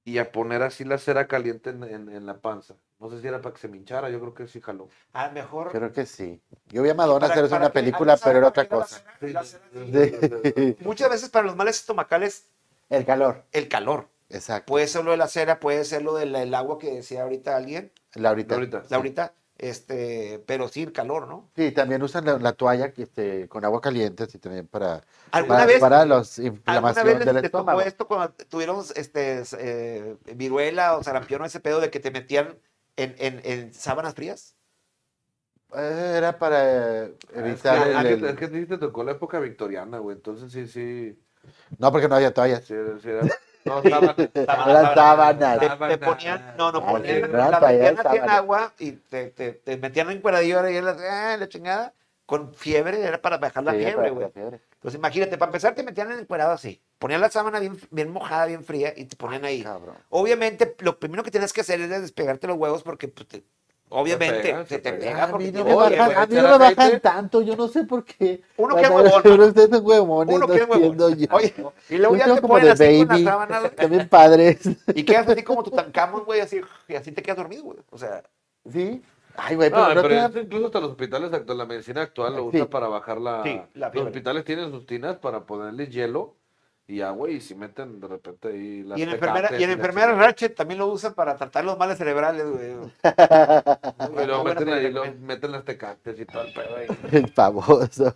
[0.05, 2.77] y a poner así la cera caliente en, en- en la panza.
[3.01, 4.89] No sé si era para que se me hinchara, yo creo que sí jaló.
[5.13, 5.71] A lo mejor.
[5.73, 6.41] Creo que sí.
[6.69, 9.03] Yo vi a Madonna hacer una película, ¿alguien sabe pero era otra cosa.
[10.81, 12.47] Muchas veces para los males estomacales,
[12.89, 14.09] El calor, el calor.
[14.29, 14.73] exacto.
[14.73, 17.57] Puede ser lo de la cera, puede ser lo del el agua que decía ahorita
[17.57, 18.55] alguien, Laurita.
[18.55, 18.83] Ahorita.
[18.91, 21.49] Laurita, este, pero sí el calor, ¿no?
[21.57, 25.57] Sí, también usan la, la toalla que, este, con agua caliente, así también para, ¿Alguna
[25.57, 27.81] para, vez, para los ¿alguna vez del tocó estómago.
[27.81, 32.59] esto cuando tuvieron este, eh, viruela o sarampión o ese pedo de que te metían
[32.97, 34.55] en, en, en sábanas frías?
[35.75, 38.67] Eh, Era para eh, Es que, evitar es el, que- el- es que a ti
[38.67, 40.17] te tocó la época victoriana, güey.
[40.17, 41.19] Entonces sí, sí.
[41.79, 42.65] No, porque no había toallas.
[42.65, 43.27] sí, sí era-
[43.65, 44.15] No, sábana.
[44.35, 45.59] Eran sábanas.
[45.61, 48.37] Te, te ponían, no, no, ponían, la metían así en sábanas.
[48.37, 50.97] agua y te, te, te metían en cueradillo y la,
[51.33, 51.93] ah, la chingada,
[52.27, 54.27] con fiebre, era para bajar la Sí, fiebre, güey.
[54.37, 58.11] Entonces imagínate, para empezar te metían en el cuerado así, ponían la sábana bien, bien
[58.11, 59.63] mojada, bien fría y te ponían ahí.
[59.65, 59.97] Cabrón.
[60.11, 63.45] Obviamente, lo primero que tienes que hacer es despegarte los huevos porque, pues, te-
[63.89, 65.25] obviamente, se te pega.
[65.25, 67.85] A mí no me Oye, bajan, a mí no me bajan tanto, yo no sé
[67.85, 68.43] por qué.
[68.57, 71.01] Uno que es huevón, Uno no que es huevón.
[71.31, 71.55] Oye,
[71.89, 74.59] y luego Yo ya te ponen de así con baby, las sábanas también padres.
[74.95, 77.79] y quedas así como Tutankamón, güey, así, y así te quedas dormido, güey.
[77.91, 78.23] O sea,
[78.71, 79.03] ¿Sí?
[79.37, 82.03] Ay, güey, pero No, no pero te esto incluso hasta los hospitales actuales, la medicina
[82.03, 82.57] actual lo Sí.
[82.57, 83.43] usa para bajar la...
[83.43, 86.35] Sí, la los hospitales tienen sus tinas para ponerle hielo
[86.89, 89.71] y agua y si meten de repente ahí las y en, enfermera, tecates y en
[89.71, 90.19] enfermeras.
[90.19, 92.77] Ratchet también lo usan para tratar los males cerebrales, güey.
[94.23, 97.27] Y luego meten, ahí, meten las tecates y todo el pedo ahí.
[97.35, 98.13] Famosos.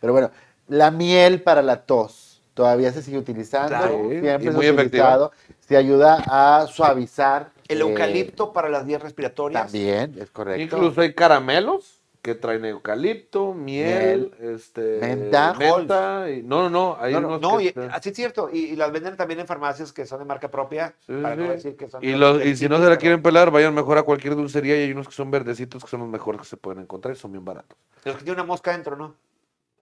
[0.00, 0.30] Pero bueno,
[0.68, 3.68] la miel para la tos todavía se sigue utilizando.
[3.68, 4.08] Claro.
[4.10, 5.04] Siempre Y muy efectiva.
[5.04, 5.32] utilizado.
[5.60, 7.52] Se ayuda a suavizar.
[7.68, 9.64] El eh, eucalipto para las vías respiratorias.
[9.64, 10.62] También, es correcto.
[10.76, 15.52] Incluso hay caramelos que traen eucalipto, miel, este, Menta.
[15.52, 18.48] menta y, no, no, no, hay No, no, unos no, que y, así es cierto.
[18.50, 20.94] Y, y las venden también en farmacias que son de marca propia.
[21.06, 23.20] Sí, para sí, no decir que son y, los, y si no se la quieren
[23.20, 26.08] pelar, vayan mejor a cualquier dulcería y hay unos que son verdecitos que son los
[26.08, 27.76] mejores que se pueden encontrar y son bien baratos.
[28.06, 29.14] Los que tienen una mosca dentro, ¿no?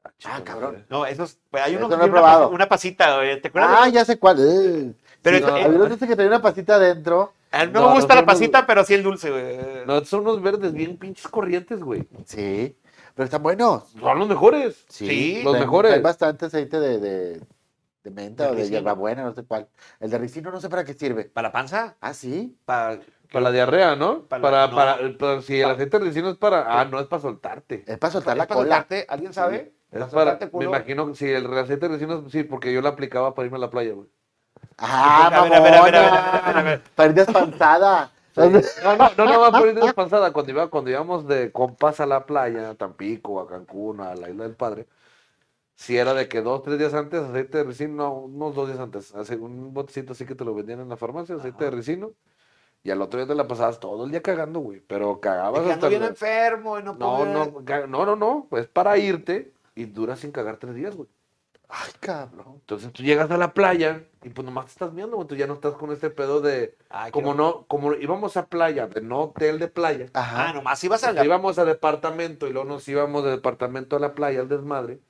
[0.05, 0.73] Ah, chica cabrón.
[0.73, 0.85] madre.
[0.91, 1.39] No, esos.
[1.49, 3.21] pues, hay uno Eso que no he tiene una, una pasita.
[3.41, 3.71] ¿Te acuerdas?
[3.83, 4.39] Ah, ya sé cuál.
[4.41, 4.93] eh.
[5.23, 7.35] Pero Sí, no, eh, unos que traía una pasita adentro.
[7.53, 9.87] A mí no, no, me gusta no la unos- pasita, pero sí el dulce, güey.
[9.87, 12.07] No, son unos verdes bien pinches corrientes, güey.
[12.25, 12.77] Sí,
[13.15, 13.85] pero están buenos.
[14.01, 14.85] Son los mejores.
[14.89, 15.91] Sí, los mejores.
[15.91, 17.41] traen bastante aceite de, de,
[18.05, 18.77] de menta De o de ricino.
[18.79, 19.69] hierbabuena, no sé cuál.
[20.01, 21.25] El de ricino no sé para qué sirve.
[21.27, 21.97] ¿Para la panza?
[22.01, 22.57] Ah, sí.
[22.65, 23.01] Para.
[23.33, 24.25] Para la diarrea, ¿no?
[24.25, 25.17] Para Para, la- para, no.
[25.19, 26.81] para- si aceite de ricino es para.
[26.81, 27.83] Ah, no es para soltarte.
[27.87, 28.77] Es para soltar la ¿Es para cola.
[28.77, 29.07] soltarte?
[29.09, 29.73] ¿Alguien sabe?
[29.91, 32.33] Es ¿Para Me imagino que si el aceite de ricino es.
[32.33, 34.09] Sí, porque yo lo aplicaba para irme a la playa, güey.
[34.85, 36.83] Ah, A ver, a ver, a ver, a ver, a ver, a ver, a ver.
[36.97, 38.11] Para ir despansada.
[38.37, 38.51] No,
[38.97, 39.69] no, no, no, va por.
[40.33, 44.31] Cuando, iba, cuando íbamos de compas a la playa, a Tampico, a Cancún, a la
[44.31, 44.87] Isla del Padre,
[45.77, 48.81] si era de que dos, tres días antes, aceite de ricino, no, unos dos días
[48.81, 52.13] antes, hace un botecito así que te lo vendían en la farmacia, aceite de ricino,
[52.85, 55.89] y al otro día te la pasabas todo el día cagando, güey, pero cagabas hasta...
[55.89, 57.63] bien la- enfermo y no No, puedo.
[57.63, 61.09] no, no, no, no, pues para irte y dura sin cagar tres días, güey.
[61.75, 62.57] Ay, cabrón.
[62.57, 65.47] Entonces tú llegas a la playa y pues nomás te estás viendo, güey, tú ya
[65.47, 66.77] no estás con este pedo de...
[66.91, 70.51] Ay, Como quiero- no, como íbamos a playa, de no hotel de playa, Ajá.
[70.51, 71.25] Ah, nomás ibas a Nos la.
[71.25, 75.01] íbamos a departamento y luego nos íbamos de departamento a la playa, al desmadre.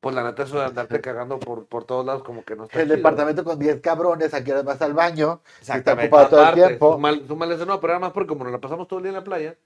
[0.00, 2.80] Pues la neta, eso de andarte cagando por, por todos lados, como que no está
[2.80, 2.96] el chido.
[2.96, 5.40] departamento con 10 cabrones, aquí ahora vas al baño.
[5.60, 6.08] Está Exactamente.
[6.08, 6.94] ocupado todo el Aparte, tiempo.
[6.96, 9.10] súmale- súmale ese no, pero era más porque como nos la pasamos todo el día
[9.10, 9.56] en la playa,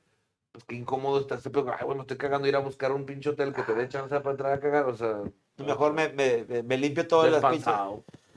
[0.57, 1.71] pues qué incómodo está este pedo.
[1.79, 4.31] Ay, bueno, estoy cagando ir a buscar un pinche hotel que te dé chance para
[4.31, 5.19] entrar a cagar, o sea.
[5.59, 7.67] Mejor me, me, me- limpio todo las pinches.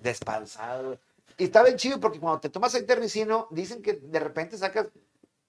[0.04, 0.98] despansado.
[1.38, 4.88] Y está bien chido porque cuando te tomas aceite ricino, dicen que de repente sacas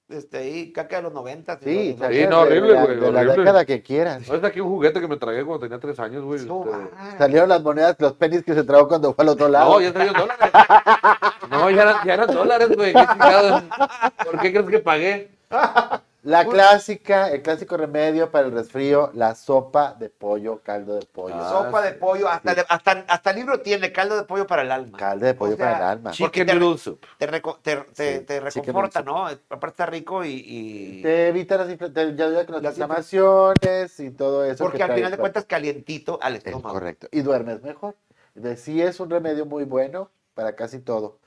[0.09, 1.59] este, ahí caca de los 90.
[1.59, 2.09] Sí, ¿no?
[2.09, 4.29] Sí, horrible, de la- güey, De la década que quieras.
[4.29, 6.45] No, es aquí un juguete que me tragué cuando tenía tres años, güey.
[6.47, 7.18] No, este-.
[7.18, 9.73] Salieron las monedas, los penis que se tragó cuando fue al otro lado.
[9.73, 10.51] No, ya salieron dólares.
[11.51, 12.93] No, ya eran, ya eran dólares, güey.
[12.93, 15.31] ¿Por qué crees que pagué?
[16.23, 21.35] La clásica, el clásico remedio para el resfrío, la sopa de pollo, caldo de pollo.
[21.39, 24.61] Ah, Sopa de pollo, hasta, le- hasta, hasta el libro tiene caldo de pollo para
[24.61, 24.99] el alma.
[24.99, 26.11] Caldo de pollo O sea, para el alma.
[26.18, 27.05] Porque Chicken te- noodle soup.
[27.16, 29.27] Te, reco- te, te, Sí, te reconforta, ¿no?
[29.29, 30.45] Aparte está rico y...
[30.47, 34.62] y- Te evita las, ayuda con las Las infla- inflamaciones y todo eso.
[34.62, 36.75] porque que al trae final de cuentas calientito al Es estómago.
[36.75, 37.09] correcto.
[37.12, 37.97] Y duermes mejor.
[38.35, 41.18] Entonces, sí es un remedio muy bueno para casi todo.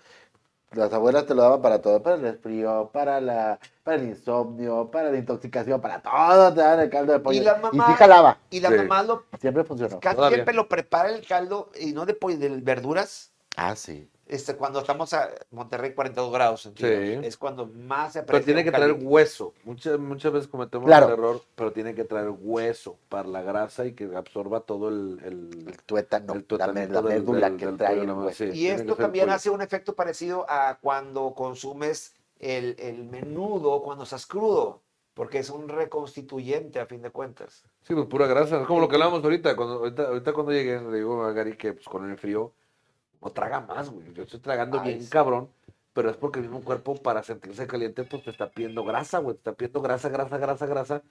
[0.73, 4.89] Las abuelas te lo daban para todo, para el resfrío, para la, para el insomnio,
[4.89, 7.41] para la intoxicación, para todo te daban el caldo de pollo.
[7.41, 8.75] Y la mamá- sí jalaba, Y la Sí.
[8.77, 9.99] mamá lo, siempre funcionó.
[9.99, 10.37] casi Todavía.
[10.37, 13.31] siempre lo prepara el caldo y no de pollo, de verduras.
[13.55, 14.09] Ah, sí.
[14.33, 17.19] Este, cuando estamos a Monterrey 42 grados centígrados, Sí.
[17.27, 19.09] es cuando más se aprecia Pero tiene un que traer caldito.
[19.11, 19.53] hueso.
[19.63, 21.05] Muchas, muchas veces cometemos Claro.
[21.05, 25.19] el error, pero tiene que traer hueso para la grasa y que absorba todo el...
[25.23, 26.73] el- El tuétano, el la, del-
[27.03, 28.37] médula del- que del trae el la- hueso.
[28.37, 29.35] sí, Y tiene que esto ser también pollo.
[29.35, 34.81] hace un efecto parecido a cuando consumes el, el menudo cuando estás crudo,
[35.13, 37.63] porque es un reconstituyente a fin de cuentas.
[37.83, 38.61] Sí, pues pura grasa.
[38.61, 39.55] Es como lo que hablábamos ahorita.
[39.55, 42.51] Cuando, ahorita, ahorita cuando llegué, le digo a Gary que pues, con el frío
[43.23, 44.13] no traga más, güey.
[44.13, 45.09] Yo estoy tragando Ay, bien sí.
[45.09, 45.49] cabrón,
[45.93, 49.35] pero es porque el mismo cuerpo para sentirse caliente pues te está pidiendo grasa, güey.
[49.35, 51.01] Te está pidiendo grasa, grasa, grasa, grasa.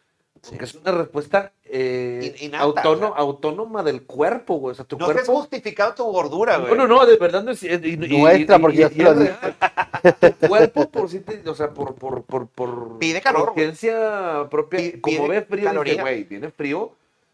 [0.49, 3.09] Porque es una respuesta eh, o sea.
[3.17, 4.73] autónoma del cuerpo, güey.
[4.73, 5.41] O sea, tu No te has cuerpo...
[5.41, 6.71] justificado tu gordura, güey.
[6.71, 7.63] No, no, no, de verdad no es...
[7.63, 9.35] y- Nuestra, y- porque y- yo y te lo es dije.
[9.41, 10.17] real.
[10.41, 11.49] Tu cuerpo por sí te...
[11.49, 11.95] O sea, por...
[11.95, 13.53] por, por, por Pide calor,
[14.51, 14.79] propia.
[14.81, 16.93] Pi- como pide ve frío, dice, güey, viene frío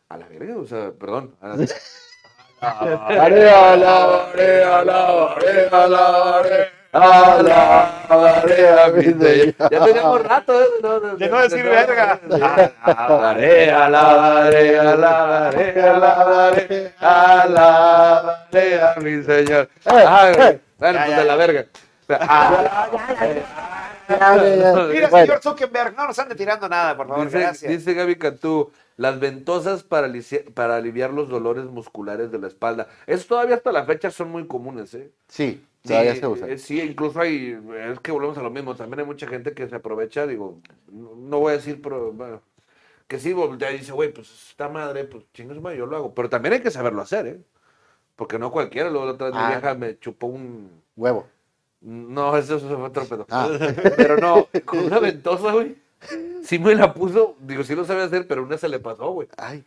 [0.09, 1.35] a la verga, o sea, perdón.
[1.41, 1.67] a- la,
[2.61, 5.35] area, la, area, la,
[8.11, 9.55] area, a mi señor.
[9.71, 10.67] Ya teníamos rato, ¿eh?
[10.83, 12.19] No, no, De no decir verga.
[12.83, 19.69] Alabarea, alabarea, alabarea, alabarea, alabarea, mi señor.
[19.85, 20.61] Ay, güey.
[20.79, 21.65] Bueno, pues de la verga.
[24.93, 27.71] Mira, Bueno, señor Zuckerberg, no nos ande tirando nada, por favor, Dice, gracias.
[27.71, 30.07] dice Gaby Cantú, las ventosas para,
[30.77, 32.89] aliviar los dolores musculares de la espalda.
[33.07, 35.11] Eso todavía hasta la fecha son muy comunes, ¿eh?
[35.29, 36.49] Sí, todavía Sí, se usa.
[36.49, 37.59] eh, sí, incluso hay,
[37.93, 40.59] es que volvemos a lo mismo, también hay mucha gente que se aprovecha, digo,
[40.91, 42.41] no, no voy a decir, pero bueno,
[43.07, 46.15] que sí, voltea y dice, güey, pues esta madre, pues chingas madre, yo lo hago,
[46.15, 47.41] pero también hay que saberlo hacer, ¿eh?
[48.17, 49.49] Porque no cualquiera, luego la otra vez mi Ah.
[49.49, 51.27] vieja me chupó un, Huevo.
[51.81, 53.49] No, eso, fue otro pedo, Ah.
[53.97, 55.77] pero no, con una ventosa, güey,
[56.43, 59.29] sí me la puso, digo, sí lo sabía hacer, pero una se le pasó, güey.
[59.37, 59.65] Ay,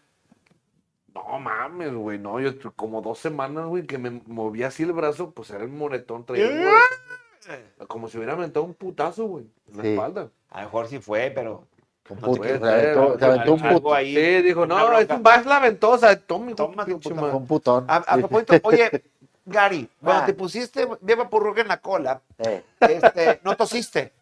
[1.14, 5.32] No mames, güey, no, yo como dos semanas, güey, que me movía así el brazo,
[5.32, 7.88] pues era el moretón, traía un moretón.
[7.88, 9.89] como si hubiera aventado un putazo, güey, en la Sí.
[9.89, 10.30] espalda.
[10.51, 11.66] A lo mejor sí fue, pero
[12.09, 12.43] un No puto.
[12.43, 13.93] Se aventó, ser, se aventó un puto.
[13.93, 14.16] ahí.
[14.16, 15.16] Sí, dijo, una no, es, bronca.
[15.16, 17.36] un- va, es la ventosa, toma, Toma tu pinche puta madre".
[17.38, 17.86] Un putón.
[17.88, 18.89] A, a propósito, oye,
[19.46, 20.26] Gary, cuando Ah.
[20.26, 24.14] te pusiste Beba Purruga en la cola, Eh, este, no tosiste.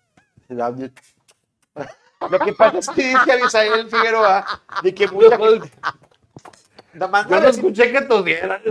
[0.48, 4.46] Lo que pasa es que dice Abisael Figueroa
[4.84, 5.72] de que mucha gente.
[6.94, 8.62] Yo no no decir- escuché que tosiera.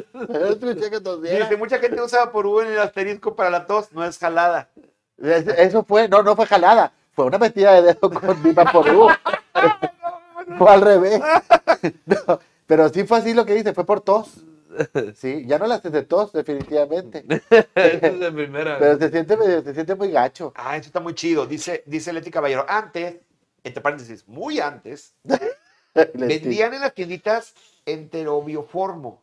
[0.51, 1.45] Escuché que tosiera.
[1.45, 4.69] dice, mucha gente usa Vaporub en el asterisco para la tos, no es jalada.
[5.17, 6.93] Es- Eso fue, no, no fue jalada.
[7.15, 9.09] Fue una metida de dedo con Viva por U.
[10.59, 11.21] Fue al revés.
[12.07, 14.45] No, pero sí fue así lo que dice, fue por tos.
[15.15, 17.25] Sí, ya no la haces de tos, definitivamente.
[17.75, 18.79] Esa es la primera.
[18.79, 20.53] Pero se siente, medio- se siente muy gacho.
[20.57, 21.47] Ah, eso está muy chido.
[21.47, 23.17] Dice, dice Leti Caballero, antes,
[23.65, 25.15] entre paréntesis, muy antes,
[26.15, 27.55] vendían en las tienditas
[27.87, 29.23] enterobioformo.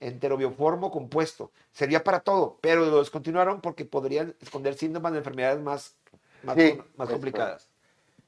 [0.00, 1.52] Enterobioformo compuesto.
[1.72, 5.96] Servía para todo, pero lo descontinuaron porque podrían esconder síntomas de enfermedades más,
[6.42, 7.12] más, Sí, más eso.
[7.14, 7.68] complicadas.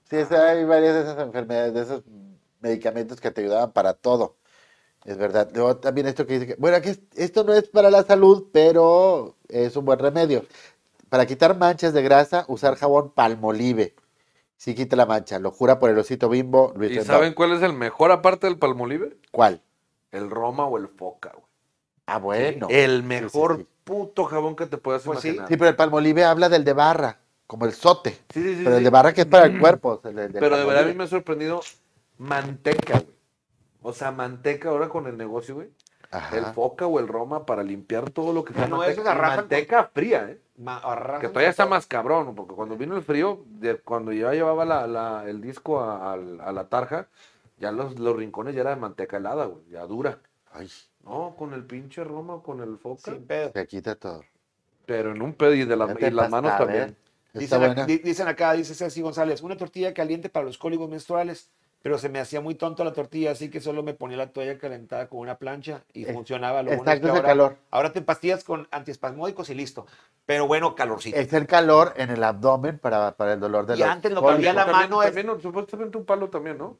[0.09, 2.03] Sí, es- hay varias de esas enfermedades, de esos
[2.61, 4.38] medicamentos que te ayudaban para todo.
[5.09, 5.49] Es verdad.
[5.55, 9.37] Luego también esto que dice que, bueno, que esto no es para la salud, pero
[9.49, 10.45] es un buen remedio.
[11.09, 13.95] Para quitar manchas de grasa, usar jabón palmolive.
[14.59, 17.15] Sí quita la mancha, lo jura por el osito bimbo Luis ¿Y Rendón.
[17.17, 19.17] saben cuál es el mejor aparte del palmolive?
[19.33, 19.63] ¿Cuál?
[20.13, 21.45] El Roma o el Foca, güey.
[22.05, 22.67] Ah, bueno.
[22.69, 23.67] El sí, mejor sí.
[23.85, 25.29] puto jabón que te puedas Pues sí.
[25.29, 25.49] imaginar.
[25.49, 28.11] Sí, pero el palmolive habla del de barra, como el sote.
[28.29, 30.03] Sí, sí, sí, Pero el de barra que es para el cuerpo.
[30.05, 31.61] el del Pero de verdad a mí me ha sorprendido
[32.19, 33.18] manteca, güey.
[33.83, 35.69] O sea, manteca ahora con el negocio, güey.
[36.11, 36.37] Ajá.
[36.39, 39.11] El foca o el roma para limpiar todo lo que sea No, manteca.
[39.13, 40.41] arrasan manteca fría, ¿eh?
[40.57, 40.81] Ma-
[41.21, 44.87] Que todavía está más cabrón, porque cuando vino el frío, de- cuando ya llevaba la,
[44.87, 47.07] la- el disco a, la tarja,
[47.59, 50.19] ya los, los rincones ya era de manteca helada, güey, ya dura.
[50.53, 50.69] Ay,
[51.05, 53.13] No, con el pinche roma, con el foca.
[53.13, 53.53] Sin pedo.
[53.53, 54.25] se quita todo.
[54.87, 56.97] Pero en un pedo y, de las- y manos también.
[57.35, 61.51] Está Dicen, dicen acá, dice Ceci González, una tortilla caliente para los cólicos menstruales,
[61.81, 64.59] pero se me hacía muy tonto la tortilla, así que solo me ponía la toalla
[64.59, 66.63] calentada con una plancha y Es- funcionaba.
[66.63, 67.57] Lo bueno es que es ahora, calor.
[67.71, 69.87] ahora te pastillas con antiespasmódicos y listo.
[70.27, 71.17] Pero bueno, calorcito.
[71.17, 74.29] Es el calor en el abdomen para, para el dolor de Y los antes lo
[74.29, 76.77] había la También- mano es- también, no, supuestamente un palo también, ¿no?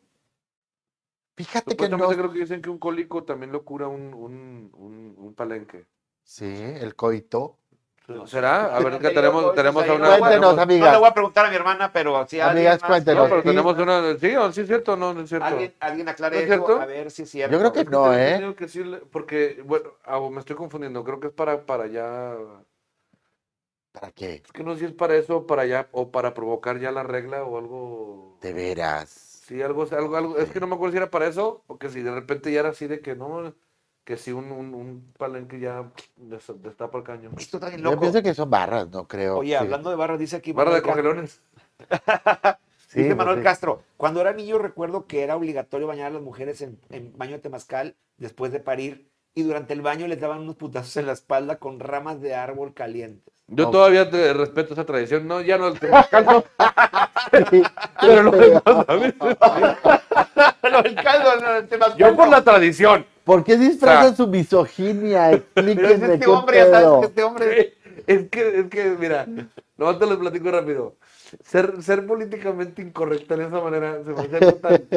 [1.37, 2.09] Fíjate que no.
[2.09, 5.87] Creo que dicen que un cólico también lo cura un, un, un, un palenque.
[6.25, 7.57] Sí, el coito.
[8.27, 8.75] ¿Será?
[8.75, 10.19] A ver, No que te tenemos, tenemos a una...
[10.19, 10.99] Cuéntenos, No le amigas.
[10.99, 13.23] voy a preguntar a mi hermana, pero si alguien Amigas, más- cuéntenos.
[13.25, 13.49] No, pero Sí.
[13.49, 14.19] tenemos una...
[14.19, 15.45] Sí, o sí es cierto, no, no es cierto.
[15.47, 17.53] Alguien, alguien aclare ¿No es eso, a ver si es cierto.
[17.53, 18.25] Yo creo que no, ¿eh?
[18.27, 21.05] entendido que sí le- porque, bueno, ah, me estoy confundiendo.
[21.05, 22.35] Creo que es para, para ya...
[23.93, 24.43] ¿Para qué?
[24.45, 27.03] Es que no sé si es para eso, para ya, o para provocar ya la
[27.03, 28.39] regla o algo.
[28.41, 29.09] De veras.
[29.11, 30.39] Sí, algo, algo, algo.
[30.39, 32.61] Es que no me acuerdo si era para eso, o que si de repente ya
[32.61, 33.55] era así de que no,
[34.09, 35.85] que si un, un, un palenque ya
[36.17, 37.31] des- destapa el caño.
[37.37, 38.01] Esto está bien Yo loco.
[38.01, 39.37] pienso que son barras, no creo.
[39.37, 39.55] Oye, sí.
[39.57, 40.53] hablando de barras, dice aquí.
[40.53, 41.43] Barra de congelones.
[42.89, 43.45] Sí, dice pues Manuel sí.
[43.45, 47.33] Castro, cuando era niño recuerdo que era obligatorio bañar a las mujeres en, en baño
[47.33, 51.13] de temazcal después de parir y durante el baño les daban unos putazos en la
[51.13, 53.35] espalda con ramas de árbol calientes.
[53.47, 55.29] Yo todavía te respeto esa tradición.
[55.29, 56.45] No, ya no el temazcal, no,
[57.51, 57.63] Sí,
[58.01, 59.15] pero lo demás, ¿sabes?
[60.63, 61.99] Pero el caldo, no, el temazcal.
[61.99, 63.07] Yo por la tradición.
[63.25, 65.43] ¿Por qué disfrazan O sea, su misoginia?
[65.55, 67.75] Pero es Explíquenme este qué hombre, ya sabes que este hombre.
[68.07, 69.27] Es que, es que, mira,
[69.77, 70.97] no te lo platico rápido.
[71.45, 74.89] Ser, ser políticamente incorrecta de esa manera se me hace tan...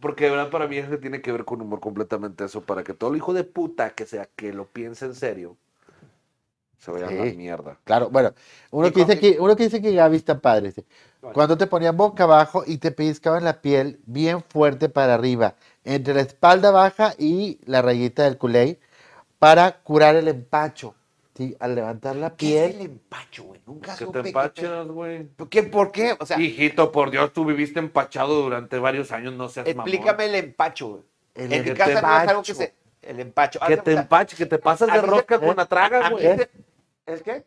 [0.00, 2.94] Porque de verdad para mí eso tiene que ver con humor completamente eso, para que
[2.94, 5.58] todo el hijo de puta que sea que lo piense en serio
[6.84, 7.36] se vaya a la Sí.
[7.36, 7.76] mierda.
[7.84, 8.32] Claro, bueno,
[8.72, 10.68] uno que, dice que, uno que dice que Gaby está padre.
[10.68, 10.84] dice,
[11.20, 11.34] Vale.
[11.34, 15.54] Cuando te ponían boca abajo y te pellizcaban la piel bien fuerte para arriba,
[15.84, 18.80] entre la espalda baja y la rayita del culé,
[19.38, 20.94] para curar el empacho.
[21.36, 21.56] ¿sí?
[21.60, 23.60] Al levantar la ¿Qué es el empacho, güey?
[23.66, 25.24] Nunca Que supe te empachas, güey.
[25.28, 26.16] te- ¿Qué, ¿Por qué?
[26.18, 29.88] O sea, Hijito, por Dios, tú viviste empachado durante varios años, no seas mamón.
[29.88, 31.02] explícame el empacho, güey.
[31.36, 32.54] El En mi que casa te no es algo que empacho.
[32.54, 32.74] se...
[33.02, 33.58] El empacho.
[33.60, 36.36] Que te cuenta, empaches, que te pasas de rosca con la traga, güey.
[37.06, 37.44] Se- ¿Es qué?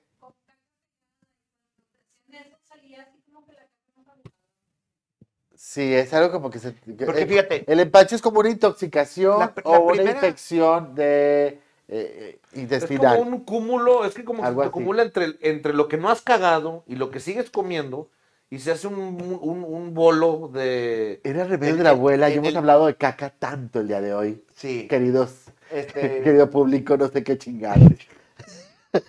[5.55, 6.73] Sí, es algo como que se.
[6.75, 11.59] que- Porque fíjate, El empacho es como una intoxicación La- la o una infección de
[11.87, 13.17] eh, Es intestinal.
[13.17, 14.69] como un cúmulo, es que como que Algo se así.
[14.69, 18.09] acumula entre, entre lo que no has cagado y lo que sigues comiendo
[18.49, 21.21] y se hace un, un, un bolo de...
[21.23, 23.29] Era el remedio el- de la el- abuela y el- hemos el- hablado de caca
[23.29, 24.43] tanto el día de hoy.
[24.55, 24.87] sí.
[24.89, 27.91] Queridos, Este, querido público, no sé qué chingados.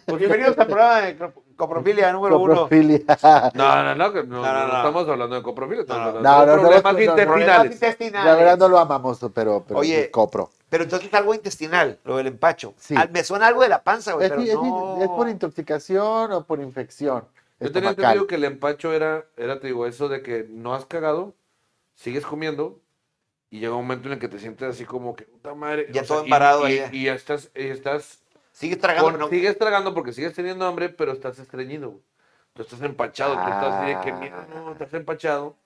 [0.04, 1.16] Pues bienvenidos al programa de
[1.56, 2.54] Coprofilia número uno.
[2.62, 3.00] Coprofilia.
[3.54, 4.76] No, no, no, no, No, no, no no.
[4.76, 6.28] estamos hablando de coprofilia, estamos No, no.
[6.28, 7.72] hablando No, de no, problemas Problemas intestinales.
[7.72, 8.26] intestinales.
[8.26, 10.50] La verdad no lo amamos, pero, pero Oye, es copro.
[10.68, 12.74] Pero entonces es algo intestinal, lo del empacho.
[12.78, 12.94] Sí.
[12.96, 14.98] Ah, me suena algo de la panza, güey, Es, pero es- no...
[15.02, 17.24] es por intoxicación o por infección.
[17.60, 20.84] Yo tenía entendido que el empacho era, era, te digo, eso de que no has
[20.84, 21.32] cagado,
[21.94, 22.80] sigues comiendo
[23.48, 25.86] y llega un momento en el que te sientes así como que, puta madre.
[25.92, 26.88] Ya o sea, todo y- embarado y, ahí.
[26.92, 28.18] y ya estás, y estás
[28.56, 29.28] Sigues tragando, no...
[29.28, 32.00] sigues tragando porque sigues teniendo hambre, pero estás estreñido.
[32.54, 34.18] Tú estás empachado, tú estás así de que, Ah.
[34.18, 35.56] mira, no, estás empachado.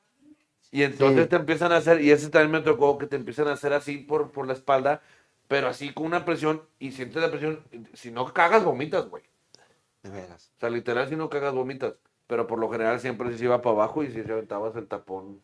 [0.73, 1.29] Y entonces Sí.
[1.29, 3.99] te empiezan a hacer, y ese también me tocó, que te empiezan a hacer así
[3.99, 5.03] por, por la espalda,
[5.47, 7.63] pero así con una presión, y sientes la presión,
[7.93, 9.23] si no cagas, vomitas, güey.
[10.03, 10.51] De veras.
[10.57, 11.95] O sea, literal, si no cagas, vomitas.
[12.27, 15.41] Pero por lo general siempre se iba para abajo y si se aventabas el tapón.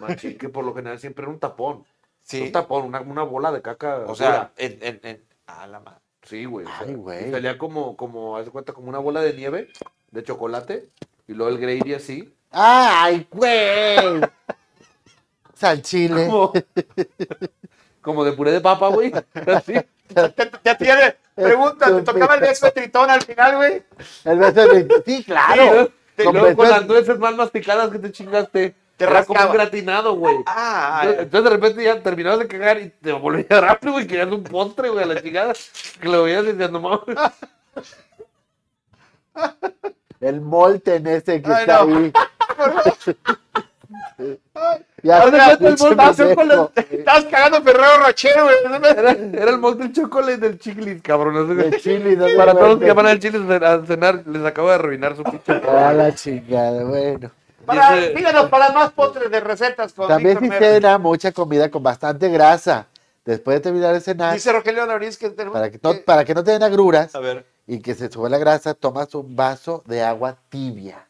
[0.00, 1.84] Machín, que por lo general siempre era un tapón.
[2.22, 2.42] Sí.
[2.42, 4.04] Un tapón, una, una bola de caca.
[4.06, 5.24] O sea, en, en, en...
[5.46, 6.00] A la madre.
[6.24, 6.66] Sí, güey.
[6.66, 7.30] o sea, Ay, güey.
[7.30, 9.68] Salía como, como, haz de cuenta, como una bola de nieve,
[10.10, 10.88] de chocolate,
[11.28, 12.34] y luego el gravy así.
[12.50, 14.20] ¡Ay, güey!
[15.54, 16.26] Salchile.
[16.26, 16.52] Como,
[18.00, 19.12] como de puré de papa, güey.
[19.46, 19.74] Así.
[20.64, 21.16] Ya, tiene...
[21.34, 23.82] Pregunta, ¿te tocaba el beso de tritón al final, güey?
[24.24, 25.02] El beso de...
[25.04, 25.90] Sí, claro.
[26.22, 28.74] Con luego con beso- las nueces más masticadas que te chingaste.
[28.96, 29.46] Te era como rascaba.
[29.46, 30.36] un gratinado, güey.
[30.46, 34.28] Ah, Entonces, entonces, de repente ya terminabas de cagar y te volvías rápido, güey, querías
[34.30, 35.52] un postre, güey, a la chingada.
[36.00, 37.16] Que lo veías diciendo, mames.
[40.20, 41.96] El molten ese que Ay, está no.
[41.96, 42.12] ahí.
[45.02, 46.72] Ya está, el pendejo.
[46.74, 48.56] Estabas cagando Ferrero Rocher, güey.
[48.96, 51.34] Era, era el monte chocolate del chiclis, cabrón.
[51.34, 51.70] no sé qué.
[51.70, 54.74] De chili, no Para todos los que van al chile a cenar, les acabo de
[54.76, 55.52] arruinar su pinche.
[55.52, 57.30] A la chingada, bueno.
[57.64, 60.76] Para, síganos para más postres de recetas con También Víctor si Merlo.
[60.76, 62.86] cena mucha comida con bastante grasa.
[63.24, 66.34] Después de terminar de cenar, Dice Rogelio Lauriz que tenemos para que, no, para que
[66.34, 67.46] no te den agruras A ver.
[67.66, 71.08] y que se suba la grasa, tomas un vaso de agua tibia.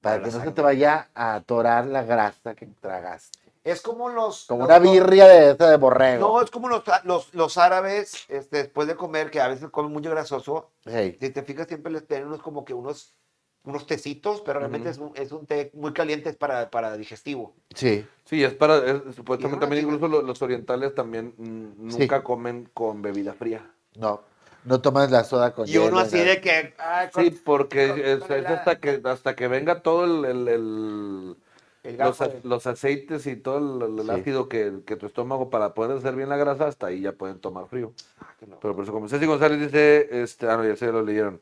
[0.00, 0.52] Para Para que la no se sangre.
[0.54, 3.38] te vaya a atorar la grasa que tragaste.
[3.64, 4.44] Es como los...
[4.46, 6.28] Como los- una los- birria de esa de borrego.
[6.28, 9.92] No, es como los, los, los árabes, este, después de comer, que a veces comen
[9.92, 13.14] mucho grasoso, Hey, si te fijas siempre les tienen unos como que unos,
[13.68, 17.54] unos tecitos, pero realmente es, un, es un té muy caliente es para, para digestivo.
[17.74, 18.04] sí.
[18.24, 18.76] Sí, es para.
[18.78, 21.98] es- supuestamente también, incluso los, los orientales también Sí.
[22.00, 23.64] nunca comen con bebida fría.
[23.96, 24.20] No.
[24.64, 26.28] No tomas la soda con Y uno hielo, así nada.
[26.28, 26.74] de que...
[26.76, 30.04] ay, con- Sí, porque con- es, con es el- hasta que hasta que venga todo
[30.04, 31.36] el, el- el-
[31.84, 34.10] el los, de- los aceites y todo el, el Sí.
[34.10, 37.38] ácido que, que tu estómago para poder hacer bien la grasa, hasta ahí ya pueden
[37.38, 37.92] tomar frío.
[38.20, 38.26] Ah.
[38.60, 41.40] Pero por eso, como Ceci González dice, este, ah, no, ya se lo leyeron,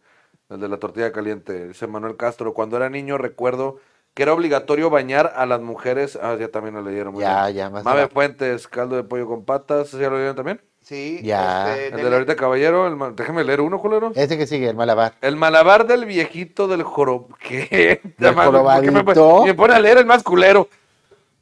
[0.48, 3.78] el de la tortilla caliente, dice Manuel Castro, cuando era niño recuerdo
[4.14, 7.12] que era obligatorio bañar a las mujeres, ah, ya también lo leyeron.
[7.14, 7.56] muy Ya, bien.
[7.56, 7.85] ya más.
[7.85, 8.09] Mave.
[8.09, 10.62] Fuentes, caldo de pollo con patas, ¿ya lo leyeron también?
[10.81, 11.20] Sí.
[11.23, 11.70] Ya.
[11.73, 14.12] este, El del- del ahorita caballero, el déjame leer uno, culero.
[14.14, 15.14] Ese que sigue, el malabar.
[15.20, 17.36] El malabar del viejito del jorob...
[17.40, 18.01] ¿Qué?
[18.02, 19.05] ¿Del ¿Por qué me, jorobadito?
[19.05, 20.68] pone- me pone a leer el más culero?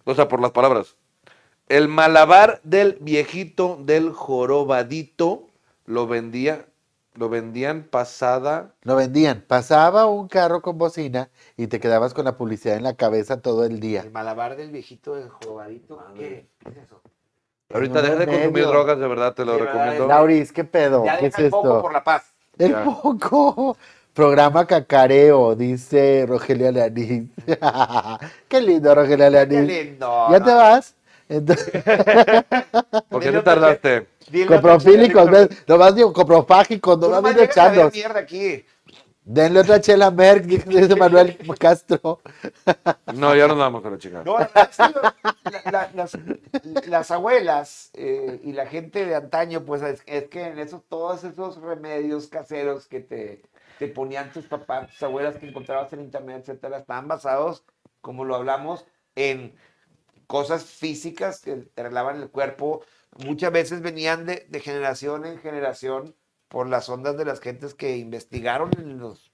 [0.04, 0.96] O sea, por las palabras.
[1.68, 5.46] El malabar del viejito del jorobadito
[5.86, 6.66] lo vendía,
[7.14, 8.74] lo vendían pasada...
[8.82, 9.44] Lo vendían.
[9.46, 13.64] Pasaba un carro con bocina y te quedabas con la publicidad en la cabeza todo
[13.64, 14.02] el día.
[14.02, 16.02] El malabar del viejito del jorobadito.
[16.16, 16.46] ¿Qué?
[16.58, 17.00] ¿Qué es eso?
[17.72, 20.06] Ahorita deja de consumir drogas, de verdad, te lo recomiendo.
[20.06, 21.04] Lauris, ¿qué pedo?
[21.04, 21.82] Ya ¿Qué es el poco esto?
[21.82, 22.32] por la paz.
[22.58, 22.84] El Ya.
[22.84, 23.76] poco.
[24.12, 27.24] Programa cacareo, dice Rogelia Leanís.
[28.48, 29.66] Qué lindo, Rogelia Qué Leanís.
[29.66, 30.28] lindo.
[30.30, 30.44] ¿Ya ¿no?
[30.44, 30.94] te vas?
[31.28, 31.72] Entonces,
[33.08, 34.06] ¿Por qué te tardaste?
[34.46, 35.28] Coprofílicos.
[35.66, 37.90] Nomás digo coprofágicos, nomás a ver echando.
[37.90, 38.64] mierda aquí.
[39.26, 42.20] Denle otra chela Merck, dice Manuel Castro.
[43.14, 44.22] No, ya nos vamos a la chica.
[44.22, 44.50] No, la-
[45.72, 46.18] la- las,
[46.86, 51.24] las abuelas eh, y la gente de antaño, pues es, es que en esos, todos
[51.24, 53.40] esos remedios caseros que te,
[53.78, 57.64] te ponían tus papás, tus abuelas que encontrabas en internet, etcétera, estaban basados,
[58.02, 58.84] como lo hablamos,
[59.14, 59.54] en
[60.26, 62.82] cosas físicas que te arreglaban el cuerpo.
[63.24, 66.14] Muchas veces venían de, de generación en generación
[66.48, 69.30] por las ondas de las gentes que investigaron en los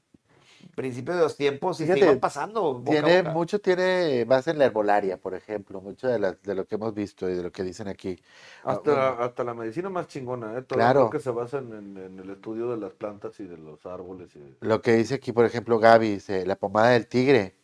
[0.75, 2.83] principios de los tiempos y Fíjate, se iban pasando.
[2.85, 3.33] Tiene, boca.
[3.33, 6.95] mucho tiene base en la herbolaria, por ejemplo, mucho de, las- de lo que hemos
[6.95, 8.23] visto y de lo que dicen aquí.
[8.65, 9.25] Ah, Hasta, bueno.
[9.25, 10.63] hasta la medicina más chingona, ¿eh?
[10.63, 11.01] Todo Claro.
[11.05, 13.85] lo que se basa en, en- en el estudio de las plantas y de los
[13.87, 14.35] árboles.
[14.37, 14.57] Y...
[14.61, 17.55] Lo que dice aquí, por ejemplo, Gaby, dice, la pomada del tigre,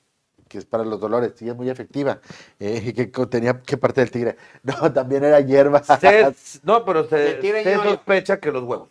[0.48, 2.20] que es para los dolores, sí, es muy efectiva.
[2.58, 4.36] Eh, y que contenía, ¿qué parte del tigre?
[4.62, 5.82] No, también era hierba.
[5.82, 7.40] Se- no, pero se,
[7.74, 8.88] sospecha que los huevos.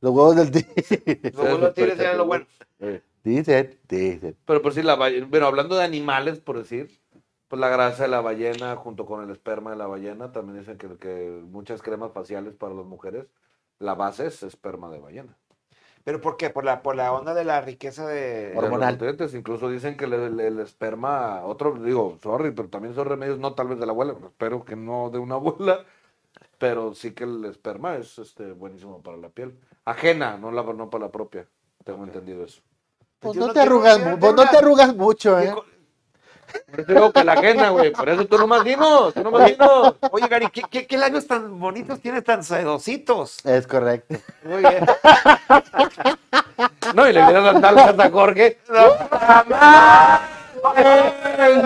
[0.00, 1.20] Los huevos del tigre.
[1.32, 2.46] Los huevos tigres eran lo bueno.
[2.80, 4.36] Eh, Dicen, dicen.
[4.44, 6.90] Pero por si la ballena, bueno, hablando de animales, por decir,
[7.46, 10.76] pues la grasa de la ballena junto con el esperma de la ballena, también dicen
[10.76, 13.26] que, que muchas cremas faciales para las mujeres,
[13.78, 15.36] la base es esperma de ballena.
[16.04, 16.50] ¿Pero por qué?
[16.50, 18.48] Por la, por la onda de la riqueza de...
[18.48, 18.94] De los Hormonal.
[18.94, 23.38] nutrientes, incluso dicen que el, el- el esperma, otro, digo, sorry, pero también son remedios,
[23.38, 25.84] no tal vez de la abuela, espero que no de una abuela,
[26.58, 29.58] pero sí que el esperma es este, buenísimo para la piel.
[29.84, 31.46] Ajena, no, la, no para la propia.
[31.84, 32.62] Tengo entendido eso.
[33.20, 35.50] Pues no no te arrugas, mu- pues no te arrugas mucho, ¿eh?
[36.70, 37.92] Por eso digo que la ajena, güey.
[37.92, 39.94] Por eso tú nomás dinos, tú nomás dinos.
[40.10, 43.44] Oye, Gary, ¿qué, qué, qué labios tan bonitos tienes, tan sedositos?
[43.44, 44.16] Es correcto.
[44.44, 44.86] Muy bien.
[46.94, 48.58] No, y le dieron las nalgas a Jorge.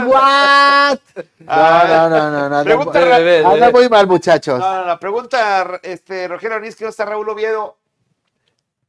[0.07, 0.99] ¿What?
[1.39, 2.65] No, no, no, no, no.
[2.65, 3.73] Pregunta Anda, bebé, anda bebé.
[3.73, 4.59] muy mal, muchachos.
[4.59, 7.77] No, no, no, pregunta, este, Rogelio Orniz, que no está Raúl Oviedo.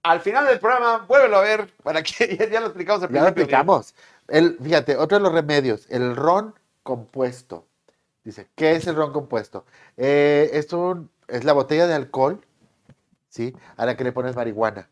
[0.04, 3.22] Al final del programa, vuélvelo a ver, para que ya, ya lo explicamos al Ya
[3.22, 3.94] lo explicamos.
[4.28, 7.66] El, fíjate, otro de los remedios, el ron compuesto.
[8.24, 9.66] Dice, ¿qué es el ron compuesto?
[9.96, 12.42] Eh, es, un, es la botella de alcohol,
[13.30, 13.56] ¿sí?
[13.78, 14.90] A la que le pones marihuana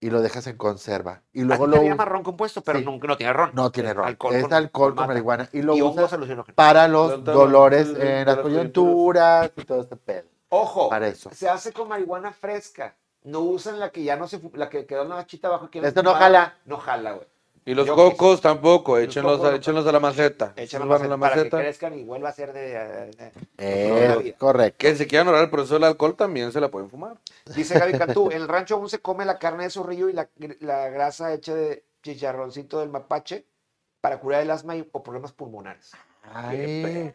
[0.00, 1.22] y lo dejas en conserva.
[1.32, 2.84] Y luego lo se llama ron compuesto, pero Sí.
[2.84, 3.50] no, no tiene ron.
[3.54, 4.06] No tiene ron.
[4.08, 5.06] Alcohol es con- alcohol con mata.
[5.08, 5.48] marihuana.
[5.52, 6.10] Y lo Y usas
[6.54, 10.24] para los dolores en las las coyunturas y todo este pedo.
[10.48, 11.30] Ojo, Para eso.
[11.32, 12.96] se hace con marihuana fresca.
[13.22, 15.70] No usan la que ya no se, la que quedó en la machita abajo.
[15.70, 16.56] que Esto no jala.
[16.64, 17.28] No jala, güey.
[17.70, 20.54] Y los Yo cocos tampoco, Los échenlos, cocos a, échenlos a la maceta.
[20.56, 21.58] Van a la para que maceta.
[21.58, 22.60] crezcan y vuelva a ser de...
[22.62, 24.78] de- de- Es correcto.
[24.78, 27.16] Que si quieren orar el proceso del alcohol también se la pueden fumar.
[27.54, 30.28] Dice Gaby Cantú, en el rancho aún se come la carne de zorrillo y la,
[30.60, 33.46] la grasa hecha de chicharroncito del mapache
[34.00, 35.92] para curar el asma y, o problemas pulmonares.
[36.34, 37.14] Ay,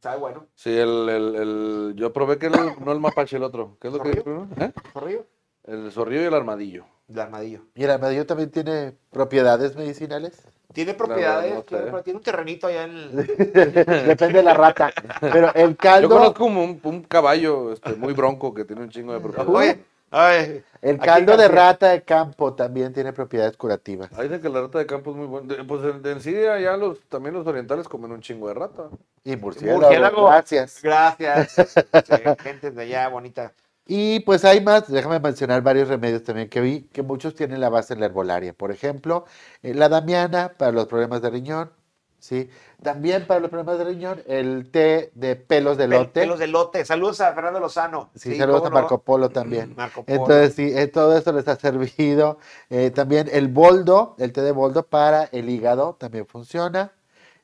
[0.00, 0.46] ¿Sabe bueno?
[0.56, 3.76] Sí, el, el, el- yo probé que el, no el mapache, el otro.
[3.80, 4.24] ¿Qué es lo que ¿Zorrillo?
[4.24, 4.48] primero?
[4.58, 4.72] ¿Eh?
[4.92, 5.26] ¿Zorrillo?
[5.68, 6.86] El zorrillo y el armadillo.
[7.10, 7.60] El armadillo.
[7.74, 10.42] mira, el medio también tiene propiedades medicinales.
[10.72, 11.66] Tiene propiedades, no sé.
[11.84, 13.16] pero tiene un terrenito allá en el...
[14.06, 14.90] Depende de la rata.
[15.20, 18.88] Pero el Yo caldo, conozco como un, un caballo este, muy bronco que tiene un
[18.88, 19.54] chingo de propiedades.
[19.54, 24.10] Oye, ay, el caldo de rata de campo también tiene propiedades curativas.
[24.18, 25.66] Ahí dicen que la rata de campo es muy buena.
[25.66, 28.84] Pues en, en sí, allá los, también los orientales comen un chingo de rata.
[29.24, 29.80] Y murciélago.
[29.80, 30.26] Murciélago.
[30.26, 30.82] Gracias.
[30.82, 31.54] Gracias.
[32.06, 33.52] Sí, gente de allá bonita.
[33.90, 37.70] Y pues hay más, déjame mencionar varios remedios también que vi, que muchos tienen la
[37.70, 38.52] base en la herbolaria.
[38.52, 39.24] Por ejemplo,
[39.62, 41.72] eh, la damiana para los problemas de riñón,
[42.18, 42.50] ¿sí?
[42.82, 46.20] También para los problemas de riñón, el té de pelos de lote.
[46.20, 46.84] Pelos de lote.
[46.84, 48.10] Saludos a Fernando Lozano.
[48.14, 48.74] Sí, saludos a no.
[48.74, 49.72] Marco Polo también.
[49.78, 50.20] Marco Polo.
[50.20, 52.38] Entonces, sí, eh, todo esto les ha servido.
[52.68, 56.92] Eh, también el boldo, el té de boldo para el hígado también funciona.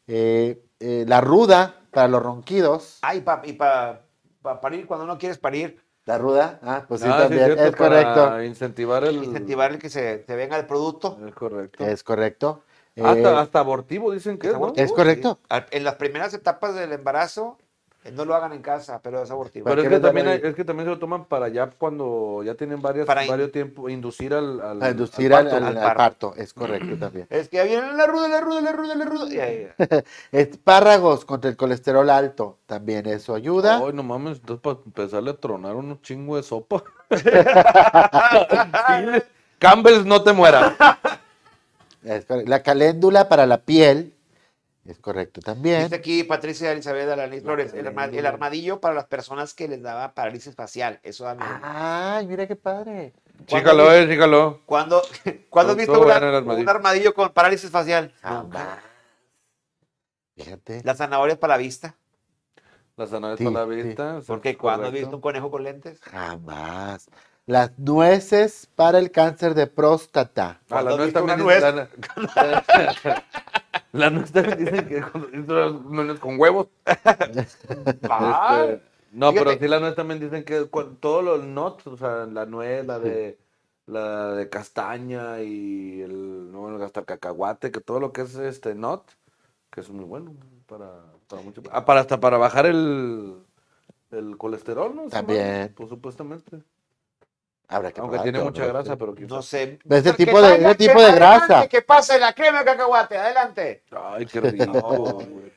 [0.07, 2.99] La ruda para los ronquidos.
[3.01, 4.03] Ah, y para y pa,
[4.43, 5.84] pa parir cuando no quieres parir.
[6.07, 8.25] La ruda, ah, pues sí, Ah, también, cierto, es correcto.
[8.27, 9.25] Para incentivar el...
[9.25, 11.19] Incentivar el que se te venga el producto.
[11.27, 11.85] Es correcto.
[11.85, 12.63] Es correcto.
[12.97, 14.59] Eh, hasta, hasta abortivo dicen que es, ¿no?
[14.59, 15.39] abortivo, Es correcto.
[15.51, 15.59] sí.
[15.71, 17.59] En las primeras etapas del embarazo,
[18.13, 19.65] No lo hagan en casa, pero es abortivo.
[19.65, 22.43] Pero ¿Para es que, también hay- es que también se lo toman para ya cuando
[22.45, 25.57] ya tienen varias, Para in- varios tiempo, inducir al, al, A inducir al, parto.
[25.57, 26.29] al- al al parto.
[26.31, 27.27] parto, es correcto también.
[27.31, 29.33] Es que ya viene la ruda, la ruda, la ruda, la ruda.
[29.33, 29.69] Y ahí,
[30.33, 33.79] Espárragos contra el colesterol alto, también eso ayuda.
[33.79, 36.83] Ay, no mames, entonces para empezarle a tronar un chingo de sopa.
[39.59, 40.77] Campbell's, no te correcto.
[42.47, 44.14] La caléndula para la piel,
[44.87, 45.83] es correcto también.
[45.85, 49.81] Dice aquí Patricia Elizabeth Alanis Flores, el, arma- el armadillo para las personas que les
[49.83, 51.01] daba parálisis facial.
[51.03, 51.59] Eso da miedo.
[51.63, 53.15] Ay, mira qué padre.
[53.47, 54.61] Chícalo, eh, chícalo.
[54.67, 55.03] ¿Cuándo,
[55.51, 56.63] ¿cuándo has visto una- armadillo.
[56.63, 58.13] un armadillo con parálisis facial?
[58.21, 58.79] Jamás.
[60.37, 60.83] Fíjate.
[60.85, 61.95] Las zanahorias para la vista.
[62.97, 64.21] Las zanahorias Sí, para la vista.
[64.21, 66.01] sí, Porque cuando has visto un conejo con lentes.
[66.01, 67.09] Jamás.
[67.47, 70.61] Las nueces para el cáncer de próstata.
[70.71, 71.61] Ah, la ¿Cuándo has nuez también dice-
[72.35, 73.25] la-
[73.93, 76.69] La nuez también dicen que cuando dicen las nueces con huevos.
[78.09, 80.65] Ah, Este, no, pero sí la nuez también dicen que
[81.01, 83.39] todos los nuts, o sea, la nuez, la de
[83.87, 88.75] la de castaña y el no hasta el cacahuate, que todo lo que es este
[88.75, 89.03] nut,
[89.71, 90.35] que es muy bueno
[90.67, 93.37] para, para mucho, ah, para hasta para bajar el
[94.11, 95.09] el colesterol, ¿no?
[95.09, 95.73] También.
[95.77, 96.63] Pues supuestamente.
[97.69, 98.97] Habrá que Aunque tiene mucha grasa, Sí.
[98.99, 99.79] pero quizá- No sé.
[99.89, 101.69] Ese Que tipo de- ese que tipo de adelante, grasa.
[101.69, 103.83] Que pase la crema de cacahuate, adelante.
[103.91, 104.73] Ay, qué rico,
[105.31, 105.53] güey.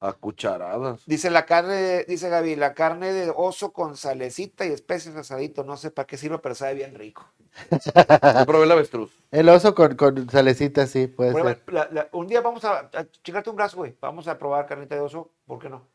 [0.00, 1.00] A cucharadas.
[1.06, 5.64] Dice la carne, dice Gaby, la carne de oso con salecita y especies asadito.
[5.64, 7.26] No sé para qué sirve, pero sabe bien rico.
[7.70, 9.10] Yo probé el avestruz.
[9.30, 11.62] El oso con, con salecita, sí, puede Bueno, ser.
[11.72, 13.96] la- la- un día vamos a, a chingarte un brazo, güey.
[14.00, 15.30] Vamos a probar carnita de oso.
[15.46, 15.86] ¿Por qué no?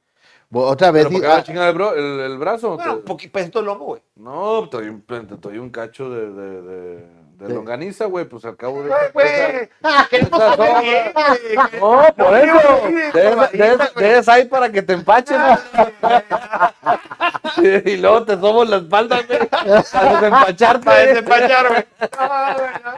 [0.53, 1.07] Otra vez.
[1.07, 2.75] ¿Pero qué ah, el, bro- el, el brazo?
[2.75, 4.01] Bueno, Te- un poquito pedacito de lomo, güey.
[4.17, 6.95] No, te doy un, te doy un cacho de, de, de,
[7.37, 8.91] de De- longaniza, güey, pues al cabo de...
[8.93, 9.69] Ay, güey.
[9.83, 11.13] Ah, son- bien.
[11.79, 12.81] No, por eso.
[12.87, 13.89] Sí, De, probadita, de, güey.
[14.09, 15.37] de esa ahí para que te empaches.
[17.85, 19.47] y luego te somos la espalda, güey.
[19.47, 20.85] Para desempacharte.
[20.85, 21.85] Para desempachar, güey.
[22.19, 22.91] No, güey, no.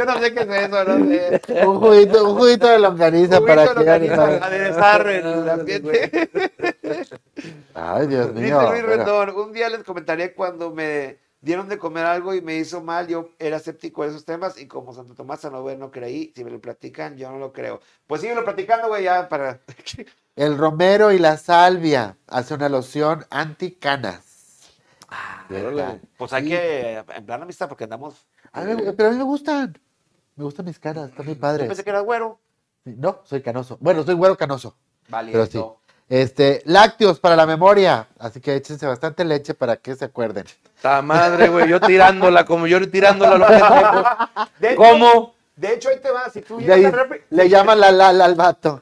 [0.00, 1.42] Yo no sé qué es eso, no sé.
[1.66, 6.30] un, juguito, un juguito de longaniza para aderezar el ambiente.
[7.74, 8.70] Ay, Dios Dice mío.
[8.70, 8.82] Luis.
[8.82, 13.08] Rendón, un día les comentaré cuando me dieron de comer algo y me hizo mal,
[13.08, 16.50] yo era escéptico de esos temas y como Santo Tomás Sanover no creí, si me
[16.50, 17.80] lo platican, yo no lo creo.
[18.06, 19.60] Pues síguelo platicando, güey, ya para...
[20.36, 24.24] El romero y la salvia hace una loción anticanas.
[25.50, 25.98] ¿Verdad?
[26.16, 26.48] Pues hay Sí.
[26.50, 28.26] que emplear la amistad porque andamos...
[28.52, 29.78] A mí pero a mí me gustan.
[30.40, 31.66] Me gustan mis caras, están muy Yo padres.
[31.68, 32.38] pensé que era güero.
[32.86, 33.76] No, soy canoso.
[33.78, 34.74] Bueno, soy güero canoso.
[35.10, 35.62] Vale, Pero sí.
[36.08, 38.08] Este, lácteos para la memoria.
[38.18, 40.46] Así que échense bastante leche para que se acuerden.
[40.80, 44.30] Ta madre, güey, yo tirándola, como yo tirándola.
[44.58, 45.34] De hecho, ¿Cómo?
[45.56, 48.14] De hecho, ahí te va, si tú llegas ahí al refri- le llaman la la
[48.14, 48.80] la al vato.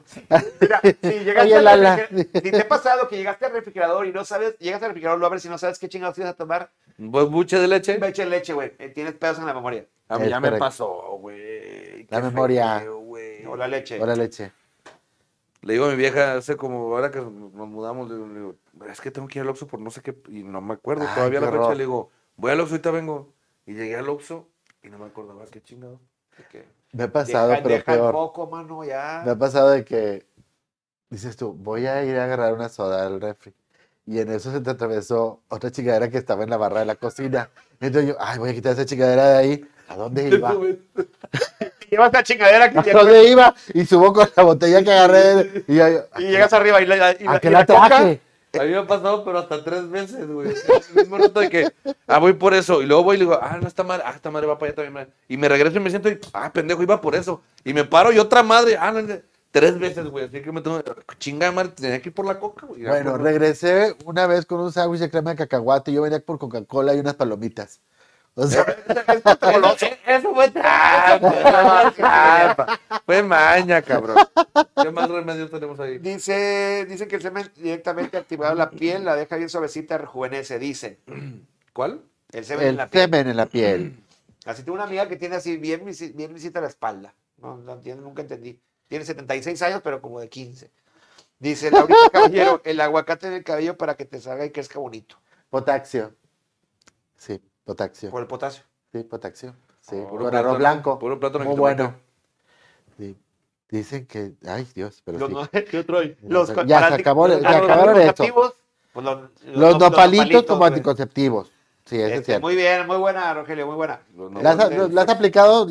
[0.61, 0.93] Mira, si
[1.25, 4.57] llegaste Oye, al refrigerador, si te ha pasado que llegaste al refrigerador y no sabes,
[4.59, 6.71] llegas al refrigerador, lo abres y no sabes qué chingados ibas a tomar,
[7.11, 7.99] ¿Pues buche de leche?
[8.01, 9.85] eche leche, güey, eh, tienes pedos en la memoria.
[10.07, 11.48] A mí ya me pasó, güey.
[12.09, 12.79] La memoria.
[12.79, 12.99] feo.
[13.47, 14.01] O la leche.
[14.01, 14.51] O la leche.
[15.61, 17.29] Le digo a mi vieja, hace como ahora que nos
[17.67, 18.55] mudamos, le digo,
[18.89, 21.05] es que tengo que ir al Oxxo por no sé qué, y no me acuerdo
[21.07, 23.33] Ay, todavía la fecha, le digo, voy al Oxxo, ahorita vengo.
[23.65, 24.47] Y llegué al Oxxo
[24.81, 25.99] y no me acordaba qué chingado.
[26.49, 28.13] Que Me ha pasado, deja, pero deja el peor.
[28.13, 29.21] foco, mano, ya.
[29.25, 30.25] Me ha pasado de que
[31.09, 33.53] dices tú, voy a ir a agarrar una soda al refri.
[34.05, 36.95] Y en eso se te atravesó otra chingadera que estaba en la barra de la
[36.95, 37.51] cocina.
[37.79, 39.69] Entonces yo, ay, voy a quitar esa chingadera de ahí.
[39.89, 40.55] ¿A dónde iba?
[41.89, 43.55] Llevas la chingadera que ¿A dónde iba?
[43.73, 45.63] Y subo con la botella que agarré.
[45.67, 45.85] Y, yo,
[46.19, 48.21] y llegas arriba y la, y la, ¿A y la la coca, traje?
[48.59, 50.49] A mí me ha pasado, pero hasta tres veces, güey.
[50.49, 51.71] El mismo rato de que,
[52.07, 52.81] ah, voy por eso.
[52.81, 54.69] Y luego voy y le digo, ah, no, esta madre, ah, esta madre va para
[54.69, 54.93] allá también.
[54.93, 55.09] madre.
[55.27, 57.41] Y me regreso y me siento y, ah, pendejo, iba por eso.
[57.63, 59.15] Y me paro y otra madre, ah, no, no,
[59.51, 60.25] tres veces, güey.
[60.25, 60.81] Así que me tengo,
[61.19, 62.83] chinga de madre, tenía que ir por la coca, güey.
[62.83, 66.19] Bueno, por- regresé una vez con un sándwich de crema de cacahuate y yo venía
[66.19, 67.79] por Coca-Cola y unas palomitas.
[68.39, 72.79] O sea, Eso, eso fue trampa, trampa.
[73.05, 74.15] Fue maña, cabrón.
[74.81, 75.97] ¿Qué más remedios tenemos ahí?
[75.97, 80.57] Dice, dice que el semen directamente activado en la piel, la deja bien suavecita, rejuvenece,
[80.57, 80.97] dicen.
[81.73, 82.01] ¿Cuál?
[82.31, 83.03] El semen en la piel.
[83.03, 84.03] semen en la piel.
[84.45, 85.83] Así tengo una amiga que tiene así bien,
[86.15, 87.13] bien visita la espalda.
[87.37, 88.57] No, no entiendo, nunca entendí.
[88.87, 90.71] Tiene 76 años, pero como de 15.
[91.39, 95.17] Dice Laurita Caballero, el aguacate en el cabello para que te salga y crezca bonito.
[95.49, 96.15] Potasio.
[97.17, 98.09] Sí, potasio.
[98.09, 98.63] Por el potasio.
[98.91, 99.53] Sí, potasio.
[99.81, 100.97] Sí, Oh, puro arroz plátano, blanco.
[100.99, 101.93] puro plátano Muy bueno.
[102.97, 103.15] Sí.
[103.69, 105.35] Dicen que, ay Dios, pero Los, sí.
[105.35, 106.17] no- ¿Qué otro hay?
[106.23, 108.53] los Ya, se acabó- los- ah, los acabaron anticonceptivos,
[108.91, 111.51] pues los, Los no- nopalitos como anticonceptivos.
[111.85, 112.41] Sí, eso es Este, cierto.
[112.47, 114.01] muy bien, muy buena, Rogelio, muy buena.
[114.15, 115.67] Los ¿Las, no- has- ¿las has aplicado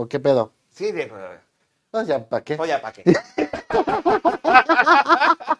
[0.00, 0.52] o qué pedo?
[0.70, 1.12] Sí, de,
[1.92, 2.56] No, ya, ¿para qué?
[2.58, 3.04] oye, ¿para qué?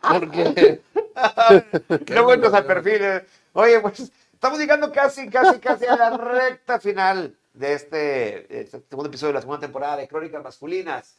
[0.01, 0.81] ¿Por qué?
[2.06, 2.98] Qué buenos al perfil.
[3.02, 3.27] eh.
[3.52, 4.10] Oye, pues
[4.43, 9.35] estamos llegando casi, casi, casi a la recta final de este, este segundo episodio de
[9.35, 11.14] la segunda temporada de Crónicas Masculinas.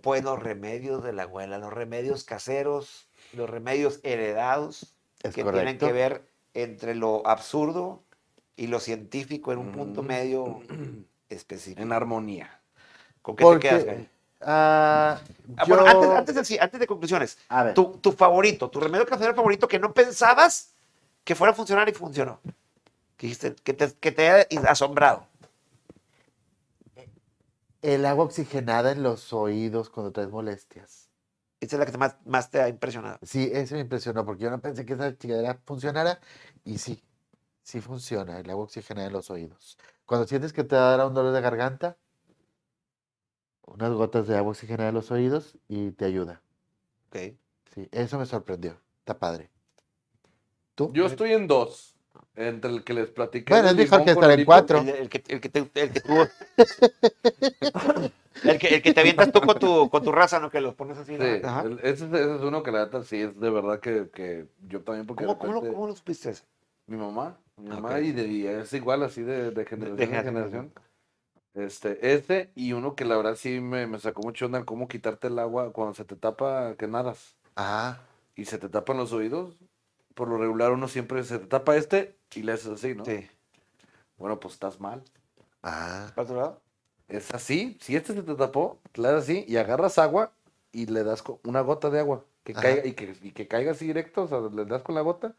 [0.00, 4.94] Pues los remedios de la abuela, los remedios caseros, los remedios heredados
[5.24, 5.86] Es que tienen correcto.
[5.86, 6.22] que ver
[6.54, 8.04] entre lo absurdo
[8.54, 10.06] y lo científico en un punto Mm.
[10.06, 10.60] medio
[11.30, 11.82] específico.
[11.82, 12.60] En armonía.
[13.22, 14.08] ¿Con qué Porque, te quedas, Gary?
[14.42, 15.18] ah,
[15.56, 17.74] Ah, bueno, yo- antes, antes, de, antes de conclusiones, A ver.
[17.74, 20.68] tu, tu favorito, tu remedio casero favorito que no pensabas
[21.24, 22.40] que fuera a funcionar y funcionó.
[23.16, 25.26] Que, dijiste, que, te, que te haya asombrado.
[27.80, 31.08] El agua oxigenada en los oídos cuando traes molestias.
[31.60, 33.18] Esa es la que te más, más te ha impresionado.
[33.22, 36.20] Sí, eso me impresionó porque yo no pensé que esa chingadera funcionara
[36.64, 37.04] y sí,
[37.62, 39.78] sí funciona el agua oxigenada en los oídos.
[40.04, 41.96] Cuando sientes que te va a dar un dolor de garganta,
[43.64, 46.42] unas gotas de agua oxigenada en los oídos y te ayuda.
[47.08, 47.36] Ok.
[47.74, 48.80] Sí, eso me sorprendió.
[48.98, 49.50] Está padre.
[50.88, 50.92] ¿Tú?
[50.92, 51.94] Yo estoy en dos.
[52.34, 53.52] Entre el que les platiqué.
[53.52, 54.78] Bueno, mejor limón que con estar en cuatro.
[54.78, 56.16] El, el que, el, que te, el que tú...
[58.44, 60.50] el, que, el que te avientas tú con tu, con tu raza, ¿no?
[60.50, 61.16] Que los pones así.
[61.16, 61.62] Sí, Ajá.
[61.62, 64.46] el- ese, es- ese es uno que la neta sí es de verdad que, que
[64.66, 66.32] yo también porque ¿Cómo, cómo, lo, repente- cómo lo supiste
[66.86, 67.74] mi mamá, mi Ok.
[67.74, 70.72] mamá y, de, y es igual así de, de generación de en generación.
[71.54, 75.28] Este, este y uno que la verdad sí me, me sacó mucho onda cómo quitarte
[75.28, 78.00] el agua cuando se te tapa que nadas Ah,
[78.34, 79.54] y se te tapan los oídos.
[80.14, 83.04] Por lo regular uno siempre se te tapa este y le haces así, ¿no?
[83.04, 83.28] Sí.
[84.18, 85.02] Bueno, pues estás mal.
[85.62, 86.12] ah.
[86.14, 86.62] ¿Para otro lado?
[87.08, 90.32] Es así, si este se te tapó, le das así y agarras agua
[90.72, 92.62] y le das una gota de agua que Ajá.
[92.62, 95.36] caiga y que, y que caiga así directo, o sea, le das con la gota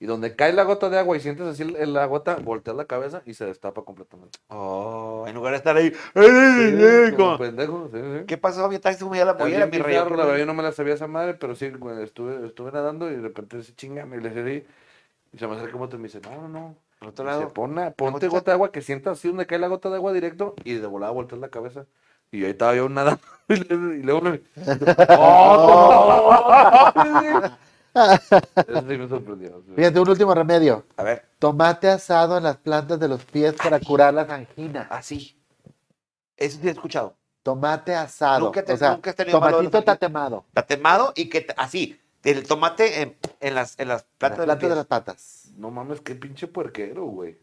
[0.00, 3.22] y donde cae la gota de agua y sientes así la gota, volteas la cabeza
[3.26, 4.38] y se destapa completamente.
[4.48, 5.90] Oh, en lugar de estar ahí.
[6.14, 8.24] Sí, como pendejo, sí, sí.
[8.26, 8.66] ¿Qué pasó?
[8.70, 9.94] Mi taxi me la También mi rey.
[9.94, 11.70] la verdad, yo no me la sabía esa madre, pero sí,
[12.02, 14.66] estuve, estuve nadando y de repente se chinga, me le así,
[15.32, 16.76] y se me acerca un y me dice, no, no, no.
[16.98, 17.48] Por otro lado.
[17.52, 18.28] "Pon- ponte gotita".
[18.28, 20.86] gota de agua que sientas así donde cae la gota de agua directo y de
[20.86, 21.86] volada volteas la cabeza.
[22.32, 24.40] Y ahí estaba yo nadando y, le- y luego me...
[25.18, 26.92] ¡Oh!
[27.94, 29.62] Eso sí me sorprendió.
[29.74, 30.84] Fíjate, un último remedio.
[30.96, 34.86] A ver, Tomate asado en las plantas de los pies para curar las anginas.
[34.90, 35.36] así.
[36.36, 37.16] Eso sí he escuchado.
[37.42, 38.46] Tomate asado.
[38.46, 40.44] Nunca te- o sea, nunca has tenido tomatito tatemado.
[40.52, 42.00] Tatemado y que así.
[42.22, 45.44] El tomate en, en las, en las plantas de plantas las patas.
[45.56, 47.38] No mames, qué pinche puerquero, güey.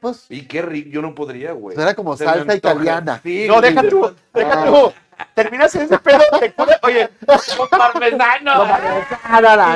[0.00, 1.74] Pues, Y qué rico, yo no podría, güey.
[1.74, 3.20] Suena como Se salsa italiana.
[3.22, 4.66] Sí, No, deja tú, deja Ah.
[4.66, 4.92] tú.
[5.34, 7.08] Terminas ese pedo, te curas, oye,
[7.56, 8.64] con parmesano.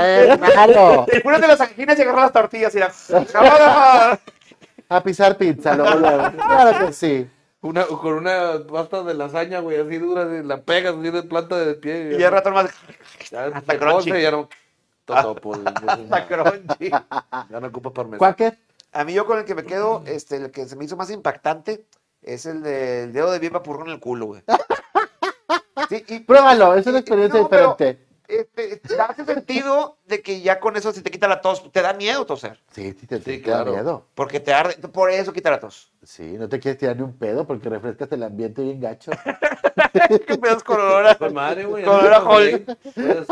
[0.02, 1.06] eh, claro.
[1.10, 2.92] Te curas de las anginas y agarras las tortillas y la...
[4.90, 6.30] A pisar pizza, luego, luego.
[6.32, 7.28] Claro que sí.
[7.60, 11.56] Una, con una pasta de lasaña, güey, así dura, de- la pegas así de planta
[11.58, 12.12] de pie.
[12.14, 12.70] Y ya rato más
[13.30, 14.20] Ya hasta crunchy.
[14.22, 14.48] ya no.
[15.04, 16.90] Totopo, hasta crunchy.
[16.90, 18.18] Ya no ocupa parmesano.
[18.18, 18.58] Quaker,
[18.92, 21.10] A mí yo con el que me quedo, este, el que se me hizo más
[21.10, 21.84] impactante
[22.22, 24.42] es el del dedo de Viva Purro en el culo, güey.
[25.88, 28.06] Sí, y pruébalo, es una experiencia No, diferente.
[28.28, 31.80] este, te hace sentido de que ya con eso si te quita la tos, te
[31.82, 33.72] da miedo toser, Sí, sí, te, Sí, te da claro.
[33.72, 34.06] miedo.
[34.14, 35.90] porque te arde, por eso quita la tos.
[36.02, 39.10] Sí, no te quieres tirar ni un pedo porque refrescas el ambiente bien gacho.
[40.26, 41.84] ¿Qué pedos con olor a- Pues madre, güey.
[41.84, 43.28] Con olor a Entonces,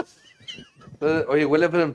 [0.93, 1.95] entonces, Oye, huele pero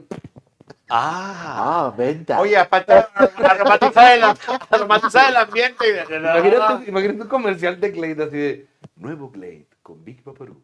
[0.94, 1.88] Ah.
[1.88, 2.40] Ah, venta.
[2.42, 4.24] Oye, aparte aromatizar el,
[4.70, 5.86] aromatizar el ambiente.
[5.88, 8.68] y- Imagínate, imagínate un comercial de Glade así de
[8.98, 10.64] nuevo Glade con Big Paparú.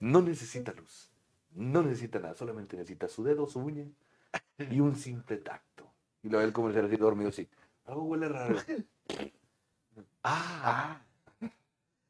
[0.00, 1.10] No necesita luz,
[1.52, 3.86] no necesita nada, solamente necesita su dedo, su uña
[4.70, 5.90] y un simple tacto.
[6.22, 7.48] Y luego el comercial así dormido así.
[7.86, 8.56] Algo huele raro.
[10.22, 11.00] Ah.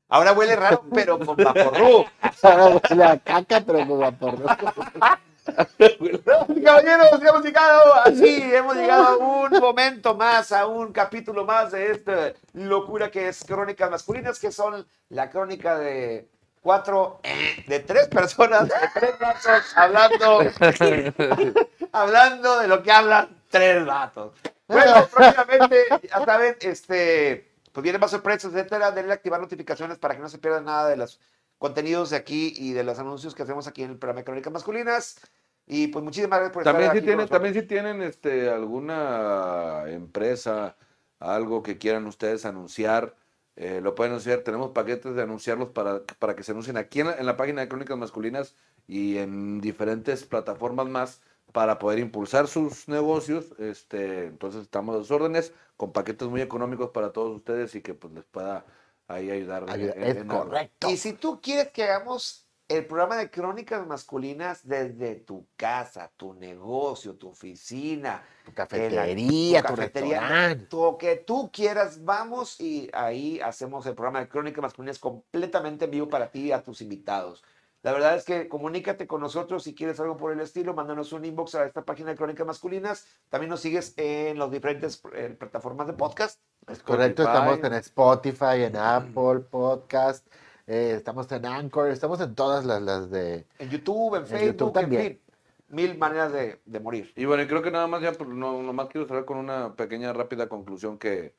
[0.09, 2.05] Ahora huele raro, pero con vaporru.
[2.43, 4.41] Ahora huele a caca, pero con vapor.
[4.41, 4.47] ¿no?
[6.65, 11.93] Caballeros, hemos llegado así, hemos llegado a un momento más, a un capítulo más de
[11.93, 16.29] esta locura que es Crónicas Masculinas, que son la crónica de
[16.61, 17.21] cuatro,
[17.67, 20.41] de tres personas, de tres vatos, hablando,
[21.93, 24.33] hablando de lo que hablan tres vatos.
[24.67, 30.21] Bueno, próximamente, ya saben, este, pues vienen más sorpresas, etcétera, denle activar notificaciones para que
[30.21, 31.21] no se pierdan nada de los
[31.59, 34.53] contenidos de aquí y de los anuncios que hacemos aquí en el programa de Crónicas
[34.53, 35.21] Masculinas.
[35.67, 39.85] Y pues muchísimas gracias por También estar si aquí tienen, también si tienen este alguna
[39.87, 40.77] empresa,
[41.19, 43.15] algo que quieran ustedes anunciar,
[43.57, 44.41] eh, lo pueden anunciar.
[44.41, 47.61] Tenemos paquetes de anunciarlos para, para que se anuncien aquí en la, en la página
[47.63, 48.55] de Crónicas Masculinas
[48.87, 51.21] y en diferentes plataformas más
[51.53, 53.53] para poder impulsar sus negocios.
[53.59, 57.95] Este, entonces estamos a sus órdenes con paquetes muy económicos para todos ustedes y que
[57.95, 58.65] pues les pueda
[59.09, 59.65] ahí ayudar.
[59.69, 60.45] Ayuda, en- Es en algo.
[60.45, 60.89] correcto.
[60.91, 66.35] Y si tú quieres que hagamos el programa de crónicas masculinas desde tu casa, tu
[66.35, 70.67] negocio, tu oficina, Tu la- cafetería, tu, cafetería, restaurante.
[70.77, 75.91] Lo que tú quieras, vamos y ahí hacemos el programa de crónicas masculinas completamente en
[75.91, 77.43] vivo para ti y a tus invitados.
[77.83, 81.25] La verdad es que comunícate con nosotros si quieres algo por el estilo, mándanos un
[81.25, 83.07] inbox a esta página de Crónicas Masculinas.
[83.31, 86.41] También nos sigues en las diferentes eh, plataformas de podcast.
[86.69, 90.27] Es correcto, estamos en Spotify, en Apple Podcast,
[90.71, 93.47] eh, estamos en Anchor, estamos en todas las, las de...
[93.59, 95.03] En YouTube, en En Facebook, YouTube en también.
[95.03, 95.21] fin.
[95.69, 97.13] Mil maneras de, de morir.
[97.17, 99.75] Y bueno, y creo que nada más ya, pues, no, nomás quiero cerrar con una
[99.77, 101.35] pequeña rápida conclusión que,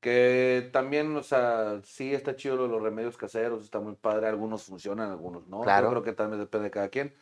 [0.00, 4.26] que también, o sea, sí está chido lo de los remedios caseros, está muy padre,
[4.28, 5.60] algunos funcionan, algunos no.
[5.62, 5.86] Claro.
[5.86, 7.14] Yo creo que también depende de cada quien.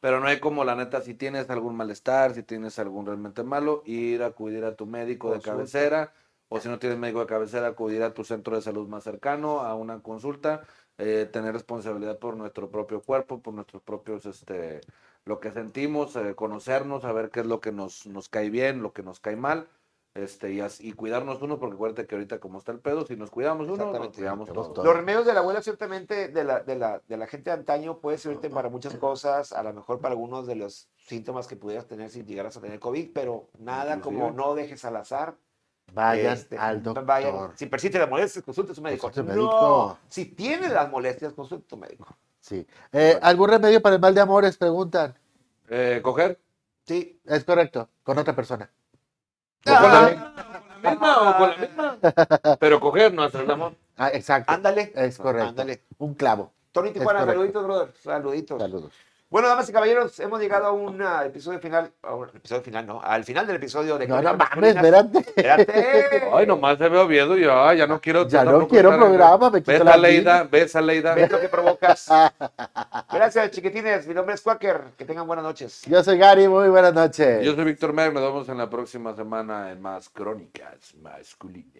[0.00, 3.82] Pero no hay como la neta, si tienes algún malestar, si tienes algún realmente malo,
[3.86, 5.52] ir a acudir a tu médico de Consulta.
[5.52, 6.12] cabecera,
[6.48, 9.60] o si no tienes médico de cabecera, acudir a tu centro de salud más cercano,
[9.60, 10.64] a una consulta,
[10.98, 14.80] eh, tener responsabilidad por nuestro propio cuerpo, por nuestros propios, este,
[15.24, 18.92] lo que sentimos, eh, conocernos, saber qué es lo que nos, nos cae bien, lo
[18.92, 19.68] que nos cae mal,
[20.14, 23.16] este, y, as- y cuidarnos uno, porque acuérdate que ahorita como está el pedo, si
[23.16, 24.72] nos cuidamos uno, nos cuidamos todos.
[24.72, 24.84] todo.
[24.84, 27.98] Los remedios de la abuela, ciertamente, de la, de, la, de la gente de antaño,
[27.98, 31.88] puede servirte para muchas cosas, a lo mejor para algunos de los síntomas que pudieras
[31.88, 34.36] tener si llegaras a tener COVID, pero nada como Inclusive.
[34.36, 35.34] no dejes al azar.
[35.92, 37.04] Vayan este, al doctor.
[37.04, 37.56] vayan.
[37.56, 39.02] Si persiste las molestias, consulte a su médico.
[39.06, 39.98] Consulte No, médico.
[40.08, 42.06] si tienes las molestias, consulte a tu médico.
[42.40, 42.66] Sí.
[42.92, 44.56] Eh, ¿Algún remedio para el mal de amores?
[44.56, 45.14] Preguntan.
[45.68, 46.38] Eh, ¿Coger?
[46.84, 47.20] Sí.
[47.24, 48.68] Es correcto, con otra persona.
[49.66, 50.90] ¿O con la Ah.
[50.90, 51.30] misma?
[51.30, 51.98] ¿O con la misma?
[52.60, 53.74] Pero coger no hacer el amor.
[53.96, 54.52] Ah, exacto.
[54.52, 54.92] Ándale.
[54.94, 55.48] Es correcto.
[55.50, 55.84] Ándale.
[55.98, 56.52] Un clavo.
[56.72, 57.94] Tony Tijuana, saluditos, brother.
[58.02, 58.60] Saluditos.
[58.60, 58.92] Saludos.
[59.30, 61.90] Bueno, damas y caballeros, hemos llegado a un ah, episodio final.
[62.02, 63.00] a un episodio final, no.
[63.02, 65.18] Al final del episodio de No, no mames, espérate.
[65.18, 66.22] Espérate.
[66.32, 68.28] Ay, nomás se veo viendo y ya, ya no quiero.
[68.28, 71.14] Ya no quiero programa, me quito Ves la a Leida, ves a Leida.
[71.14, 72.08] Ves lo que provocas.
[73.12, 74.06] Gracias, chiquitines.
[74.06, 74.82] Mi nombre es Quaker.
[74.96, 75.82] Que tengan buenas noches.
[75.86, 77.44] Yo soy Gary, muy buenas noches.
[77.44, 81.74] Yo soy Víctor Mer, nos vemos en la próxima semana en más crónicas masculinas.